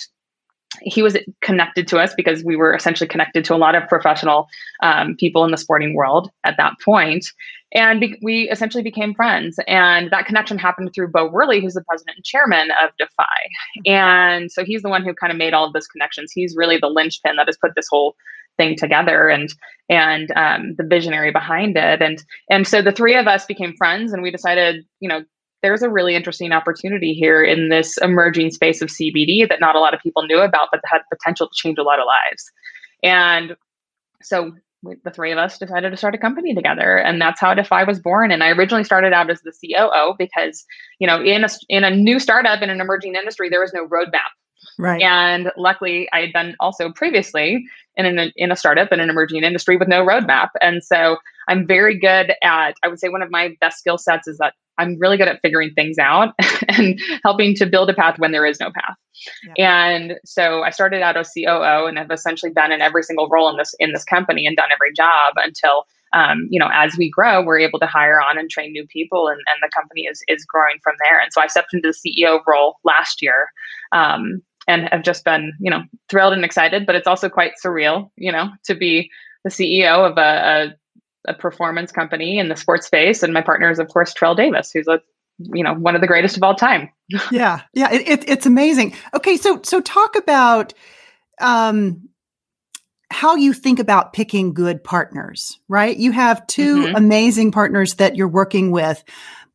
he 0.82 1.00
was 1.00 1.16
connected 1.40 1.86
to 1.86 1.98
us 1.98 2.12
because 2.16 2.42
we 2.42 2.56
were 2.56 2.74
essentially 2.74 3.06
connected 3.06 3.44
to 3.44 3.54
a 3.54 3.56
lot 3.56 3.76
of 3.76 3.88
professional 3.88 4.48
um, 4.82 5.14
people 5.14 5.44
in 5.44 5.52
the 5.52 5.56
sporting 5.56 5.94
world 5.94 6.30
at 6.42 6.56
that 6.56 6.72
point. 6.84 7.24
And 7.72 8.00
be- 8.00 8.18
we 8.20 8.50
essentially 8.50 8.82
became 8.82 9.14
friends. 9.14 9.60
And 9.68 10.10
that 10.10 10.26
connection 10.26 10.58
happened 10.58 10.90
through 10.92 11.12
Bo 11.12 11.30
Worley, 11.30 11.60
who's 11.60 11.74
the 11.74 11.84
president 11.84 12.16
and 12.16 12.24
chairman 12.24 12.70
of 12.82 12.90
Defy. 12.98 13.24
And 13.86 14.50
so 14.50 14.64
he's 14.64 14.82
the 14.82 14.88
one 14.88 15.04
who 15.04 15.14
kind 15.14 15.30
of 15.30 15.38
made 15.38 15.54
all 15.54 15.66
of 15.66 15.72
those 15.72 15.86
connections. 15.86 16.32
He's 16.34 16.56
really 16.56 16.78
the 16.78 16.88
linchpin 16.88 17.36
that 17.36 17.46
has 17.46 17.56
put 17.56 17.76
this 17.76 17.86
whole 17.88 18.16
thing 18.56 18.76
together 18.76 19.28
and 19.28 19.52
and 19.88 20.30
um, 20.36 20.74
the 20.76 20.84
visionary 20.84 21.32
behind 21.32 21.76
it 21.76 22.00
and 22.00 22.22
and 22.48 22.68
so 22.68 22.80
the 22.80 22.92
three 22.92 23.16
of 23.16 23.26
us 23.26 23.44
became 23.46 23.74
friends 23.76 24.12
and 24.12 24.22
we 24.22 24.30
decided 24.30 24.84
you 25.00 25.08
know 25.08 25.24
there's 25.64 25.80
a 25.80 25.88
really 25.88 26.14
interesting 26.14 26.52
opportunity 26.52 27.14
here 27.14 27.42
in 27.42 27.70
this 27.70 27.96
emerging 28.02 28.50
space 28.50 28.82
of 28.82 28.90
CBD 28.90 29.48
that 29.48 29.60
not 29.60 29.74
a 29.74 29.80
lot 29.80 29.94
of 29.94 30.00
people 30.00 30.22
knew 30.26 30.40
about, 30.40 30.68
but 30.70 30.82
had 30.84 31.00
potential 31.10 31.48
to 31.48 31.52
change 31.54 31.78
a 31.78 31.82
lot 31.82 31.98
of 31.98 32.04
lives. 32.04 32.44
And 33.02 33.56
so 34.20 34.52
we, 34.82 34.96
the 35.04 35.10
three 35.10 35.32
of 35.32 35.38
us 35.38 35.56
decided 35.56 35.88
to 35.88 35.96
start 35.96 36.14
a 36.14 36.18
company 36.18 36.54
together, 36.54 36.98
and 36.98 37.18
that's 37.18 37.40
how 37.40 37.54
Defy 37.54 37.82
was 37.84 37.98
born. 37.98 38.30
And 38.30 38.44
I 38.44 38.50
originally 38.50 38.84
started 38.84 39.14
out 39.14 39.30
as 39.30 39.40
the 39.40 39.52
COO 39.52 40.12
because, 40.18 40.66
you 40.98 41.06
know, 41.06 41.22
in 41.22 41.44
a 41.44 41.48
in 41.70 41.82
a 41.82 41.90
new 41.90 42.20
startup 42.20 42.60
in 42.60 42.68
an 42.68 42.82
emerging 42.82 43.14
industry, 43.14 43.48
there 43.48 43.62
was 43.62 43.72
no 43.72 43.86
roadmap. 43.86 44.34
Right. 44.78 45.00
And 45.00 45.50
luckily, 45.56 46.10
I 46.12 46.20
had 46.20 46.32
been 46.34 46.56
also 46.60 46.92
previously 46.92 47.64
in 47.96 48.04
an 48.04 48.32
in 48.36 48.52
a 48.52 48.56
startup 48.56 48.92
in 48.92 49.00
an 49.00 49.08
emerging 49.08 49.44
industry 49.44 49.78
with 49.78 49.88
no 49.88 50.04
roadmap, 50.04 50.50
and 50.60 50.84
so 50.84 51.16
I'm 51.48 51.66
very 51.66 51.98
good 51.98 52.34
at. 52.42 52.74
I 52.84 52.88
would 52.88 53.00
say 53.00 53.08
one 53.08 53.22
of 53.22 53.30
my 53.30 53.56
best 53.62 53.78
skill 53.78 53.96
sets 53.96 54.28
is 54.28 54.36
that 54.36 54.52
I'm 54.78 54.98
really 54.98 55.16
good 55.16 55.28
at 55.28 55.40
figuring 55.42 55.72
things 55.74 55.98
out 55.98 56.34
and 56.68 56.98
helping 57.22 57.54
to 57.56 57.66
build 57.66 57.90
a 57.90 57.94
path 57.94 58.18
when 58.18 58.32
there 58.32 58.46
is 58.46 58.60
no 58.60 58.70
path. 58.74 58.96
Yeah. 59.56 59.86
And 59.86 60.14
so 60.24 60.62
I 60.62 60.70
started 60.70 61.02
out 61.02 61.16
as 61.16 61.30
COO 61.32 61.86
and 61.86 61.98
have 61.98 62.10
essentially 62.10 62.52
been 62.52 62.72
in 62.72 62.80
every 62.80 63.02
single 63.02 63.28
role 63.28 63.48
in 63.48 63.56
this 63.56 63.74
in 63.78 63.92
this 63.92 64.04
company 64.04 64.46
and 64.46 64.56
done 64.56 64.70
every 64.72 64.92
job 64.92 65.34
until 65.36 65.84
um, 66.12 66.46
you 66.50 66.58
know 66.58 66.68
as 66.72 66.96
we 66.96 67.10
grow 67.10 67.42
we're 67.42 67.58
able 67.58 67.78
to 67.78 67.86
hire 67.86 68.20
on 68.20 68.38
and 68.38 68.50
train 68.50 68.72
new 68.72 68.86
people 68.86 69.28
and, 69.28 69.38
and 69.38 69.62
the 69.62 69.70
company 69.74 70.02
is 70.02 70.22
is 70.28 70.44
growing 70.44 70.76
from 70.82 70.94
there. 71.04 71.20
And 71.20 71.32
so 71.32 71.40
I 71.40 71.46
stepped 71.46 71.72
into 71.72 71.92
the 71.92 72.10
CEO 72.10 72.40
role 72.46 72.76
last 72.84 73.22
year. 73.22 73.48
Um, 73.92 74.42
and 74.66 74.88
have 74.90 75.02
just 75.02 75.24
been, 75.24 75.52
you 75.60 75.70
know, 75.70 75.82
thrilled 76.08 76.32
and 76.32 76.42
excited. 76.42 76.86
But 76.86 76.94
it's 76.94 77.06
also 77.06 77.28
quite 77.28 77.52
surreal, 77.62 78.10
you 78.16 78.32
know, 78.32 78.48
to 78.64 78.74
be 78.74 79.10
the 79.44 79.50
CEO 79.50 80.10
of 80.10 80.16
a, 80.16 80.20
a, 80.20 80.74
a 81.26 81.34
performance 81.34 81.92
company 81.92 82.38
in 82.38 82.48
the 82.48 82.56
sports 82.56 82.86
space. 82.86 83.22
And 83.22 83.32
my 83.32 83.42
partner 83.42 83.70
is, 83.70 83.78
of 83.78 83.88
course, 83.88 84.12
Terrell 84.14 84.34
Davis, 84.34 84.70
who's 84.72 84.88
a 84.88 85.00
you 85.38 85.64
know 85.64 85.74
one 85.74 85.96
of 85.96 86.00
the 86.00 86.06
greatest 86.06 86.36
of 86.36 86.42
all 86.42 86.54
time. 86.54 86.90
Yeah 87.30 87.62
yeah 87.74 87.92
it, 87.92 88.08
it, 88.08 88.28
it's 88.28 88.46
amazing. 88.46 88.94
Okay 89.14 89.36
so 89.36 89.60
so 89.62 89.80
talk 89.80 90.16
about 90.16 90.72
um 91.40 92.08
how 93.10 93.36
you 93.36 93.52
think 93.52 93.78
about 93.78 94.12
picking 94.12 94.54
good 94.54 94.82
partners 94.82 95.58
right? 95.68 95.96
You 95.96 96.12
have 96.12 96.46
2 96.46 96.76
mm-hmm. 96.76 96.96
amazing 96.96 97.52
partners 97.52 97.94
that 97.94 98.16
you're 98.16 98.28
working 98.28 98.70
with 98.70 99.02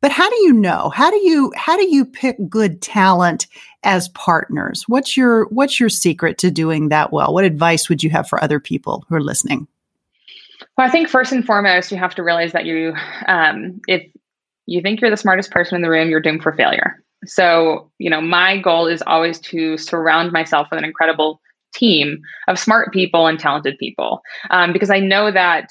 but 0.00 0.10
how 0.10 0.30
do 0.30 0.36
you 0.36 0.54
know? 0.54 0.90
How 0.90 1.10
do 1.10 1.18
you 1.18 1.52
how 1.54 1.76
do 1.76 1.86
you 1.88 2.04
pick 2.04 2.36
good 2.48 2.80
talent 2.80 3.46
as 3.82 4.08
partners? 4.10 4.84
What's 4.86 5.16
your 5.16 5.46
what's 5.46 5.78
your 5.78 5.90
secret 5.90 6.38
to 6.38 6.50
doing 6.50 6.88
that 6.88 7.12
well? 7.12 7.34
What 7.34 7.44
advice 7.44 7.88
would 7.88 8.02
you 8.02 8.10
have 8.10 8.28
for 8.28 8.42
other 8.42 8.60
people 8.60 9.04
who 9.08 9.16
are 9.16 9.22
listening 9.22 9.68
well 10.80 10.88
i 10.88 10.90
think 10.90 11.08
first 11.08 11.30
and 11.30 11.44
foremost 11.44 11.92
you 11.92 11.98
have 11.98 12.14
to 12.14 12.22
realize 12.22 12.52
that 12.52 12.64
you 12.64 12.94
um, 13.28 13.80
if 13.86 14.02
you 14.64 14.80
think 14.80 15.00
you're 15.00 15.10
the 15.10 15.16
smartest 15.16 15.50
person 15.50 15.76
in 15.76 15.82
the 15.82 15.90
room 15.90 16.08
you're 16.08 16.20
doomed 16.20 16.42
for 16.42 16.54
failure 16.54 17.04
so 17.26 17.90
you 17.98 18.08
know 18.08 18.20
my 18.20 18.58
goal 18.58 18.86
is 18.86 19.02
always 19.06 19.38
to 19.38 19.76
surround 19.76 20.32
myself 20.32 20.68
with 20.70 20.78
an 20.78 20.84
incredible 20.84 21.38
team 21.74 22.18
of 22.48 22.58
smart 22.58 22.92
people 22.94 23.26
and 23.26 23.38
talented 23.38 23.76
people 23.78 24.22
um, 24.50 24.72
because 24.72 24.90
i 24.90 24.98
know 24.98 25.30
that 25.30 25.70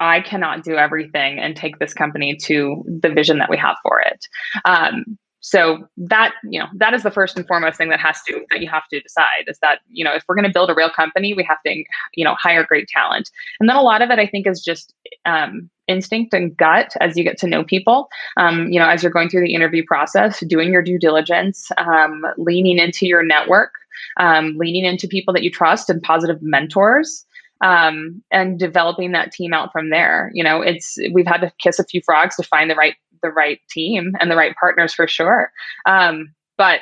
I 0.00 0.20
cannot 0.20 0.64
do 0.64 0.74
everything 0.74 1.38
and 1.38 1.54
take 1.54 1.78
this 1.78 1.94
company 1.94 2.34
to 2.46 2.82
the 2.86 3.08
vision 3.08 3.38
that 3.38 3.48
we 3.48 3.56
have 3.56 3.76
for 3.84 4.00
it. 4.00 4.26
Um, 4.64 5.16
so 5.42 5.86
that 5.96 6.32
you 6.44 6.58
know 6.58 6.66
that 6.74 6.94
is 6.94 7.02
the 7.02 7.10
first 7.10 7.36
and 7.36 7.46
foremost 7.46 7.76
thing 7.76 7.90
that 7.90 8.00
has 8.00 8.22
to 8.22 8.44
that 8.50 8.60
you 8.60 8.68
have 8.68 8.86
to 8.88 9.00
decide 9.00 9.44
is 9.48 9.58
that 9.60 9.80
you 9.90 10.04
know 10.04 10.14
if 10.14 10.24
we're 10.26 10.36
going 10.36 10.46
to 10.46 10.52
build 10.52 10.70
a 10.70 10.74
real 10.74 10.88
company 10.88 11.34
we 11.34 11.44
have 11.44 11.58
to 11.66 11.84
you 12.14 12.24
know 12.24 12.34
hire 12.36 12.64
great 12.64 12.88
talent 12.88 13.30
and 13.60 13.68
then 13.68 13.76
a 13.76 13.82
lot 13.82 14.00
of 14.00 14.10
it 14.10 14.18
i 14.18 14.26
think 14.26 14.46
is 14.46 14.62
just 14.62 14.94
um, 15.26 15.68
instinct 15.88 16.32
and 16.32 16.56
gut 16.56 16.94
as 17.00 17.16
you 17.16 17.24
get 17.24 17.36
to 17.36 17.46
know 17.46 17.64
people 17.64 18.08
um, 18.36 18.68
you 18.68 18.78
know 18.78 18.88
as 18.88 19.02
you're 19.02 19.12
going 19.12 19.28
through 19.28 19.42
the 19.42 19.54
interview 19.54 19.84
process 19.84 20.40
doing 20.46 20.72
your 20.72 20.82
due 20.82 20.98
diligence 20.98 21.70
um, 21.76 22.22
leaning 22.38 22.78
into 22.78 23.06
your 23.06 23.22
network 23.22 23.72
um, 24.18 24.56
leaning 24.56 24.84
into 24.84 25.08
people 25.08 25.34
that 25.34 25.42
you 25.42 25.50
trust 25.50 25.90
and 25.90 26.00
positive 26.02 26.40
mentors 26.40 27.26
um, 27.62 28.22
and 28.30 28.58
developing 28.58 29.12
that 29.12 29.32
team 29.32 29.54
out 29.54 29.70
from 29.72 29.90
there. 29.90 30.30
You 30.34 30.42
know, 30.42 30.60
it's 30.60 30.98
we've 31.12 31.26
had 31.26 31.40
to 31.42 31.52
kiss 31.58 31.78
a 31.78 31.84
few 31.84 32.02
frogs 32.02 32.36
to 32.36 32.42
find 32.42 32.68
the 32.68 32.74
right 32.74 32.96
the 33.22 33.30
right 33.30 33.60
team 33.70 34.12
and 34.20 34.30
the 34.30 34.36
right 34.36 34.54
partners 34.58 34.94
for 34.94 35.06
sure. 35.06 35.50
Um, 35.86 36.34
but 36.58 36.80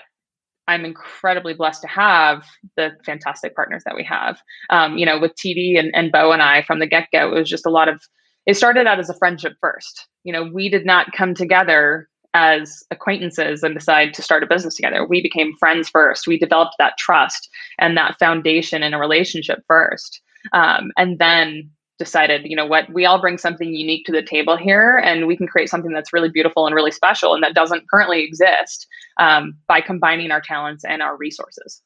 I'm 0.69 0.85
incredibly 0.85 1.55
blessed 1.55 1.83
to 1.83 1.89
have 1.89 2.45
the 2.77 2.91
fantastic 3.05 3.57
partners 3.57 3.83
that 3.85 3.97
we 3.97 4.05
have. 4.05 4.41
Um, 4.71 4.99
you 4.99 5.07
know, 5.07 5.19
with 5.19 5.33
TD 5.35 5.79
and, 5.79 5.91
and 5.95 6.13
Bo 6.13 6.33
and 6.33 6.43
I 6.43 6.63
from 6.63 6.79
the 6.79 6.87
get 6.87 7.09
go, 7.13 7.29
it 7.29 7.39
was 7.39 7.49
just 7.49 7.67
a 7.67 7.71
lot 7.71 7.89
of. 7.89 8.03
It 8.47 8.57
started 8.57 8.87
out 8.87 8.99
as 8.99 9.11
a 9.11 9.19
friendship 9.19 9.55
first. 9.61 10.07
You 10.25 10.33
know, 10.33 10.45
we 10.45 10.69
did 10.69 10.87
not 10.87 11.13
come 11.13 11.35
together 11.35 12.09
as 12.33 12.83
acquaintances 12.91 13.63
and 13.63 13.75
decide 13.75 14.15
to 14.15 14.23
start 14.23 14.43
a 14.43 14.47
business 14.47 14.77
together. 14.77 15.05
We 15.05 15.21
became 15.21 15.57
friends 15.59 15.89
first. 15.89 16.27
We 16.27 16.39
developed 16.39 16.77
that 16.79 16.97
trust 16.97 17.49
and 17.79 17.97
that 17.97 18.19
foundation 18.19 18.83
in 18.83 18.95
a 18.95 19.01
relationship 19.01 19.59
first 19.67 20.21
um, 20.53 20.91
and 20.97 21.19
then 21.19 21.71
decided, 22.01 22.43
you 22.45 22.57
know 22.57 22.67
what, 22.67 22.93
we 22.93 23.05
all 23.05 23.21
bring 23.21 23.39
something 23.39 23.73
unique 23.75 24.07
to 24.07 24.13
the 24.13 24.23
table 24.23 24.57
here, 24.57 24.97
and 25.05 25.29
we 25.29 25.37
can 25.37 25.47
create 25.47 25.69
something 25.69 25.93
that's 25.93 26.13
really 26.13 26.31
beautiful 26.31 26.67
and 26.67 26.75
really 26.75 26.91
special, 26.91 27.35
and 27.35 27.45
that 27.45 27.55
doesn't 27.55 27.89
currently 27.89 28.25
exist 28.25 28.89
um, 29.19 29.57
by 29.69 29.81
combining 29.81 30.33
our 30.33 30.41
talents 30.41 30.83
and 30.85 31.03
our 31.03 31.17
resources. 31.17 31.83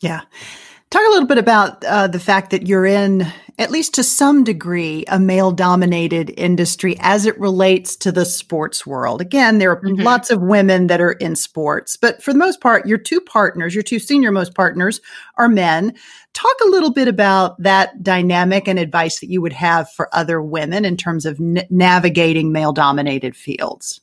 Yeah. 0.00 0.22
Talk 0.90 1.02
a 1.06 1.10
little 1.10 1.28
bit 1.28 1.38
about 1.38 1.84
uh, 1.84 2.08
the 2.08 2.18
fact 2.18 2.50
that 2.50 2.66
you're 2.66 2.84
in, 2.84 3.24
at 3.60 3.70
least 3.70 3.94
to 3.94 4.02
some 4.02 4.42
degree, 4.42 5.04
a 5.06 5.20
male 5.20 5.52
dominated 5.52 6.34
industry 6.36 6.96
as 6.98 7.26
it 7.26 7.38
relates 7.38 7.94
to 7.94 8.10
the 8.10 8.24
sports 8.24 8.84
world. 8.84 9.20
Again, 9.20 9.58
there 9.58 9.70
are 9.70 9.80
mm-hmm. 9.80 10.02
lots 10.02 10.32
of 10.32 10.42
women 10.42 10.88
that 10.88 11.00
are 11.00 11.12
in 11.12 11.36
sports, 11.36 11.96
but 11.96 12.20
for 12.20 12.32
the 12.32 12.40
most 12.40 12.60
part, 12.60 12.88
your 12.88 12.98
two 12.98 13.20
partners, 13.20 13.72
your 13.72 13.84
two 13.84 14.00
senior 14.00 14.32
most 14.32 14.56
partners, 14.56 15.00
are 15.36 15.48
men. 15.48 15.94
Talk 16.32 16.56
a 16.64 16.70
little 16.70 16.92
bit 16.92 17.06
about 17.06 17.56
that 17.62 18.02
dynamic 18.02 18.66
and 18.66 18.78
advice 18.78 19.20
that 19.20 19.30
you 19.30 19.40
would 19.40 19.52
have 19.52 19.88
for 19.92 20.12
other 20.12 20.42
women 20.42 20.84
in 20.84 20.96
terms 20.96 21.24
of 21.24 21.38
n- 21.38 21.64
navigating 21.70 22.50
male 22.50 22.72
dominated 22.72 23.36
fields. 23.36 24.00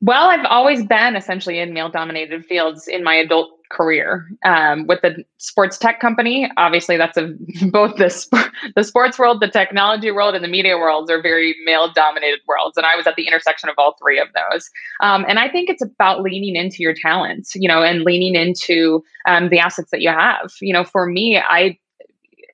Well, 0.00 0.30
I've 0.30 0.44
always 0.46 0.84
been 0.84 1.14
essentially 1.14 1.60
in 1.60 1.72
male 1.72 1.88
dominated 1.88 2.44
fields 2.44 2.88
in 2.88 3.04
my 3.04 3.14
adult 3.14 3.50
career 3.72 4.28
um, 4.44 4.86
with 4.86 5.00
the 5.02 5.24
sports 5.38 5.78
tech 5.78 6.00
company. 6.00 6.50
Obviously, 6.56 6.96
that's 6.96 7.16
a 7.16 7.34
both 7.70 7.96
the 7.96 8.10
sp- 8.12 8.52
the 8.76 8.84
sports 8.84 9.18
world, 9.18 9.40
the 9.40 9.48
technology 9.48 10.10
world, 10.10 10.34
and 10.34 10.44
the 10.44 10.48
media 10.48 10.76
worlds 10.76 11.10
are 11.10 11.20
very 11.20 11.56
male 11.64 11.90
dominated 11.92 12.40
worlds, 12.46 12.76
and 12.76 12.86
I 12.86 12.96
was 12.96 13.06
at 13.06 13.16
the 13.16 13.26
intersection 13.26 13.68
of 13.68 13.74
all 13.78 13.96
three 14.00 14.20
of 14.20 14.28
those. 14.34 14.70
Um, 15.00 15.24
and 15.28 15.38
I 15.38 15.48
think 15.48 15.70
it's 15.70 15.82
about 15.82 16.22
leaning 16.22 16.56
into 16.56 16.78
your 16.78 16.94
talents, 16.94 17.52
you 17.54 17.68
know, 17.68 17.82
and 17.82 18.02
leaning 18.02 18.34
into 18.34 19.02
um, 19.26 19.48
the 19.48 19.58
assets 19.58 19.90
that 19.90 20.00
you 20.00 20.10
have. 20.10 20.52
You 20.60 20.72
know, 20.72 20.84
for 20.84 21.06
me, 21.06 21.38
I 21.38 21.78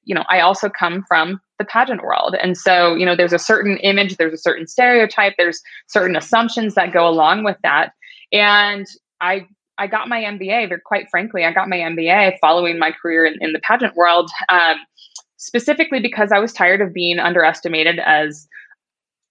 you 0.05 0.15
know, 0.15 0.25
I 0.31 0.41
also 0.41 0.71
come 0.71 1.05
from 1.07 1.39
the 1.59 1.67
pageant 1.67 2.03
world. 2.03 2.35
And 2.41 2.57
so, 2.57 2.95
you 2.95 3.05
know, 3.05 3.15
there's 3.15 3.35
a 3.35 3.39
certain 3.39 3.77
image, 3.79 4.17
there's 4.17 4.33
a 4.33 4.39
certain 4.39 4.67
stereotype, 4.67 5.35
there's 5.37 5.61
certain 5.87 6.17
assumptions 6.17 6.75
that 6.77 6.95
go 6.95 7.07
along 7.07 7.45
with 7.45 7.59
that. 7.63 7.93
And 8.33 8.87
I 9.21 9.47
I 9.79 9.87
got 9.87 10.09
my 10.09 10.21
MBA, 10.21 10.69
but 10.69 10.85
quite 10.85 11.09
frankly, 11.11 11.45
I 11.45 11.53
got 11.53 11.69
my 11.69 11.77
MBA 11.77 12.39
following 12.41 12.79
my 12.79 12.93
career 12.93 13.25
in, 13.25 13.37
in 13.41 13.53
the 13.53 13.61
pageant 13.61 13.97
world, 13.97 14.31
um, 14.49 14.77
specifically 15.37 16.01
because 16.01 16.31
I 16.33 16.39
was 16.39 16.53
tired 16.53 16.81
of 16.81 16.93
being 16.93 17.19
underestimated 17.19 17.99
as 18.01 18.49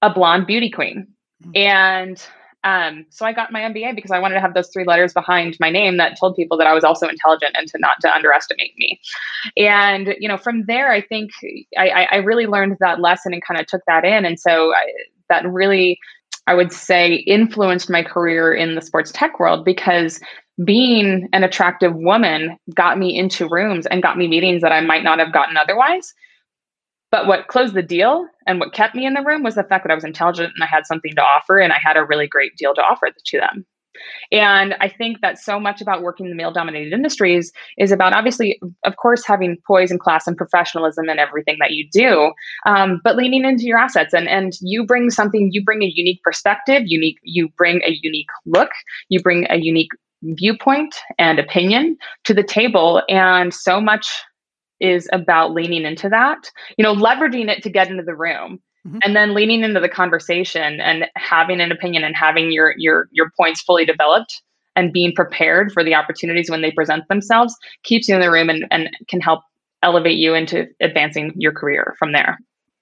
a 0.01 0.13
blonde 0.13 0.47
beauty 0.47 0.69
queen. 0.69 1.07
Mm-hmm. 1.43 1.51
And 1.55 2.27
um, 2.63 3.05
so 3.09 3.25
I 3.25 3.33
got 3.33 3.51
my 3.51 3.61
MBA 3.61 3.95
because 3.95 4.11
I 4.11 4.19
wanted 4.19 4.35
to 4.35 4.41
have 4.41 4.53
those 4.53 4.69
three 4.73 4.83
letters 4.83 5.13
behind 5.13 5.55
my 5.59 5.69
name 5.69 5.97
that 5.97 6.19
told 6.19 6.35
people 6.35 6.57
that 6.57 6.67
I 6.67 6.73
was 6.73 6.83
also 6.83 7.07
intelligent 7.07 7.55
and 7.57 7.67
to 7.67 7.77
not 7.79 7.97
to 8.01 8.13
underestimate 8.13 8.73
me. 8.77 8.99
And 9.57 10.15
you 10.19 10.27
know, 10.27 10.37
from 10.37 10.65
there, 10.65 10.91
I 10.91 11.01
think 11.01 11.31
I, 11.77 12.07
I 12.11 12.15
really 12.17 12.47
learned 12.47 12.75
that 12.79 12.99
lesson 12.99 13.33
and 13.33 13.45
kind 13.45 13.59
of 13.59 13.67
took 13.67 13.81
that 13.87 14.03
in. 14.03 14.25
And 14.25 14.39
so 14.39 14.73
I, 14.73 14.91
that 15.29 15.49
really 15.49 15.99
I 16.47 16.55
would 16.55 16.71
say, 16.71 17.15
influenced 17.27 17.89
my 17.89 18.01
career 18.03 18.53
in 18.53 18.75
the 18.75 18.81
sports 18.81 19.11
tech 19.11 19.39
world 19.39 19.65
because 19.65 20.19
being 20.63 21.29
an 21.33 21.43
attractive 21.43 21.93
woman 21.95 22.57
got 22.73 22.97
me 22.97 23.17
into 23.17 23.47
rooms 23.47 23.85
and 23.85 24.01
got 24.01 24.17
me 24.17 24.27
meetings 24.27 24.61
that 24.61 24.71
I 24.71 24.81
might 24.81 25.03
not 25.03 25.19
have 25.19 25.33
gotten 25.33 25.57
otherwise. 25.57 26.13
But 27.11 27.27
what 27.27 27.47
closed 27.47 27.73
the 27.73 27.83
deal 27.83 28.25
and 28.47 28.59
what 28.59 28.73
kept 28.73 28.95
me 28.95 29.05
in 29.05 29.13
the 29.13 29.23
room 29.23 29.43
was 29.43 29.55
the 29.55 29.63
fact 29.63 29.83
that 29.83 29.91
I 29.91 29.95
was 29.95 30.03
intelligent 30.03 30.53
and 30.55 30.63
I 30.63 30.67
had 30.67 30.85
something 30.85 31.13
to 31.15 31.21
offer 31.21 31.59
and 31.59 31.71
I 31.71 31.79
had 31.81 31.95
a 31.95 32.05
really 32.05 32.27
great 32.27 32.55
deal 32.57 32.73
to 32.73 32.81
offer 32.81 33.07
to 33.13 33.39
them. 33.39 33.65
And 34.31 34.75
I 34.79 34.89
think 34.89 35.21
that 35.21 35.39
so 35.39 35.59
much 35.59 35.81
about 35.81 36.01
working 36.01 36.25
in 36.25 36.31
the 36.31 36.35
male 36.35 36.51
dominated 36.51 36.93
industries 36.93 37.51
is 37.77 37.91
about 37.91 38.13
obviously, 38.13 38.59
of 38.83 38.95
course, 38.97 39.25
having 39.25 39.57
poise 39.65 39.91
and 39.91 39.99
class 39.99 40.27
and 40.27 40.37
professionalism 40.37 41.09
in 41.09 41.19
everything 41.19 41.57
that 41.59 41.71
you 41.71 41.87
do, 41.91 42.31
um, 42.65 43.01
but 43.03 43.15
leaning 43.15 43.45
into 43.45 43.63
your 43.63 43.77
assets. 43.77 44.13
And, 44.13 44.27
and 44.27 44.53
you 44.61 44.85
bring 44.85 45.09
something, 45.09 45.49
you 45.51 45.63
bring 45.63 45.83
a 45.83 45.91
unique 45.93 46.21
perspective, 46.23 46.83
unique, 46.85 47.17
you 47.23 47.49
bring 47.57 47.81
a 47.83 47.97
unique 48.01 48.29
look, 48.45 48.71
you 49.09 49.21
bring 49.21 49.47
a 49.49 49.57
unique 49.57 49.91
viewpoint 50.23 50.95
and 51.17 51.39
opinion 51.39 51.97
to 52.23 52.33
the 52.33 52.43
table. 52.43 53.03
And 53.09 53.53
so 53.53 53.79
much 53.79 54.07
is 54.79 55.07
about 55.11 55.53
leaning 55.53 55.83
into 55.83 56.09
that, 56.09 56.51
you 56.77 56.83
know, 56.83 56.95
leveraging 56.95 57.49
it 57.49 57.63
to 57.63 57.69
get 57.69 57.89
into 57.89 58.03
the 58.03 58.15
room 58.15 58.59
mm-hmm. 58.87 58.97
and 59.03 59.15
then 59.15 59.33
leaning 59.33 59.63
into 59.63 59.79
the 59.79 59.89
conversation 59.89 60.79
and 60.79 61.05
having 61.15 61.59
an 61.61 61.71
opinion 61.71 62.03
and 62.03 62.15
having 62.15 62.51
your 62.51 62.73
your 62.77 63.07
your 63.11 63.31
points 63.37 63.61
fully 63.61 63.85
developed 63.85 64.41
and 64.75 64.93
being 64.93 65.13
prepared 65.13 65.71
for 65.71 65.83
the 65.83 65.95
opportunities 65.95 66.49
when 66.49 66.61
they 66.61 66.71
present 66.71 67.07
themselves 67.09 67.55
keeps 67.83 68.07
you 68.07 68.15
in 68.15 68.21
the 68.21 68.31
room 68.31 68.49
and, 68.49 68.65
and 68.71 68.89
can 69.07 69.19
help 69.19 69.41
elevate 69.83 70.17
you 70.17 70.33
into 70.33 70.67
advancing 70.79 71.33
your 71.35 71.51
career 71.51 71.95
from 71.99 72.11
there. 72.11 72.37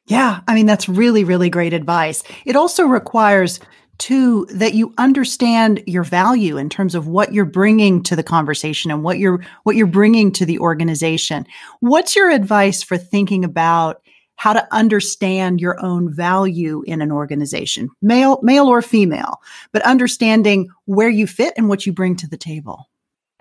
Yeah, 0.08 0.42
I 0.48 0.54
mean 0.54 0.66
that's 0.66 0.88
really 0.88 1.24
really 1.24 1.50
great 1.50 1.74
advice. 1.74 2.24
It 2.46 2.56
also 2.56 2.86
requires 2.86 3.60
too 3.98 4.46
that 4.52 4.74
you 4.74 4.94
understand 4.98 5.82
your 5.88 6.04
value 6.04 6.58
in 6.58 6.70
terms 6.70 6.96
of 6.96 7.08
what 7.08 7.34
you're 7.34 7.46
bringing 7.46 8.04
to 8.04 8.16
the 8.16 8.24
conversation 8.24 8.92
and 8.92 9.04
what 9.04 9.20
you're 9.20 9.44
what 9.64 9.76
you're 9.76 9.88
bringing 9.88 10.32
to 10.34 10.46
the 10.46 10.60
organization. 10.60 11.46
What's 11.80 12.16
your 12.16 12.30
advice 12.30 12.84
for 12.84 12.98
thinking 12.98 13.46
about 13.46 14.02
how 14.36 14.54
to 14.54 14.68
understand 14.72 15.62
your 15.62 15.84
own 15.84 16.14
value 16.14 16.84
in 16.86 17.02
an 17.02 17.12
organization, 17.12 17.90
male, 18.02 18.40
male 18.42 18.68
or 18.68 18.82
female, 18.82 19.42
but 19.72 19.82
understanding 19.84 20.68
where 20.86 21.10
you 21.10 21.28
fit 21.28 21.54
and 21.58 21.70
what 21.70 21.86
you 21.86 21.94
bring 21.94 22.16
to 22.18 22.28
the 22.28 22.38
table. 22.38 22.90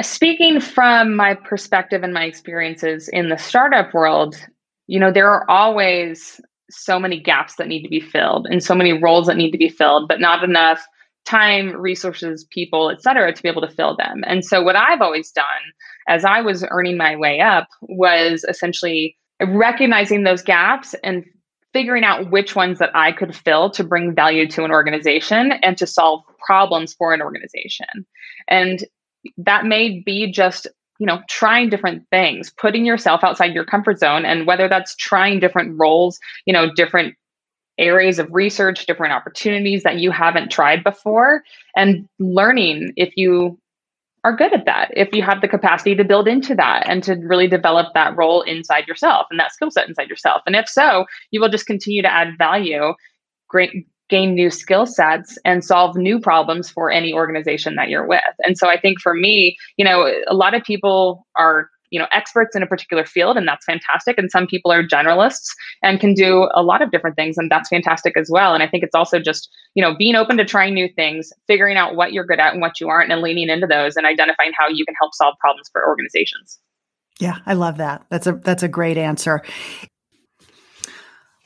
Speaking 0.02 0.60
from 0.60 1.14
my 1.14 1.34
perspective 1.34 2.02
and 2.02 2.12
my 2.12 2.24
experiences 2.24 3.08
in 3.08 3.28
the 3.28 3.36
startup 3.36 3.94
world, 3.94 4.36
you 4.86 4.98
know, 4.98 5.12
there 5.12 5.30
are 5.30 5.48
always 5.48 6.40
so 6.70 6.98
many 6.98 7.20
gaps 7.20 7.56
that 7.56 7.68
need 7.68 7.82
to 7.82 7.88
be 7.88 8.00
filled 8.00 8.46
and 8.50 8.62
so 8.62 8.74
many 8.74 8.92
roles 8.92 9.26
that 9.26 9.36
need 9.36 9.52
to 9.52 9.58
be 9.58 9.68
filled, 9.68 10.08
but 10.08 10.20
not 10.20 10.42
enough 10.42 10.84
time, 11.24 11.70
resources, 11.70 12.44
people, 12.50 12.90
et 12.90 13.02
cetera, 13.02 13.32
to 13.32 13.42
be 13.42 13.48
able 13.48 13.62
to 13.62 13.70
fill 13.70 13.96
them. 13.96 14.22
And 14.26 14.44
so, 14.44 14.62
what 14.62 14.76
I've 14.76 15.00
always 15.00 15.30
done 15.30 15.44
as 16.08 16.24
I 16.24 16.40
was 16.40 16.64
earning 16.70 16.96
my 16.96 17.16
way 17.16 17.40
up 17.40 17.68
was 17.82 18.44
essentially 18.48 19.16
recognizing 19.42 20.24
those 20.24 20.42
gaps 20.42 20.94
and 21.02 21.24
figuring 21.72 22.04
out 22.04 22.30
which 22.30 22.54
ones 22.54 22.78
that 22.78 22.94
I 22.94 23.12
could 23.12 23.34
fill 23.34 23.68
to 23.70 23.82
bring 23.82 24.14
value 24.14 24.48
to 24.50 24.64
an 24.64 24.70
organization 24.70 25.52
and 25.62 25.76
to 25.78 25.86
solve 25.86 26.22
problems 26.44 26.94
for 26.94 27.12
an 27.12 27.20
organization. 27.20 28.06
And 28.48 28.84
that 29.38 29.64
may 29.66 30.00
be 30.04 30.30
just 30.30 30.68
you 30.98 31.06
know 31.06 31.20
trying 31.28 31.70
different 31.70 32.04
things 32.10 32.52
putting 32.58 32.84
yourself 32.84 33.24
outside 33.24 33.54
your 33.54 33.64
comfort 33.64 33.98
zone 33.98 34.24
and 34.24 34.46
whether 34.46 34.68
that's 34.68 34.94
trying 34.96 35.40
different 35.40 35.78
roles 35.78 36.18
you 36.46 36.52
know 36.52 36.72
different 36.74 37.14
areas 37.78 38.18
of 38.18 38.28
research 38.32 38.86
different 38.86 39.12
opportunities 39.12 39.82
that 39.82 39.98
you 39.98 40.10
haven't 40.10 40.50
tried 40.50 40.84
before 40.84 41.42
and 41.74 42.06
learning 42.18 42.92
if 42.96 43.12
you 43.16 43.58
are 44.24 44.34
good 44.34 44.54
at 44.54 44.64
that 44.64 44.90
if 44.96 45.12
you 45.12 45.22
have 45.22 45.40
the 45.40 45.48
capacity 45.48 45.94
to 45.94 46.04
build 46.04 46.26
into 46.26 46.54
that 46.54 46.88
and 46.88 47.02
to 47.04 47.14
really 47.14 47.46
develop 47.46 47.92
that 47.94 48.16
role 48.16 48.40
inside 48.42 48.88
yourself 48.88 49.26
and 49.30 49.38
that 49.38 49.52
skill 49.52 49.70
set 49.70 49.86
inside 49.86 50.08
yourself. 50.08 50.42
And 50.46 50.56
if 50.56 50.68
so 50.68 51.04
you 51.30 51.40
will 51.40 51.50
just 51.50 51.66
continue 51.66 52.02
to 52.02 52.12
add 52.12 52.38
value 52.38 52.94
great 53.48 53.86
gain 54.08 54.34
new 54.34 54.50
skill 54.50 54.86
sets 54.86 55.38
and 55.44 55.64
solve 55.64 55.96
new 55.96 56.18
problems 56.18 56.68
for 56.70 56.90
any 56.90 57.12
organization 57.12 57.76
that 57.76 57.88
you're 57.88 58.06
with. 58.06 58.20
And 58.40 58.58
so 58.58 58.68
i 58.68 58.80
think 58.80 59.00
for 59.00 59.14
me 59.14 59.56
you 59.76 59.84
know 59.84 60.10
a 60.26 60.34
lot 60.34 60.54
of 60.54 60.62
people 60.64 61.26
are 61.36 61.68
you 61.94 62.00
know 62.00 62.08
experts 62.10 62.56
in 62.56 62.62
a 62.62 62.66
particular 62.66 63.04
field 63.04 63.36
and 63.36 63.46
that's 63.46 63.64
fantastic 63.64 64.18
and 64.18 64.30
some 64.30 64.46
people 64.48 64.72
are 64.72 64.82
generalists 64.82 65.46
and 65.80 66.00
can 66.00 66.12
do 66.12 66.48
a 66.54 66.62
lot 66.62 66.82
of 66.82 66.90
different 66.90 67.14
things 67.14 67.38
and 67.38 67.48
that's 67.50 67.68
fantastic 67.68 68.16
as 68.16 68.28
well 68.28 68.52
and 68.52 68.62
i 68.64 68.68
think 68.68 68.82
it's 68.82 68.96
also 68.96 69.20
just 69.20 69.48
you 69.74 69.82
know 69.82 69.94
being 69.96 70.16
open 70.16 70.36
to 70.36 70.44
trying 70.44 70.74
new 70.74 70.88
things 70.96 71.32
figuring 71.46 71.76
out 71.76 71.94
what 71.94 72.12
you're 72.12 72.26
good 72.26 72.40
at 72.40 72.52
and 72.52 72.60
what 72.60 72.80
you 72.80 72.88
aren't 72.88 73.12
and 73.12 73.22
leaning 73.22 73.48
into 73.48 73.68
those 73.68 73.94
and 73.94 74.06
identifying 74.06 74.50
how 74.58 74.68
you 74.68 74.84
can 74.84 74.94
help 75.00 75.14
solve 75.14 75.34
problems 75.40 75.68
for 75.72 75.86
organizations 75.86 76.58
yeah, 77.20 77.38
I 77.46 77.54
love 77.54 77.76
that. 77.76 78.04
That's 78.08 78.26
a 78.26 78.32
that's 78.32 78.62
a 78.62 78.68
great 78.68 78.98
answer. 78.98 79.42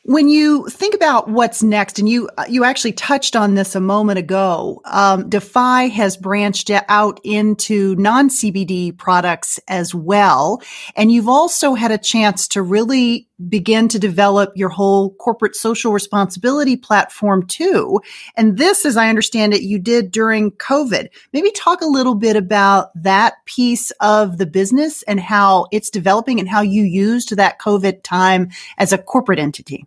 When 0.09 0.27
you 0.29 0.67
think 0.69 0.95
about 0.95 1.29
what's 1.29 1.63
next, 1.63 1.99
and 1.99 2.09
you 2.09 2.31
you 2.49 2.65
actually 2.65 2.95
touched 2.95 3.37
on 3.37 3.57
this 3.57 3.75
a 3.75 3.81
moment 3.81 4.19
ago, 4.19 4.81
um, 4.87 5.29
Defy 5.29 5.89
has 5.89 6.17
branched 6.17 6.71
out 6.71 7.21
into 7.25 7.95
non 7.97 8.31
CBD 8.31 8.97
products 8.97 9.61
as 9.69 9.95
well, 9.95 10.63
and 10.97 11.13
you've 11.13 11.29
also 11.29 11.75
had 11.75 11.91
a 11.91 11.99
chance 11.99 12.49
to 12.49 12.63
really 12.63 13.29
begin 13.51 13.87
to 13.89 13.99
develop 13.99 14.51
your 14.57 14.71
whole 14.71 15.11
corporate 15.17 15.55
social 15.55 15.93
responsibility 15.93 16.75
platform 16.75 17.47
too. 17.47 18.01
And 18.35 18.57
this, 18.57 18.87
as 18.87 18.97
I 18.97 19.11
understand 19.11 19.53
it, 19.53 19.61
you 19.61 19.79
did 19.79 20.11
during 20.11 20.53
COVID. 20.53 21.09
Maybe 21.35 21.51
talk 21.51 21.83
a 21.83 21.87
little 21.87 22.15
bit 22.15 22.35
about 22.35 22.93
that 22.95 23.35
piece 23.45 23.91
of 24.01 24.39
the 24.39 24.47
business 24.47 25.03
and 25.03 25.21
how 25.21 25.67
it's 25.71 25.91
developing 25.91 26.41
and 26.41 26.49
how 26.49 26.63
you 26.63 26.83
used 26.83 27.37
that 27.37 27.61
COVID 27.61 28.03
time 28.03 28.49
as 28.79 28.95
a 28.95 28.97
corporate 28.97 29.39
entity. 29.39 29.85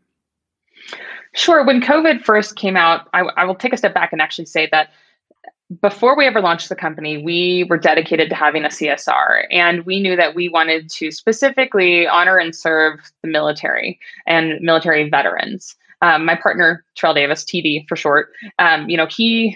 Sure. 1.33 1.63
When 1.63 1.81
COVID 1.81 2.23
first 2.23 2.55
came 2.55 2.75
out, 2.75 3.07
I, 3.13 3.21
I 3.21 3.45
will 3.45 3.55
take 3.55 3.73
a 3.73 3.77
step 3.77 3.93
back 3.93 4.11
and 4.11 4.21
actually 4.21 4.45
say 4.45 4.67
that 4.71 4.89
before 5.79 6.17
we 6.17 6.27
ever 6.27 6.41
launched 6.41 6.67
the 6.67 6.75
company, 6.75 7.23
we 7.23 7.65
were 7.69 7.77
dedicated 7.77 8.29
to 8.29 8.35
having 8.35 8.65
a 8.65 8.69
CSR, 8.69 9.45
and 9.51 9.85
we 9.85 10.01
knew 10.01 10.17
that 10.17 10.35
we 10.35 10.49
wanted 10.49 10.89
to 10.89 11.11
specifically 11.11 12.05
honor 12.05 12.37
and 12.37 12.53
serve 12.53 12.99
the 13.21 13.29
military 13.29 13.97
and 14.27 14.59
military 14.61 15.09
veterans. 15.09 15.75
Um, 16.01 16.25
my 16.25 16.35
partner, 16.35 16.83
Terrell 16.95 17.13
Davis, 17.13 17.45
TD 17.45 17.87
for 17.87 17.95
short, 17.95 18.31
um, 18.59 18.89
you 18.89 18.97
know, 18.97 19.05
he 19.05 19.55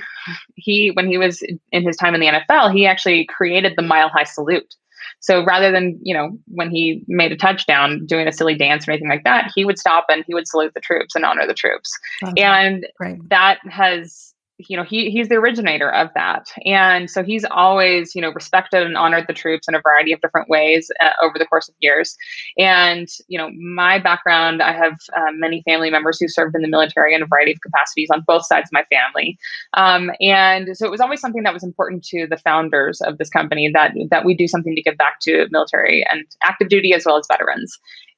he 0.56 0.92
when 0.92 1.08
he 1.08 1.18
was 1.18 1.44
in 1.72 1.84
his 1.84 1.98
time 1.98 2.14
in 2.14 2.22
the 2.22 2.28
NFL, 2.28 2.72
he 2.72 2.86
actually 2.86 3.26
created 3.26 3.74
the 3.76 3.82
Mile 3.82 4.10
High 4.10 4.24
Salute. 4.24 4.76
So 5.22 5.44
rather 5.44 5.72
than, 5.72 6.00
you 6.04 6.14
know, 6.14 6.38
when 6.48 6.70
he 6.70 7.04
made 7.08 7.32
a 7.32 7.38
touchdown 7.38 8.06
doing 8.06 8.28
a 8.28 8.32
silly 8.32 8.56
dance 8.56 8.88
or 8.88 8.92
anything 8.92 9.10
like 9.10 9.24
that, 9.24 9.52
he 9.56 9.66
would 9.66 9.80
stop 9.80 10.06
and 10.10 10.24
he 10.28 10.34
would 10.34 10.48
salute 10.48 10.74
the 10.76 10.82
troops 10.82 11.16
and 11.16 11.26
honor 11.26 11.48
the 11.48 11.54
troops. 11.54 11.98
Okay. 12.24 12.44
And 12.44 12.86
right. 13.00 13.18
that 13.30 13.60
has 13.70 14.35
you 14.58 14.78
know 14.78 14.84
he 14.84 15.10
he's 15.10 15.28
the 15.28 15.36
originator 15.36 15.92
of 15.92 16.10
that. 16.16 16.48
And 16.66 17.10
so 17.10 17.24
he's 17.24 17.46
always 17.46 18.16
you 18.16 18.22
know 18.22 18.32
respected 18.32 18.84
and 18.84 18.98
honored 18.98 19.26
the 19.28 19.34
troops 19.34 19.68
in 19.68 19.76
a 19.76 19.82
variety 19.82 20.14
of 20.14 20.22
different 20.22 20.50
ways 20.50 20.90
uh, 21.02 21.12
over 21.22 21.38
the 21.38 21.46
course 21.46 21.68
of 21.68 21.76
years. 21.80 22.16
And 22.58 23.08
you 23.28 23.38
know 23.38 23.50
my 23.52 24.00
background 24.00 24.62
i 24.62 24.72
have 24.72 24.94
uh, 25.16 25.32
many 25.34 25.62
family 25.64 25.90
members 25.90 26.20
who 26.20 26.28
served 26.28 26.56
in 26.56 26.62
the 26.62 26.68
military 26.68 27.14
in 27.14 27.22
a 27.22 27.26
variety 27.26 27.52
of 27.52 27.60
capacities 27.62 28.10
on 28.12 28.24
both 28.26 28.46
sides 28.46 28.70
of 28.70 28.74
my 28.74 28.86
family. 28.90 29.38
Um, 29.74 30.12
and 30.22 30.78
so 30.78 30.86
it 30.86 30.92
was 30.92 31.02
always 31.02 31.20
something 31.20 31.44
that 31.44 31.54
was 31.54 31.64
important 31.64 32.04
to 32.06 32.28
the 32.28 32.38
founders 32.38 33.02
of 33.02 33.18
this 33.18 33.30
company 33.30 33.70
that 33.74 33.94
that 34.10 34.26
we 34.26 34.36
do 34.36 34.48
something 34.48 34.76
to 34.76 34.82
give 34.82 34.98
back 34.98 35.20
to 35.22 35.48
military 35.52 36.06
and 36.10 36.26
active 36.44 36.70
duty 36.70 36.94
as 36.94 37.06
well 37.06 37.18
as 37.18 37.28
veterans. 37.30 37.78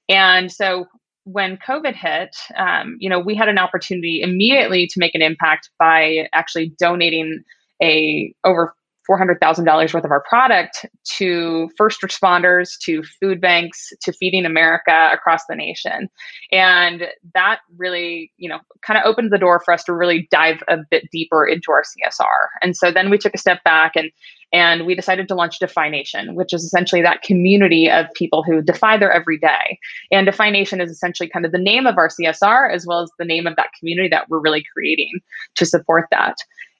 And 0.10 0.52
so 0.52 0.88
when 1.28 1.58
COVID 1.58 1.94
hit, 1.94 2.36
um, 2.56 2.96
you 3.00 3.10
know, 3.10 3.20
we 3.20 3.36
had 3.36 3.50
an 3.50 3.58
opportunity 3.58 4.22
immediately 4.22 4.88
to 4.88 5.00
make 5.00 5.14
an 5.14 5.22
impact 5.22 5.70
by 5.78 6.30
actually 6.32 6.74
donating 6.80 7.44
a 7.84 8.34
over 8.46 8.74
$400,000 9.10 9.94
worth 9.94 10.04
of 10.04 10.12
our 10.12 10.24
product 10.28 10.86
to 11.18 11.70
first 11.78 12.02
responders, 12.02 12.78
to 12.84 13.04
food 13.20 13.40
banks, 13.40 13.90
to 14.02 14.12
feeding 14.12 14.46
America 14.46 15.10
across 15.14 15.42
the 15.48 15.56
nation. 15.56 16.10
And 16.52 17.08
that 17.34 17.60
really, 17.78 18.32
you 18.38 18.50
know, 18.50 18.60
kind 18.86 19.00
of 19.00 19.06
opened 19.06 19.32
the 19.32 19.38
door 19.38 19.62
for 19.64 19.74
us 19.74 19.84
to 19.86 19.94
really 19.94 20.28
dive 20.32 20.64
a 20.68 20.78
bit 20.90 21.06
deeper 21.12 21.46
into 21.46 21.72
our 21.72 21.84
CSR. 21.84 22.48
And 22.62 22.76
so 22.76 22.92
then 22.92 23.10
we 23.10 23.18
took 23.18 23.34
a 23.34 23.40
step 23.40 23.64
back 23.64 23.94
and 23.96 24.12
and 24.54 24.86
we 24.86 24.96
decided 24.96 25.28
to 25.28 25.36
launch 25.36 25.60
Defy 25.60 25.90
Nation, 25.90 26.36
which 26.36 26.54
is 26.54 26.64
essentially 26.64 27.02
that 27.02 27.22
community 27.22 27.90
of 27.90 28.06
people 28.16 28.44
who 28.44 28.62
defy 28.62 28.98
their 28.98 29.12
everyday. 29.12 29.78
And 30.12 30.26
Defy 30.26 30.50
Nation 30.50 30.80
is 30.80 30.90
essentially 30.90 31.30
kind 31.30 31.46
of 31.46 31.52
the 31.52 31.58
name 31.58 31.86
of 31.86 31.98
our 31.98 32.08
CSR 32.08 32.74
as 32.74 32.86
well 32.88 33.02
as 33.02 33.12
the 33.20 33.26
name 33.26 33.46
of 33.46 33.56
that 33.58 33.72
community 33.78 34.08
that 34.10 34.30
we're 34.30 34.40
really 34.40 34.64
creating 34.74 35.20
to 35.56 35.66
support 35.66 36.06
that. 36.12 36.38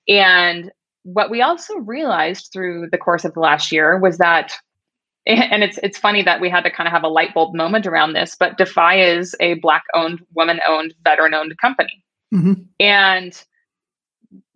And 0.08 0.72
what 1.08 1.32
we 1.32 1.42
also 1.42 1.78
realized 1.78 2.50
through 2.52 2.90
the 2.92 2.98
course 2.98 3.24
of 3.24 3.34
the 3.34 3.40
last 3.40 3.72
year 3.72 3.98
was 3.98 4.18
that 4.18 4.54
and 5.26 5.64
it's 5.64 5.80
it's 5.82 5.98
funny 5.98 6.22
that 6.22 6.42
we 6.42 6.50
had 6.50 6.64
to 6.64 6.72
kind 6.72 6.88
of 6.88 6.92
have 6.92 7.04
a 7.04 7.08
light 7.08 7.34
bulb 7.34 7.56
moment 7.56 7.88
around 7.88 8.14
this 8.14 8.36
but 8.38 8.58
defy 8.58 9.00
is 9.00 9.36
a 9.40 9.56
black 9.56 9.84
owned 9.94 10.22
woman 10.36 10.60
owned 10.68 10.94
veteran 11.04 11.34
owned 11.34 11.58
company 11.60 12.04
mm-hmm. 12.34 12.54
and 12.80 13.44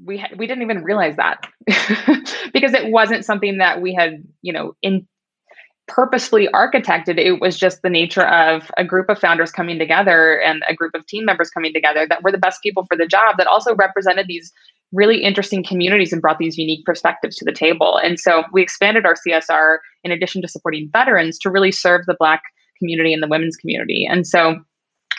we 0.03 0.17
ha- 0.17 0.33
we 0.35 0.45
didn't 0.45 0.63
even 0.63 0.83
realize 0.83 1.15
that 1.15 1.47
because 2.53 2.73
it 2.73 2.91
wasn't 2.91 3.23
something 3.23 3.57
that 3.57 3.81
we 3.81 3.93
had 3.93 4.21
you 4.41 4.51
know 4.51 4.75
in 4.81 5.07
purposefully 5.87 6.47
architected 6.53 7.17
it 7.17 7.39
was 7.41 7.57
just 7.57 7.81
the 7.81 7.89
nature 7.89 8.25
of 8.25 8.71
a 8.77 8.83
group 8.83 9.09
of 9.09 9.19
founders 9.19 9.51
coming 9.51 9.79
together 9.79 10.39
and 10.39 10.63
a 10.69 10.75
group 10.75 10.93
of 10.95 11.05
team 11.05 11.25
members 11.25 11.49
coming 11.49 11.73
together 11.73 12.05
that 12.07 12.23
were 12.23 12.31
the 12.31 12.37
best 12.37 12.61
people 12.61 12.85
for 12.85 12.97
the 12.97 13.07
job 13.07 13.35
that 13.37 13.47
also 13.47 13.75
represented 13.75 14.27
these 14.27 14.53
really 14.91 15.23
interesting 15.23 15.63
communities 15.63 16.11
and 16.11 16.21
brought 16.21 16.37
these 16.37 16.57
unique 16.57 16.85
perspectives 16.85 17.35
to 17.37 17.45
the 17.45 17.51
table. 17.51 17.97
And 18.03 18.19
so 18.19 18.43
we 18.51 18.61
expanded 18.61 19.05
our 19.05 19.15
CSR 19.15 19.77
in 20.03 20.11
addition 20.11 20.41
to 20.41 20.47
supporting 20.47 20.89
veterans 20.91 21.37
to 21.39 21.49
really 21.49 21.71
serve 21.71 22.05
the 22.05 22.15
Black 22.19 22.41
community 22.77 23.13
and 23.13 23.23
the 23.23 23.27
women's 23.27 23.55
community. 23.55 24.07
And 24.09 24.27
so 24.27 24.59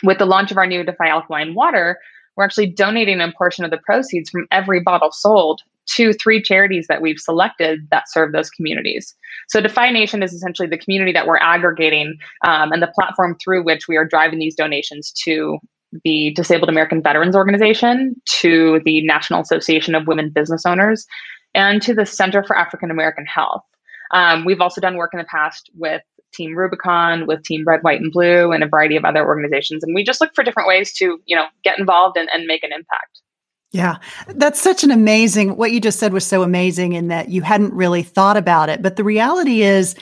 with 0.03 0.19
the 0.19 0.25
launch 0.25 0.51
of 0.51 0.57
our 0.57 0.67
new 0.67 0.83
Defy 0.83 1.07
Alkaline 1.07 1.55
Water, 1.55 1.97
we're 2.35 2.43
actually 2.43 2.67
donating 2.67 3.21
a 3.21 3.31
portion 3.37 3.63
of 3.63 3.71
the 3.71 3.77
proceeds 3.77 4.29
from 4.29 4.47
every 4.51 4.81
bottle 4.81 5.11
sold 5.11 5.61
to 5.85 6.13
three 6.13 6.41
charities 6.41 6.87
that 6.87 7.01
we've 7.01 7.19
selected 7.19 7.87
that 7.91 8.09
serve 8.09 8.31
those 8.31 8.49
communities. 8.49 9.13
So 9.49 9.59
Defy 9.59 9.91
Nation 9.91 10.23
is 10.23 10.33
essentially 10.33 10.67
the 10.67 10.77
community 10.77 11.11
that 11.11 11.27
we're 11.27 11.37
aggregating 11.37 12.17
um, 12.45 12.71
and 12.71 12.81
the 12.81 12.87
platform 12.87 13.37
through 13.43 13.63
which 13.63 13.87
we 13.87 13.97
are 13.97 14.05
driving 14.05 14.39
these 14.39 14.55
donations 14.55 15.11
to 15.23 15.57
the 16.03 16.31
Disabled 16.35 16.69
American 16.69 17.01
Veterans 17.01 17.35
Organization, 17.35 18.15
to 18.25 18.81
the 18.85 19.05
National 19.05 19.41
Association 19.41 19.95
of 19.95 20.07
Women 20.07 20.29
Business 20.29 20.65
Owners, 20.65 21.05
and 21.53 21.81
to 21.81 21.93
the 21.93 22.05
Center 22.05 22.43
for 22.43 22.57
African 22.57 22.91
American 22.91 23.25
Health. 23.25 23.63
Um, 24.11 24.45
we've 24.45 24.61
also 24.61 24.81
done 24.81 24.97
work 24.97 25.11
in 25.13 25.19
the 25.19 25.25
past 25.25 25.69
with 25.75 26.01
Team 26.33 26.55
Rubicon, 26.55 27.27
with 27.27 27.43
Team 27.43 27.63
Red, 27.65 27.81
White, 27.83 28.01
and 28.01 28.11
Blue, 28.11 28.51
and 28.51 28.63
a 28.63 28.67
variety 28.67 28.95
of 28.95 29.05
other 29.05 29.25
organizations. 29.25 29.83
And 29.83 29.93
we 29.93 30.03
just 30.03 30.19
look 30.19 30.33
for 30.33 30.43
different 30.43 30.67
ways 30.67 30.93
to, 30.93 31.19
you 31.25 31.35
know, 31.35 31.45
get 31.63 31.77
involved 31.77 32.17
and, 32.17 32.29
and 32.33 32.45
make 32.45 32.63
an 32.63 32.71
impact. 32.73 33.21
Yeah, 33.71 33.97
that's 34.27 34.61
such 34.61 34.83
an 34.83 34.91
amazing, 34.91 35.57
what 35.57 35.71
you 35.71 35.79
just 35.79 35.99
said 35.99 36.13
was 36.13 36.25
so 36.25 36.43
amazing 36.43 36.93
in 36.93 37.07
that 37.07 37.29
you 37.29 37.41
hadn't 37.41 37.73
really 37.73 38.03
thought 38.03 38.37
about 38.37 38.69
it. 38.69 38.83
But 38.83 38.97
the 38.97 39.03
reality 39.03 39.63
is, 39.63 39.95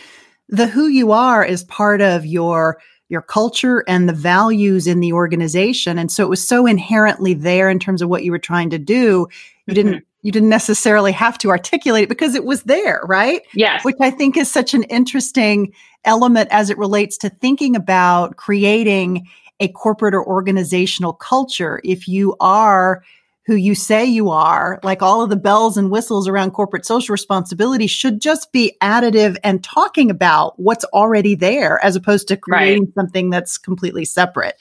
the 0.50 0.68
who 0.68 0.88
you 0.88 1.14
are 1.14 1.46
is 1.46 1.64
part 1.64 2.02
of 2.02 2.26
your 2.26 2.82
your 3.12 3.22
culture 3.22 3.84
and 3.90 4.08
the 4.08 4.14
values 4.14 4.88
in 4.88 5.02
the 5.02 5.12
organization. 5.12 6.00
And 6.00 6.10
so 6.10 6.24
it 6.24 6.30
was 6.30 6.48
so 6.48 6.66
inherently 6.66 7.34
there 7.34 7.70
in 7.70 7.78
terms 7.78 8.02
of 8.02 8.08
what 8.08 8.24
you 8.24 8.32
were 8.32 8.40
trying 8.40 8.70
to 8.70 8.80
do. 8.80 8.96
You 8.96 9.28
mm-hmm. 9.28 9.74
didn't 9.74 10.06
you 10.24 10.32
didn't 10.32 10.50
necessarily 10.50 11.12
have 11.12 11.38
to 11.40 11.50
articulate 11.50 12.04
it 12.04 12.10
because 12.10 12.36
it 12.36 12.46
was 12.46 12.64
there, 12.64 13.02
right? 13.06 13.42
Yes. 13.56 13.84
Which 13.84 13.96
I 14.00 14.12
think 14.12 14.38
is 14.38 14.50
such 14.50 14.74
an 14.76 14.84
interesting 14.84 15.74
element 16.06 16.48
as 16.52 16.70
it 16.70 16.78
relates 16.78 17.18
to 17.18 17.30
thinking 17.30 17.76
about 17.76 18.38
creating 18.38 19.28
a 19.60 19.68
corporate 19.70 20.14
or 20.14 20.26
organizational 20.26 21.14
culture. 21.14 21.82
If 21.84 22.08
you 22.08 22.36
are 22.40 23.04
who 23.52 23.58
you 23.58 23.76
say 23.76 24.06
you 24.06 24.30
are, 24.30 24.80
like 24.82 25.02
all 25.02 25.22
of 25.22 25.30
the 25.30 25.36
bells 25.36 25.76
and 25.76 25.92
whistles 25.92 26.26
around 26.26 26.52
corporate 26.52 26.86
social 26.86 27.12
responsibility 27.12 27.86
should 27.86 28.22
just 28.22 28.54
be 28.54 28.78
additive 28.82 29.36
and 29.44 29.62
talking 29.62 30.10
about 30.10 30.58
what's 30.58 30.86
already 30.86 31.36
there 31.36 31.84
as 31.84 31.98
opposed 31.98 32.30
to 32.30 32.38
creating 32.38 32.84
right. 32.84 32.94
something 32.96 33.30
that's 33.30 33.58
completely 33.58 34.06
separate, 34.06 34.58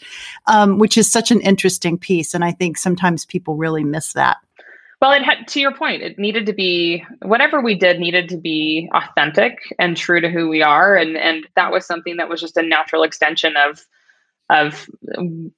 um, 0.49 0.79
which 0.79 0.99
is 0.99 1.09
such 1.09 1.31
an 1.31 1.41
interesting 1.41 1.97
piece. 1.97 2.35
And 2.35 2.45
I 2.45 2.51
think 2.51 2.79
sometimes 2.79 3.25
people 3.25 3.55
really 3.55 3.85
miss 3.85 4.15
that. 4.15 4.39
Well, 5.01 5.13
it 5.13 5.23
had 5.23 5.47
to 5.47 5.61
your 5.61 5.73
point. 5.73 6.03
It 6.03 6.19
needed 6.19 6.47
to 6.47 6.53
be 6.53 7.05
whatever 7.23 7.61
we 7.61 7.77
did 7.77 8.01
needed 8.01 8.31
to 8.31 8.39
be 8.39 8.91
authentic 8.93 9.57
and 9.79 9.97
true 9.97 10.21
to 10.21 10.29
who 10.29 10.49
we 10.49 10.63
are, 10.63 10.97
and 10.97 11.17
and 11.17 11.47
that 11.55 11.71
was 11.71 11.87
something 11.87 12.17
that 12.17 12.29
was 12.29 12.41
just 12.41 12.57
a 12.57 12.63
natural 12.63 13.05
extension 13.05 13.55
of 13.57 13.87
of 14.51 14.91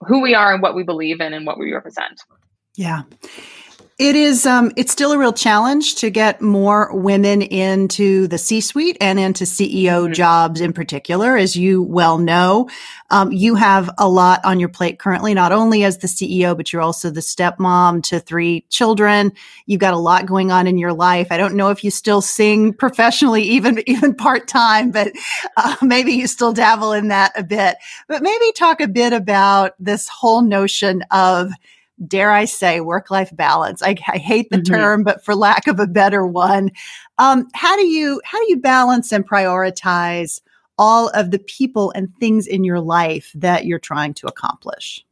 who 0.07 0.21
we 0.21 0.35
are 0.35 0.53
and 0.53 0.63
what 0.63 0.77
we 0.77 0.83
believe 0.83 1.21
in 1.23 1.33
and 1.33 1.47
what 1.47 1.59
we 1.59 1.73
represent. 1.73 2.21
Yeah. 2.75 3.03
It 3.99 4.17
is. 4.17 4.47
Um, 4.47 4.73
it's 4.77 4.91
still 4.91 5.13
a 5.13 5.19
real 5.19 5.35
challenge 5.35 5.97
to 5.97 6.11
get 6.11 6.41
more 6.41 6.91
women 6.93 7.41
into 7.41 8.27
the 8.27 8.39
C-suite 8.39 8.97
and 9.01 9.21
into 9.21 9.45
CEO 9.45 10.05
mm-hmm. 10.05 10.13
jobs 10.15 10.61
in 10.61 10.73
particular, 10.73 11.37
as 11.37 11.55
you 11.55 11.83
well 11.83 12.19
know. 12.19 12.69
Um, 13.11 13.31
you 13.31 13.55
have 13.55 13.91
a 13.99 14.09
lot 14.09 14.41
on 14.45 14.59
your 14.59 14.71
plate 14.71 14.99
currently, 14.99 15.35
not 15.35 15.53
only 15.53 15.85
as 15.85 15.99
the 15.99 16.09
CEO, 16.09 16.57
but 16.57 16.73
you're 16.73 16.83
also 16.83 17.11
the 17.11 17.21
stepmom 17.21 18.03
to 18.05 18.19
three 18.19 18.65
children. 18.71 19.35
You've 19.67 19.81
got 19.81 19.95
a 19.95 19.99
lot 19.99 20.27
going 20.27 20.51
on 20.51 20.67
in 20.67 20.79
your 20.79 20.95
life. 20.95 21.29
I 21.31 21.37
don't 21.37 21.55
know 21.55 21.69
if 21.69 21.85
you 21.85 21.93
still 21.93 22.23
sing 22.23 22.73
professionally, 22.73 23.43
even 23.43 23.89
even 23.89 24.15
part 24.17 24.49
time, 24.49 24.91
but 24.91 25.13
uh, 25.57 25.77
maybe 25.83 26.13
you 26.13 26.27
still 26.27 26.53
dabble 26.53 26.93
in 26.93 27.09
that 27.09 27.33
a 27.37 27.45
bit. 27.45 27.77
But 28.09 28.23
maybe 28.23 28.51
talk 28.53 28.81
a 28.81 28.89
bit 28.89 29.13
about 29.13 29.75
this 29.79 30.09
whole 30.09 30.43
notion 30.43 31.05
of 31.11 31.53
dare 32.07 32.31
I 32.31 32.45
say, 32.45 32.81
work 32.81 33.11
life 33.11 33.35
balance. 33.35 33.83
I, 33.83 33.97
I, 34.09 34.19
hate 34.19 34.51
the 34.51 34.59
mm-hmm. 34.59 34.75
term, 34.75 35.05
but 35.05 35.25
for 35.25 35.35
lack 35.35 35.67
of 35.67 35.79
a 35.79 35.87
better 35.87 36.27
one, 36.27 36.71
um, 37.19 37.47
how 37.55 37.77
do 37.77 37.87
you 37.87 38.21
how 38.25 38.39
do 38.39 38.47
you 38.49 38.59
balance 38.59 39.13
and 39.13 39.29
prioritize 39.29 40.41
all 40.79 41.09
of 41.11 41.31
the 41.31 41.39
people 41.39 41.93
and 41.93 42.15
things 42.19 42.47
in 42.47 42.65
your 42.65 42.81
life 42.81 43.31
that 43.35 43.67
you're 43.67 43.79
trying 43.79 44.15
to 44.15 44.27
accomplish? 44.27 45.05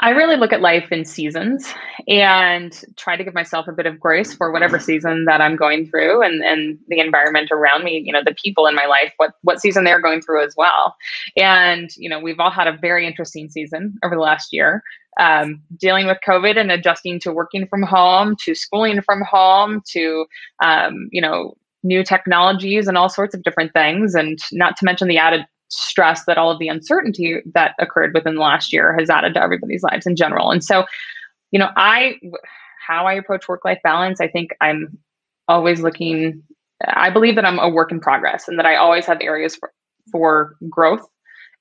I 0.00 0.10
really 0.10 0.36
look 0.36 0.52
at 0.52 0.60
life 0.60 0.92
in 0.92 1.04
seasons 1.04 1.66
and 2.06 2.84
try 2.96 3.16
to 3.16 3.24
give 3.24 3.34
myself 3.34 3.66
a 3.66 3.72
bit 3.72 3.86
of 3.86 3.98
grace 3.98 4.32
for 4.32 4.52
whatever 4.52 4.78
season 4.78 5.24
that 5.24 5.40
I'm 5.40 5.56
going 5.56 5.90
through 5.90 6.22
and, 6.22 6.42
and 6.42 6.78
the 6.86 7.00
environment 7.00 7.50
around 7.50 7.82
me, 7.82 8.02
you 8.04 8.12
know, 8.12 8.22
the 8.24 8.34
people 8.34 8.66
in 8.66 8.76
my 8.76 8.86
life, 8.86 9.12
what 9.16 9.32
what 9.42 9.60
season 9.60 9.84
they're 9.84 10.00
going 10.00 10.22
through 10.22 10.44
as 10.44 10.54
well. 10.56 10.94
And, 11.36 11.90
you 11.96 12.08
know, 12.08 12.20
we've 12.20 12.38
all 12.38 12.50
had 12.50 12.68
a 12.68 12.78
very 12.80 13.06
interesting 13.06 13.50
season 13.50 13.98
over 14.04 14.14
the 14.14 14.20
last 14.20 14.52
year 14.52 14.82
um, 15.18 15.62
dealing 15.76 16.06
with 16.06 16.18
COVID 16.26 16.56
and 16.56 16.70
adjusting 16.70 17.18
to 17.20 17.32
working 17.32 17.66
from 17.66 17.82
home, 17.82 18.36
to 18.44 18.54
schooling 18.54 19.02
from 19.02 19.22
home, 19.22 19.82
to 19.92 20.26
um, 20.62 21.08
you 21.12 21.20
know 21.20 21.54
new 21.82 22.02
technologies 22.02 22.88
and 22.88 22.96
all 22.96 23.08
sorts 23.08 23.34
of 23.34 23.42
different 23.42 23.72
things, 23.72 24.14
and 24.14 24.38
not 24.52 24.76
to 24.76 24.84
mention 24.84 25.08
the 25.08 25.18
added 25.18 25.44
stress 25.68 26.24
that 26.24 26.38
all 26.38 26.50
of 26.50 26.58
the 26.58 26.68
uncertainty 26.68 27.40
that 27.54 27.74
occurred 27.78 28.14
within 28.14 28.34
the 28.34 28.40
last 28.40 28.72
year 28.72 28.96
has 28.98 29.10
added 29.10 29.34
to 29.34 29.42
everybody's 29.42 29.82
lives 29.82 30.06
in 30.06 30.16
general. 30.16 30.50
And 30.50 30.64
so, 30.64 30.84
you 31.50 31.58
know, 31.58 31.70
I 31.76 32.18
how 32.86 33.06
I 33.06 33.12
approach 33.14 33.48
work 33.48 33.64
life 33.64 33.80
balance, 33.84 34.20
I 34.20 34.28
think 34.28 34.50
I'm 34.60 34.98
always 35.46 35.80
looking. 35.80 36.42
I 36.86 37.10
believe 37.10 37.34
that 37.34 37.44
I'm 37.44 37.58
a 37.58 37.68
work 37.68 37.92
in 37.92 38.00
progress 38.00 38.48
and 38.48 38.58
that 38.58 38.66
I 38.66 38.76
always 38.76 39.04
have 39.06 39.18
areas 39.20 39.56
for, 39.56 39.72
for 40.10 40.56
growth 40.70 41.02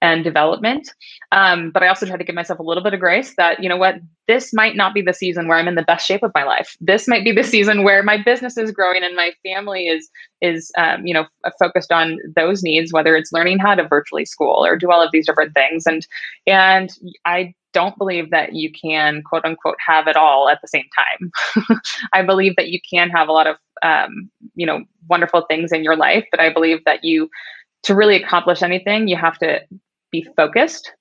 and 0.01 0.23
development. 0.23 0.89
Um, 1.31 1.71
but 1.71 1.83
I 1.83 1.87
also 1.87 2.05
try 2.05 2.17
to 2.17 2.23
give 2.23 2.35
myself 2.35 2.59
a 2.59 2.63
little 2.63 2.83
bit 2.83 2.93
of 2.93 2.99
grace 2.99 3.33
that, 3.37 3.61
you 3.61 3.69
know 3.69 3.77
what, 3.77 3.95
this 4.27 4.53
might 4.53 4.75
not 4.75 4.93
be 4.93 5.01
the 5.01 5.13
season 5.13 5.47
where 5.47 5.57
I'm 5.57 5.67
in 5.67 5.75
the 5.75 5.81
best 5.81 6.05
shape 6.05 6.23
of 6.23 6.31
my 6.35 6.43
life. 6.43 6.75
This 6.79 7.07
might 7.07 7.23
be 7.23 7.31
the 7.31 7.43
season 7.55 7.83
where 7.83 8.03
my 8.03 8.21
business 8.21 8.57
is 8.57 8.71
growing 8.71 9.03
and 9.03 9.15
my 9.15 9.31
family 9.43 9.87
is 9.87 10.09
is 10.41 10.71
um, 10.77 11.05
you 11.05 11.13
know 11.13 11.25
focused 11.59 11.91
on 11.91 12.19
those 12.35 12.63
needs, 12.63 12.93
whether 12.93 13.15
it's 13.15 13.31
learning 13.31 13.59
how 13.59 13.75
to 13.75 13.87
virtually 13.87 14.25
school 14.25 14.65
or 14.65 14.77
do 14.77 14.91
all 14.91 15.01
of 15.01 15.11
these 15.11 15.25
different 15.25 15.53
things. 15.53 15.85
And 15.87 16.05
and 16.45 16.91
I 17.25 17.53
don't 17.73 17.97
believe 17.97 18.31
that 18.31 18.53
you 18.53 18.71
can 18.71 19.23
quote 19.23 19.45
unquote 19.45 19.77
have 19.85 20.07
it 20.07 20.15
all 20.15 20.49
at 20.49 20.59
the 20.61 20.67
same 20.67 20.85
time. 20.95 21.77
I 22.13 22.21
believe 22.21 22.55
that 22.55 22.69
you 22.69 22.79
can 22.89 23.09
have 23.09 23.27
a 23.27 23.33
lot 23.33 23.47
of 23.47 23.55
um, 23.81 24.29
you 24.55 24.65
know 24.65 24.83
wonderful 25.09 25.45
things 25.47 25.71
in 25.71 25.83
your 25.83 25.95
life, 25.95 26.25
but 26.31 26.39
I 26.39 26.53
believe 26.53 26.83
that 26.85 27.03
you 27.03 27.29
to 27.83 27.95
really 27.95 28.21
accomplish 28.21 28.61
anything, 28.61 29.07
you 29.07 29.15
have 29.15 29.37
to 29.39 29.61
be 30.21 30.27
focused. 30.35 30.91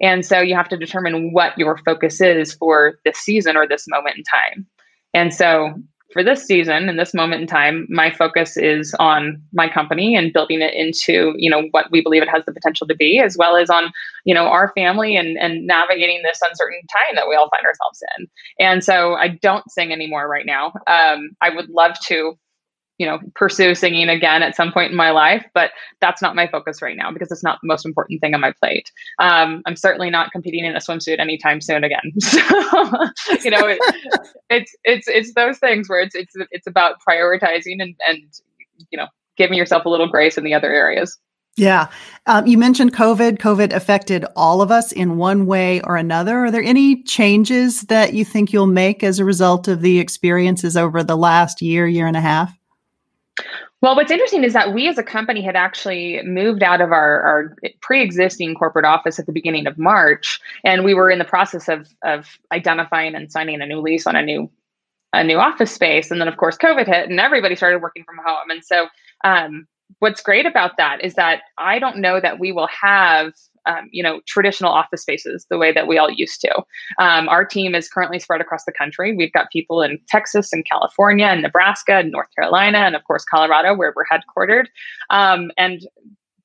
And 0.00 0.24
so 0.24 0.40
you 0.40 0.54
have 0.54 0.68
to 0.68 0.76
determine 0.76 1.32
what 1.32 1.56
your 1.56 1.78
focus 1.78 2.20
is 2.20 2.54
for 2.54 2.98
this 3.04 3.18
season 3.18 3.56
or 3.56 3.66
this 3.66 3.84
moment 3.88 4.16
in 4.16 4.24
time. 4.24 4.66
And 5.14 5.32
so 5.32 5.74
for 6.12 6.22
this 6.22 6.44
season 6.44 6.88
and 6.88 6.98
this 6.98 7.12
moment 7.14 7.42
in 7.42 7.46
time, 7.46 7.86
my 7.88 8.10
focus 8.10 8.56
is 8.56 8.94
on 9.00 9.42
my 9.52 9.68
company 9.68 10.14
and 10.14 10.32
building 10.32 10.60
it 10.60 10.72
into, 10.74 11.34
you 11.36 11.50
know, 11.50 11.62
what 11.72 11.90
we 11.90 12.02
believe 12.02 12.22
it 12.22 12.28
has 12.28 12.44
the 12.44 12.52
potential 12.52 12.86
to 12.86 12.94
be, 12.94 13.20
as 13.20 13.36
well 13.36 13.56
as 13.56 13.68
on, 13.68 13.92
you 14.24 14.34
know, 14.34 14.46
our 14.46 14.72
family 14.76 15.16
and 15.16 15.36
and 15.36 15.66
navigating 15.66 16.22
this 16.22 16.38
uncertain 16.48 16.80
time 16.92 17.16
that 17.16 17.28
we 17.28 17.34
all 17.34 17.50
find 17.50 17.66
ourselves 17.66 18.02
in. 18.16 18.26
And 18.60 18.84
so 18.84 19.14
I 19.14 19.28
don't 19.28 19.68
sing 19.70 19.92
anymore 19.92 20.28
right 20.28 20.46
now. 20.46 20.72
Um, 20.86 21.30
I 21.40 21.50
would 21.50 21.68
love 21.68 21.98
to 22.06 22.38
you 22.98 23.06
know 23.06 23.18
pursue 23.34 23.74
singing 23.74 24.08
again 24.08 24.42
at 24.42 24.54
some 24.54 24.72
point 24.72 24.90
in 24.90 24.96
my 24.96 25.10
life 25.10 25.44
but 25.54 25.70
that's 26.00 26.22
not 26.22 26.36
my 26.36 26.46
focus 26.46 26.80
right 26.80 26.96
now 26.96 27.10
because 27.10 27.30
it's 27.30 27.42
not 27.42 27.58
the 27.62 27.66
most 27.66 27.84
important 27.84 28.20
thing 28.20 28.34
on 28.34 28.40
my 28.40 28.52
plate 28.52 28.90
um, 29.18 29.62
i'm 29.66 29.76
certainly 29.76 30.10
not 30.10 30.30
competing 30.32 30.64
in 30.64 30.74
a 30.74 30.80
swimsuit 30.80 31.18
anytime 31.18 31.60
soon 31.60 31.84
again 31.84 32.12
so 32.18 32.38
you 33.42 33.50
know 33.50 33.66
it, 33.66 33.78
it's 34.50 34.74
it's 34.84 35.08
it's 35.08 35.34
those 35.34 35.58
things 35.58 35.88
where 35.88 36.00
it's 36.00 36.14
it's 36.14 36.34
it's 36.50 36.66
about 36.66 36.96
prioritizing 37.08 37.80
and 37.80 37.94
and 38.06 38.22
you 38.90 38.98
know 38.98 39.06
giving 39.36 39.58
yourself 39.58 39.84
a 39.84 39.88
little 39.88 40.08
grace 40.08 40.38
in 40.38 40.44
the 40.44 40.54
other 40.54 40.72
areas 40.72 41.18
yeah. 41.56 41.86
Um, 42.26 42.48
you 42.48 42.58
mentioned 42.58 42.94
COVID. 42.94 43.38
COVID 43.38 43.72
affected 43.72 44.24
all 44.34 44.60
of 44.60 44.72
us 44.72 44.90
in 44.90 45.18
one 45.18 45.46
way 45.46 45.80
or 45.82 45.96
another. 45.96 46.46
Are 46.46 46.50
there 46.50 46.64
any 46.64 47.04
changes 47.04 47.82
that 47.82 48.12
you 48.12 48.24
think 48.24 48.52
you'll 48.52 48.66
make 48.66 49.04
as 49.04 49.20
a 49.20 49.24
result 49.24 49.68
of 49.68 49.80
the 49.80 50.00
experiences 50.00 50.76
over 50.76 51.04
the 51.04 51.16
last 51.16 51.62
year, 51.62 51.86
year 51.86 52.08
and 52.08 52.16
a 52.16 52.20
half? 52.20 52.52
Well, 53.82 53.96
what's 53.96 54.10
interesting 54.10 54.44
is 54.44 54.52
that 54.52 54.72
we 54.72 54.88
as 54.88 54.96
a 54.96 55.02
company 55.02 55.42
had 55.42 55.56
actually 55.56 56.22
moved 56.22 56.62
out 56.62 56.80
of 56.80 56.92
our, 56.92 57.20
our 57.22 57.56
pre 57.80 58.02
existing 58.02 58.54
corporate 58.54 58.84
office 58.84 59.18
at 59.18 59.26
the 59.26 59.32
beginning 59.32 59.66
of 59.66 59.76
March. 59.76 60.40
And 60.62 60.84
we 60.84 60.94
were 60.94 61.10
in 61.10 61.18
the 61.18 61.24
process 61.24 61.68
of, 61.68 61.88
of 62.02 62.38
identifying 62.52 63.14
and 63.14 63.30
signing 63.30 63.60
a 63.60 63.66
new 63.66 63.80
lease 63.80 64.06
on 64.06 64.16
a 64.16 64.22
new 64.22 64.50
a 65.12 65.22
new 65.22 65.38
office 65.38 65.70
space. 65.70 66.10
And 66.10 66.20
then, 66.20 66.28
of 66.28 66.36
course, 66.36 66.56
COVID 66.56 66.86
hit 66.86 67.08
and 67.08 67.20
everybody 67.20 67.54
started 67.54 67.80
working 67.80 68.04
from 68.04 68.18
home. 68.24 68.50
And 68.50 68.64
so, 68.64 68.88
um, 69.22 69.66
what's 70.00 70.22
great 70.22 70.46
about 70.46 70.76
that 70.78 71.04
is 71.04 71.14
that 71.14 71.42
I 71.56 71.78
don't 71.78 71.98
know 71.98 72.20
that 72.20 72.40
we 72.40 72.52
will 72.52 72.68
have 72.68 73.32
um, 73.66 73.88
you 73.92 74.02
know 74.02 74.20
traditional 74.26 74.72
office 74.72 75.02
spaces 75.02 75.46
the 75.50 75.58
way 75.58 75.72
that 75.72 75.86
we 75.86 75.98
all 75.98 76.10
used 76.10 76.40
to. 76.42 76.54
Um, 76.98 77.28
our 77.28 77.44
team 77.44 77.74
is 77.74 77.88
currently 77.88 78.18
spread 78.18 78.40
across 78.40 78.64
the 78.64 78.72
country. 78.72 79.14
We've 79.14 79.32
got 79.32 79.50
people 79.50 79.82
in 79.82 79.98
Texas 80.08 80.52
and 80.52 80.64
California 80.64 81.26
and 81.26 81.42
Nebraska 81.42 81.94
and 81.94 82.10
North 82.10 82.28
Carolina 82.34 82.78
and 82.78 82.96
of 82.96 83.04
course 83.04 83.24
Colorado 83.24 83.74
where 83.74 83.94
we're 83.94 84.04
headquartered. 84.06 84.66
Um, 85.10 85.50
and 85.56 85.86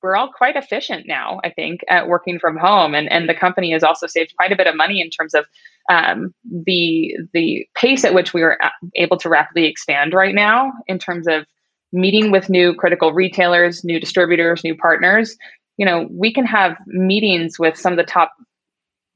we're 0.02 0.16
all 0.16 0.30
quite 0.32 0.56
efficient 0.56 1.06
now, 1.06 1.40
I 1.44 1.50
think, 1.50 1.80
at 1.88 2.08
working 2.08 2.38
from 2.38 2.56
home, 2.56 2.94
and 2.94 3.10
and 3.12 3.28
the 3.28 3.34
company 3.34 3.72
has 3.72 3.82
also 3.82 4.06
saved 4.06 4.34
quite 4.36 4.52
a 4.52 4.56
bit 4.56 4.66
of 4.66 4.76
money 4.76 5.00
in 5.00 5.10
terms 5.10 5.34
of 5.34 5.46
um, 5.90 6.34
the 6.44 7.14
the 7.34 7.66
pace 7.74 8.04
at 8.04 8.14
which 8.14 8.32
we 8.32 8.42
are 8.42 8.58
able 8.94 9.18
to 9.18 9.28
rapidly 9.28 9.66
expand 9.66 10.14
right 10.14 10.34
now 10.34 10.72
in 10.86 10.98
terms 10.98 11.26
of 11.26 11.44
meeting 11.92 12.30
with 12.30 12.48
new 12.48 12.74
critical 12.74 13.12
retailers, 13.12 13.84
new 13.84 13.98
distributors, 13.98 14.62
new 14.62 14.76
partners, 14.76 15.36
you 15.80 15.86
know, 15.86 16.06
we 16.10 16.30
can 16.30 16.44
have 16.44 16.76
meetings 16.86 17.58
with 17.58 17.74
some 17.74 17.94
of 17.94 17.96
the 17.96 18.04
top 18.04 18.34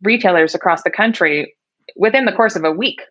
retailers 0.02 0.54
across 0.54 0.82
the 0.82 0.90
country 0.90 1.54
within 1.94 2.24
the 2.24 2.32
course 2.32 2.56
of 2.56 2.64
a 2.64 2.72
week 2.72 3.02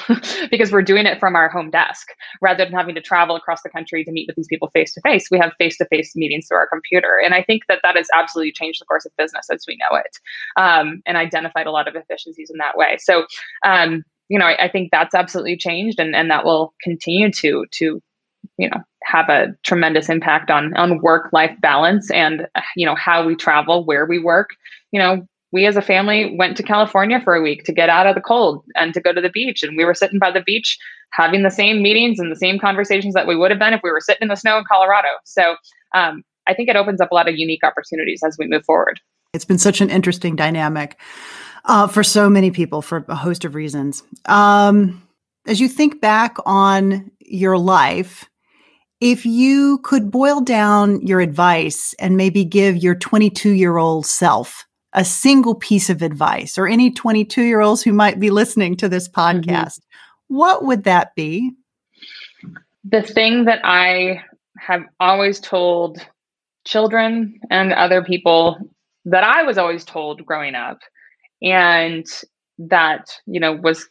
because 0.50 0.72
we're 0.72 0.80
doing 0.80 1.04
it 1.04 1.20
from 1.20 1.36
our 1.36 1.50
home 1.50 1.70
desk 1.70 2.08
rather 2.40 2.64
than 2.64 2.72
having 2.72 2.94
to 2.94 3.02
travel 3.02 3.36
across 3.36 3.60
the 3.62 3.68
country 3.68 4.02
to 4.02 4.10
meet 4.10 4.26
with 4.26 4.36
these 4.36 4.46
people 4.48 4.70
face 4.70 4.94
to 4.94 5.00
face. 5.02 5.28
We 5.30 5.38
have 5.38 5.52
face 5.58 5.76
to 5.76 5.84
face 5.84 6.16
meetings 6.16 6.46
through 6.48 6.56
our 6.56 6.68
computer. 6.68 7.20
And 7.22 7.34
I 7.34 7.42
think 7.42 7.64
that 7.68 7.80
that 7.82 7.96
has 7.96 8.08
absolutely 8.14 8.52
changed 8.52 8.80
the 8.80 8.86
course 8.86 9.04
of 9.04 9.12
business 9.18 9.46
as 9.52 9.66
we 9.68 9.76
know 9.76 9.94
it 9.94 10.16
um, 10.56 11.02
and 11.04 11.18
identified 11.18 11.66
a 11.66 11.70
lot 11.70 11.88
of 11.88 11.94
efficiencies 11.94 12.48
in 12.50 12.56
that 12.58 12.78
way. 12.78 12.96
So, 12.98 13.26
um, 13.62 14.04
you 14.30 14.38
know, 14.38 14.46
I, 14.46 14.64
I, 14.64 14.68
think 14.70 14.88
that's 14.90 15.14
absolutely 15.14 15.58
changed 15.58 16.00
and, 16.00 16.16
and 16.16 16.30
that 16.30 16.46
will 16.46 16.72
continue 16.82 17.30
to, 17.32 17.66
to, 17.72 18.00
you 18.58 18.68
know, 18.68 18.80
have 19.04 19.28
a 19.28 19.48
tremendous 19.62 20.08
impact 20.08 20.50
on 20.50 20.74
on 20.76 21.00
work 21.00 21.30
life 21.32 21.54
balance 21.60 22.10
and 22.10 22.46
you 22.76 22.86
know 22.86 22.94
how 22.94 23.24
we 23.26 23.34
travel 23.34 23.84
where 23.84 24.06
we 24.06 24.18
work. 24.18 24.50
You 24.92 25.00
know 25.00 25.26
we 25.52 25.66
as 25.66 25.76
a 25.76 25.82
family 25.82 26.34
went 26.36 26.56
to 26.56 26.62
california 26.62 27.20
for 27.22 27.34
a 27.34 27.42
week 27.42 27.62
to 27.64 27.72
get 27.72 27.88
out 27.88 28.06
of 28.06 28.14
the 28.14 28.20
cold 28.20 28.64
and 28.74 28.92
to 28.94 29.00
go 29.00 29.12
to 29.12 29.20
the 29.20 29.30
beach 29.30 29.62
and 29.62 29.76
we 29.76 29.84
were 29.84 29.94
sitting 29.94 30.18
by 30.18 30.30
the 30.30 30.40
beach 30.40 30.78
having 31.12 31.42
the 31.42 31.50
same 31.50 31.82
meetings 31.82 32.18
and 32.18 32.32
the 32.32 32.36
same 32.36 32.58
conversations 32.58 33.14
that 33.14 33.26
we 33.26 33.36
would 33.36 33.50
have 33.50 33.60
been 33.60 33.74
if 33.74 33.80
we 33.84 33.90
were 33.90 34.00
sitting 34.00 34.22
in 34.22 34.28
the 34.28 34.36
snow 34.36 34.58
in 34.58 34.64
colorado. 34.70 35.08
So 35.24 35.56
um, 35.94 36.24
i 36.48 36.54
think 36.54 36.68
it 36.68 36.76
opens 36.76 37.00
up 37.00 37.12
a 37.12 37.14
lot 37.14 37.28
of 37.28 37.36
unique 37.36 37.62
opportunities 37.62 38.22
as 38.26 38.36
we 38.38 38.48
move 38.48 38.64
forward. 38.64 38.98
It's 39.32 39.44
been 39.44 39.58
such 39.58 39.80
an 39.80 39.90
interesting 39.90 40.36
dynamic 40.36 40.98
uh, 41.64 41.86
for 41.86 42.02
so 42.02 42.28
many 42.28 42.50
people 42.50 42.82
for 42.82 43.04
a 43.08 43.14
host 43.14 43.44
of 43.44 43.54
reasons. 43.54 44.02
Um, 44.26 45.06
as 45.46 45.60
you 45.60 45.68
think 45.68 46.00
back 46.00 46.36
on 46.44 47.10
your 47.20 47.56
life, 47.56 48.28
if 49.02 49.26
you 49.26 49.78
could 49.78 50.12
boil 50.12 50.40
down 50.40 51.04
your 51.04 51.20
advice 51.20 51.92
and 51.98 52.16
maybe 52.16 52.44
give 52.44 52.76
your 52.76 52.94
22 52.94 53.50
year 53.50 53.76
old 53.76 54.06
self 54.06 54.64
a 54.92 55.04
single 55.04 55.56
piece 55.56 55.90
of 55.90 56.02
advice, 56.02 56.56
or 56.56 56.68
any 56.68 56.88
22 56.88 57.42
year 57.42 57.60
olds 57.60 57.82
who 57.82 57.92
might 57.92 58.20
be 58.20 58.30
listening 58.30 58.76
to 58.76 58.88
this 58.88 59.08
mm-hmm. 59.08 59.38
podcast, 59.38 59.80
mm-hmm. 59.80 60.36
what 60.36 60.64
would 60.64 60.84
that 60.84 61.16
be? 61.16 61.50
The 62.84 63.02
thing 63.02 63.44
that 63.46 63.60
I 63.64 64.22
have 64.58 64.84
always 65.00 65.40
told 65.40 66.06
children 66.64 67.40
and 67.50 67.72
other 67.72 68.04
people 68.04 68.56
that 69.04 69.24
I 69.24 69.42
was 69.42 69.58
always 69.58 69.84
told 69.84 70.24
growing 70.24 70.54
up, 70.54 70.78
and 71.42 72.06
that 72.58 73.10
you 73.26 73.40
know 73.40 73.52
was 73.52 73.88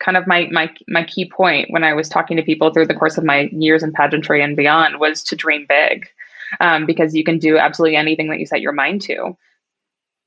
kind 0.00 0.16
of 0.16 0.26
my 0.26 0.48
my 0.50 0.70
my 0.88 1.04
key 1.04 1.28
point 1.28 1.70
when 1.70 1.84
I 1.84 1.92
was 1.92 2.08
talking 2.08 2.36
to 2.36 2.42
people 2.42 2.72
through 2.72 2.86
the 2.86 2.94
course 2.94 3.18
of 3.18 3.24
my 3.24 3.48
years 3.52 3.82
in 3.82 3.92
pageantry 3.92 4.42
and 4.42 4.56
beyond 4.56 4.98
was 4.98 5.22
to 5.24 5.36
dream 5.36 5.66
big, 5.68 6.08
um, 6.60 6.86
because 6.86 7.14
you 7.14 7.24
can 7.24 7.38
do 7.38 7.58
absolutely 7.58 7.96
anything 7.96 8.28
that 8.28 8.38
you 8.38 8.46
set 8.46 8.60
your 8.60 8.72
mind 8.72 9.02
to, 9.02 9.36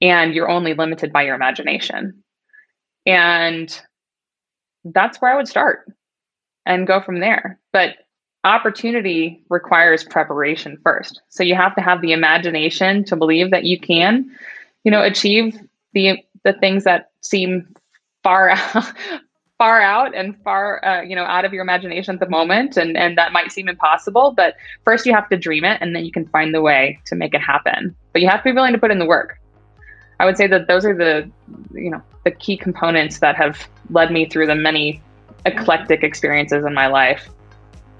and 0.01 0.33
you're 0.33 0.49
only 0.49 0.73
limited 0.73 1.11
by 1.11 1.23
your 1.23 1.35
imagination, 1.35 2.23
and 3.05 3.81
that's 4.85 5.21
where 5.21 5.31
I 5.31 5.35
would 5.35 5.47
start 5.47 5.85
and 6.65 6.87
go 6.87 7.01
from 7.01 7.19
there. 7.19 7.59
But 7.73 7.95
opportunity 8.43 9.43
requires 9.49 10.03
preparation 10.03 10.77
first. 10.83 11.21
So 11.29 11.43
you 11.43 11.55
have 11.55 11.75
to 11.75 11.81
have 11.81 12.01
the 12.01 12.11
imagination 12.11 13.03
to 13.05 13.15
believe 13.15 13.51
that 13.51 13.65
you 13.65 13.79
can, 13.79 14.29
you 14.83 14.91
know, 14.91 15.03
achieve 15.03 15.59
the 15.93 16.17
the 16.43 16.53
things 16.53 16.83
that 16.85 17.11
seem 17.21 17.67
far 18.23 18.49
out, 18.73 18.93
far 19.62 19.80
out 19.80 20.16
and 20.16 20.36
far 20.41 20.84
uh, 20.84 21.03
you 21.03 21.16
know 21.16 21.24
out 21.24 21.45
of 21.45 21.53
your 21.53 21.62
imagination 21.62 22.16
at 22.16 22.20
the 22.20 22.28
moment 22.28 22.78
and 22.78 22.97
and 22.97 23.16
that 23.16 23.32
might 23.32 23.51
seem 23.51 23.70
impossible 23.70 24.34
but 24.36 24.55
first 24.84 25.05
you 25.05 25.14
have 25.14 25.30
to 25.30 25.38
dream 25.38 25.64
it 25.64 25.78
and 25.82 25.95
then 25.95 26.03
you 26.03 26.12
can 26.12 26.28
find 26.30 26.51
the 26.51 26.64
way 26.64 26.99
to 27.05 27.14
make 27.14 27.36
it 27.36 27.41
happen 27.41 27.95
but 28.12 28.24
you 28.24 28.28
have 28.28 28.39
to 28.39 28.45
be 28.45 28.53
willing 28.53 28.74
to 28.74 28.80
put 28.80 28.89
in 28.89 28.97
the 28.97 29.05
work 29.05 29.39
i 30.20 30.26
would 30.26 30.36
say 30.36 30.47
that 30.47 30.68
those 30.68 30.84
are 30.84 30.95
the 30.95 31.30
you 31.76 31.91
know 31.91 32.01
the 32.24 32.32
key 32.32 32.57
components 32.57 33.20
that 33.20 33.36
have 33.36 33.68
led 33.91 34.12
me 34.12 34.26
through 34.26 34.47
the 34.47 34.55
many 34.55 34.99
eclectic 35.45 36.01
experiences 36.01 36.66
in 36.66 36.74
my 36.74 36.88
life 36.88 37.30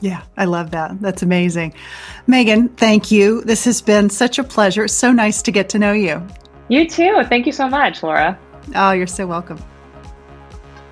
yeah, 0.04 0.24
I 0.36 0.46
love 0.46 0.72
that. 0.72 1.00
That's 1.00 1.22
amazing. 1.22 1.76
Megan, 2.26 2.70
thank 2.70 3.12
you. 3.12 3.42
This 3.42 3.66
has 3.66 3.84
been 3.84 4.10
such 4.10 4.40
a 4.40 4.44
pleasure. 4.44 4.88
So 4.88 5.12
nice 5.12 5.44
to 5.44 5.52
get 5.52 5.70
to 5.70 5.78
know 5.78 5.94
you. 5.94 6.26
You 6.70 6.90
too. 6.90 7.22
Thank 7.26 7.46
you 7.46 7.52
so 7.52 7.70
much, 7.70 8.02
Laura. 8.02 8.36
Oh, 8.74 8.94
you're 8.94 9.06
so 9.06 9.28
welcome. 9.28 9.64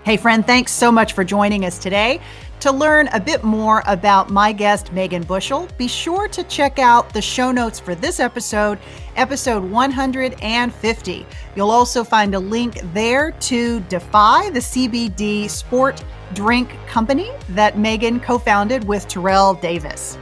Hey, 0.06 0.16
friend, 0.16 0.48
thanks 0.48 0.72
so 0.72 0.94
much 0.94 1.12
for 1.12 1.26
joining 1.26 1.66
us 1.66 1.78
today. 1.78 2.22
To 2.62 2.72
learn 2.72 3.10
a 3.10 3.20
bit 3.20 3.44
more 3.44 3.84
about 3.86 4.30
my 4.30 4.54
guest, 4.54 4.94
Megan 4.94 5.24
Bushell, 5.24 5.68
be 5.78 5.90
sure 5.90 6.30
to 6.30 6.42
check 6.46 6.80
out 6.80 7.14
the 7.14 7.22
show 7.22 7.52
notes 7.52 7.82
for 7.82 7.96
this 7.96 8.22
episode, 8.22 8.80
episode 9.18 9.62
150. 9.62 11.26
You'll 11.56 11.70
also 11.70 12.04
find 12.06 12.34
a 12.34 12.40
link 12.40 12.80
there 12.94 13.32
to 13.32 13.82
Defy, 13.82 14.50
the 14.52 14.60
CBD 14.60 15.50
sport 15.50 16.02
drink 16.34 16.78
company 16.88 17.32
that 17.50 17.78
Megan 17.78 18.22
co 18.22 18.38
founded 18.38 18.86
with 18.86 19.06
Terrell 19.10 19.54
Davis. 19.54 20.18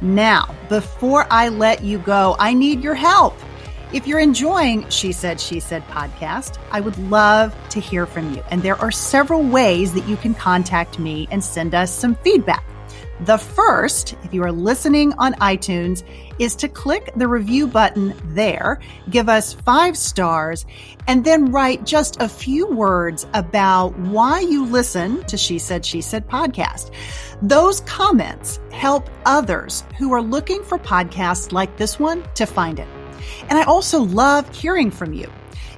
Now, 0.00 0.54
before 0.70 1.26
I 1.30 1.50
let 1.50 1.84
you 1.84 1.98
go, 1.98 2.36
I 2.38 2.54
need 2.54 2.82
your 2.82 2.94
help. 2.94 3.34
If 3.92 4.06
you're 4.06 4.20
enjoying 4.20 4.88
She 4.88 5.10
Said, 5.10 5.40
She 5.40 5.58
Said 5.58 5.82
podcast, 5.88 6.58
I 6.70 6.80
would 6.80 6.96
love 7.10 7.56
to 7.70 7.80
hear 7.80 8.06
from 8.06 8.32
you. 8.34 8.42
And 8.48 8.62
there 8.62 8.76
are 8.76 8.92
several 8.92 9.42
ways 9.42 9.94
that 9.94 10.06
you 10.06 10.16
can 10.16 10.32
contact 10.32 11.00
me 11.00 11.26
and 11.32 11.42
send 11.42 11.74
us 11.74 11.92
some 11.92 12.14
feedback. 12.14 12.64
The 13.24 13.36
first, 13.36 14.14
if 14.22 14.32
you 14.32 14.44
are 14.44 14.52
listening 14.52 15.12
on 15.14 15.34
iTunes, 15.34 16.04
is 16.38 16.54
to 16.56 16.68
click 16.68 17.10
the 17.16 17.26
review 17.26 17.66
button 17.66 18.14
there, 18.26 18.78
give 19.10 19.28
us 19.28 19.54
five 19.54 19.96
stars, 19.96 20.64
and 21.08 21.24
then 21.24 21.50
write 21.50 21.84
just 21.84 22.22
a 22.22 22.28
few 22.28 22.68
words 22.68 23.26
about 23.34 23.98
why 23.98 24.38
you 24.38 24.66
listen 24.66 25.24
to 25.24 25.36
She 25.36 25.58
Said, 25.58 25.84
She 25.84 26.00
Said 26.00 26.28
podcast. 26.28 26.92
Those 27.42 27.80
comments 27.80 28.60
help 28.70 29.10
others 29.26 29.82
who 29.98 30.12
are 30.12 30.22
looking 30.22 30.62
for 30.62 30.78
podcasts 30.78 31.52
like 31.52 31.76
this 31.76 31.98
one 31.98 32.22
to 32.36 32.46
find 32.46 32.78
it. 32.78 32.86
And 33.48 33.58
I 33.58 33.64
also 33.64 34.00
love 34.00 34.54
hearing 34.54 34.90
from 34.90 35.12
you. 35.12 35.30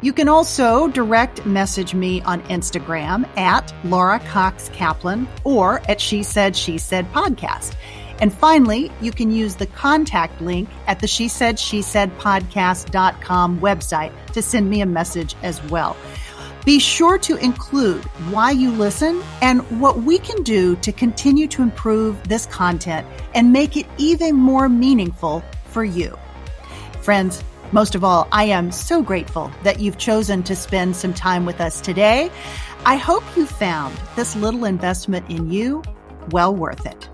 You 0.02 0.12
can 0.12 0.28
also 0.28 0.88
direct 0.88 1.46
message 1.46 1.94
me 1.94 2.22
on 2.22 2.42
Instagram 2.44 3.24
at 3.38 3.72
Laura 3.84 4.18
Cox 4.18 4.68
Kaplan 4.70 5.28
or 5.44 5.80
at 5.88 6.00
She 6.00 6.24
Said, 6.24 6.56
She 6.56 6.76
Said 6.76 7.06
podcast. 7.12 7.76
And 8.18 8.32
finally, 8.32 8.90
you 9.00 9.12
can 9.12 9.30
use 9.30 9.54
the 9.54 9.66
contact 9.66 10.40
link 10.40 10.68
at 10.88 10.98
the 11.00 11.06
She 11.06 11.28
Said, 11.28 11.58
She 11.58 11.82
Said 11.82 12.16
podcast.com 12.18 13.60
website 13.60 14.12
to 14.32 14.42
send 14.42 14.68
me 14.68 14.80
a 14.80 14.86
message 14.86 15.36
as 15.42 15.62
well. 15.64 15.96
Be 16.64 16.78
sure 16.78 17.18
to 17.18 17.36
include 17.36 18.04
why 18.30 18.52
you 18.52 18.70
listen 18.70 19.22
and 19.40 19.62
what 19.80 20.02
we 20.02 20.18
can 20.18 20.42
do 20.44 20.76
to 20.76 20.92
continue 20.92 21.48
to 21.48 21.62
improve 21.62 22.22
this 22.28 22.46
content 22.46 23.06
and 23.34 23.52
make 23.52 23.76
it 23.76 23.86
even 23.98 24.36
more 24.36 24.68
meaningful 24.68 25.42
for 25.64 25.84
you. 25.84 26.16
Friends, 27.02 27.42
most 27.72 27.96
of 27.96 28.04
all, 28.04 28.28
I 28.30 28.44
am 28.44 28.70
so 28.70 29.02
grateful 29.02 29.50
that 29.64 29.80
you've 29.80 29.98
chosen 29.98 30.44
to 30.44 30.54
spend 30.54 30.94
some 30.94 31.12
time 31.12 31.44
with 31.44 31.60
us 31.60 31.80
today. 31.80 32.30
I 32.86 32.94
hope 32.94 33.24
you 33.36 33.44
found 33.44 33.98
this 34.14 34.36
little 34.36 34.64
investment 34.64 35.28
in 35.28 35.50
you 35.50 35.82
well 36.30 36.54
worth 36.54 36.86
it. 36.86 37.08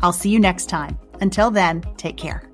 I'll 0.00 0.12
see 0.12 0.30
you 0.30 0.38
next 0.38 0.66
time. 0.66 0.96
Until 1.20 1.50
then, 1.50 1.82
take 1.96 2.16
care. 2.16 2.45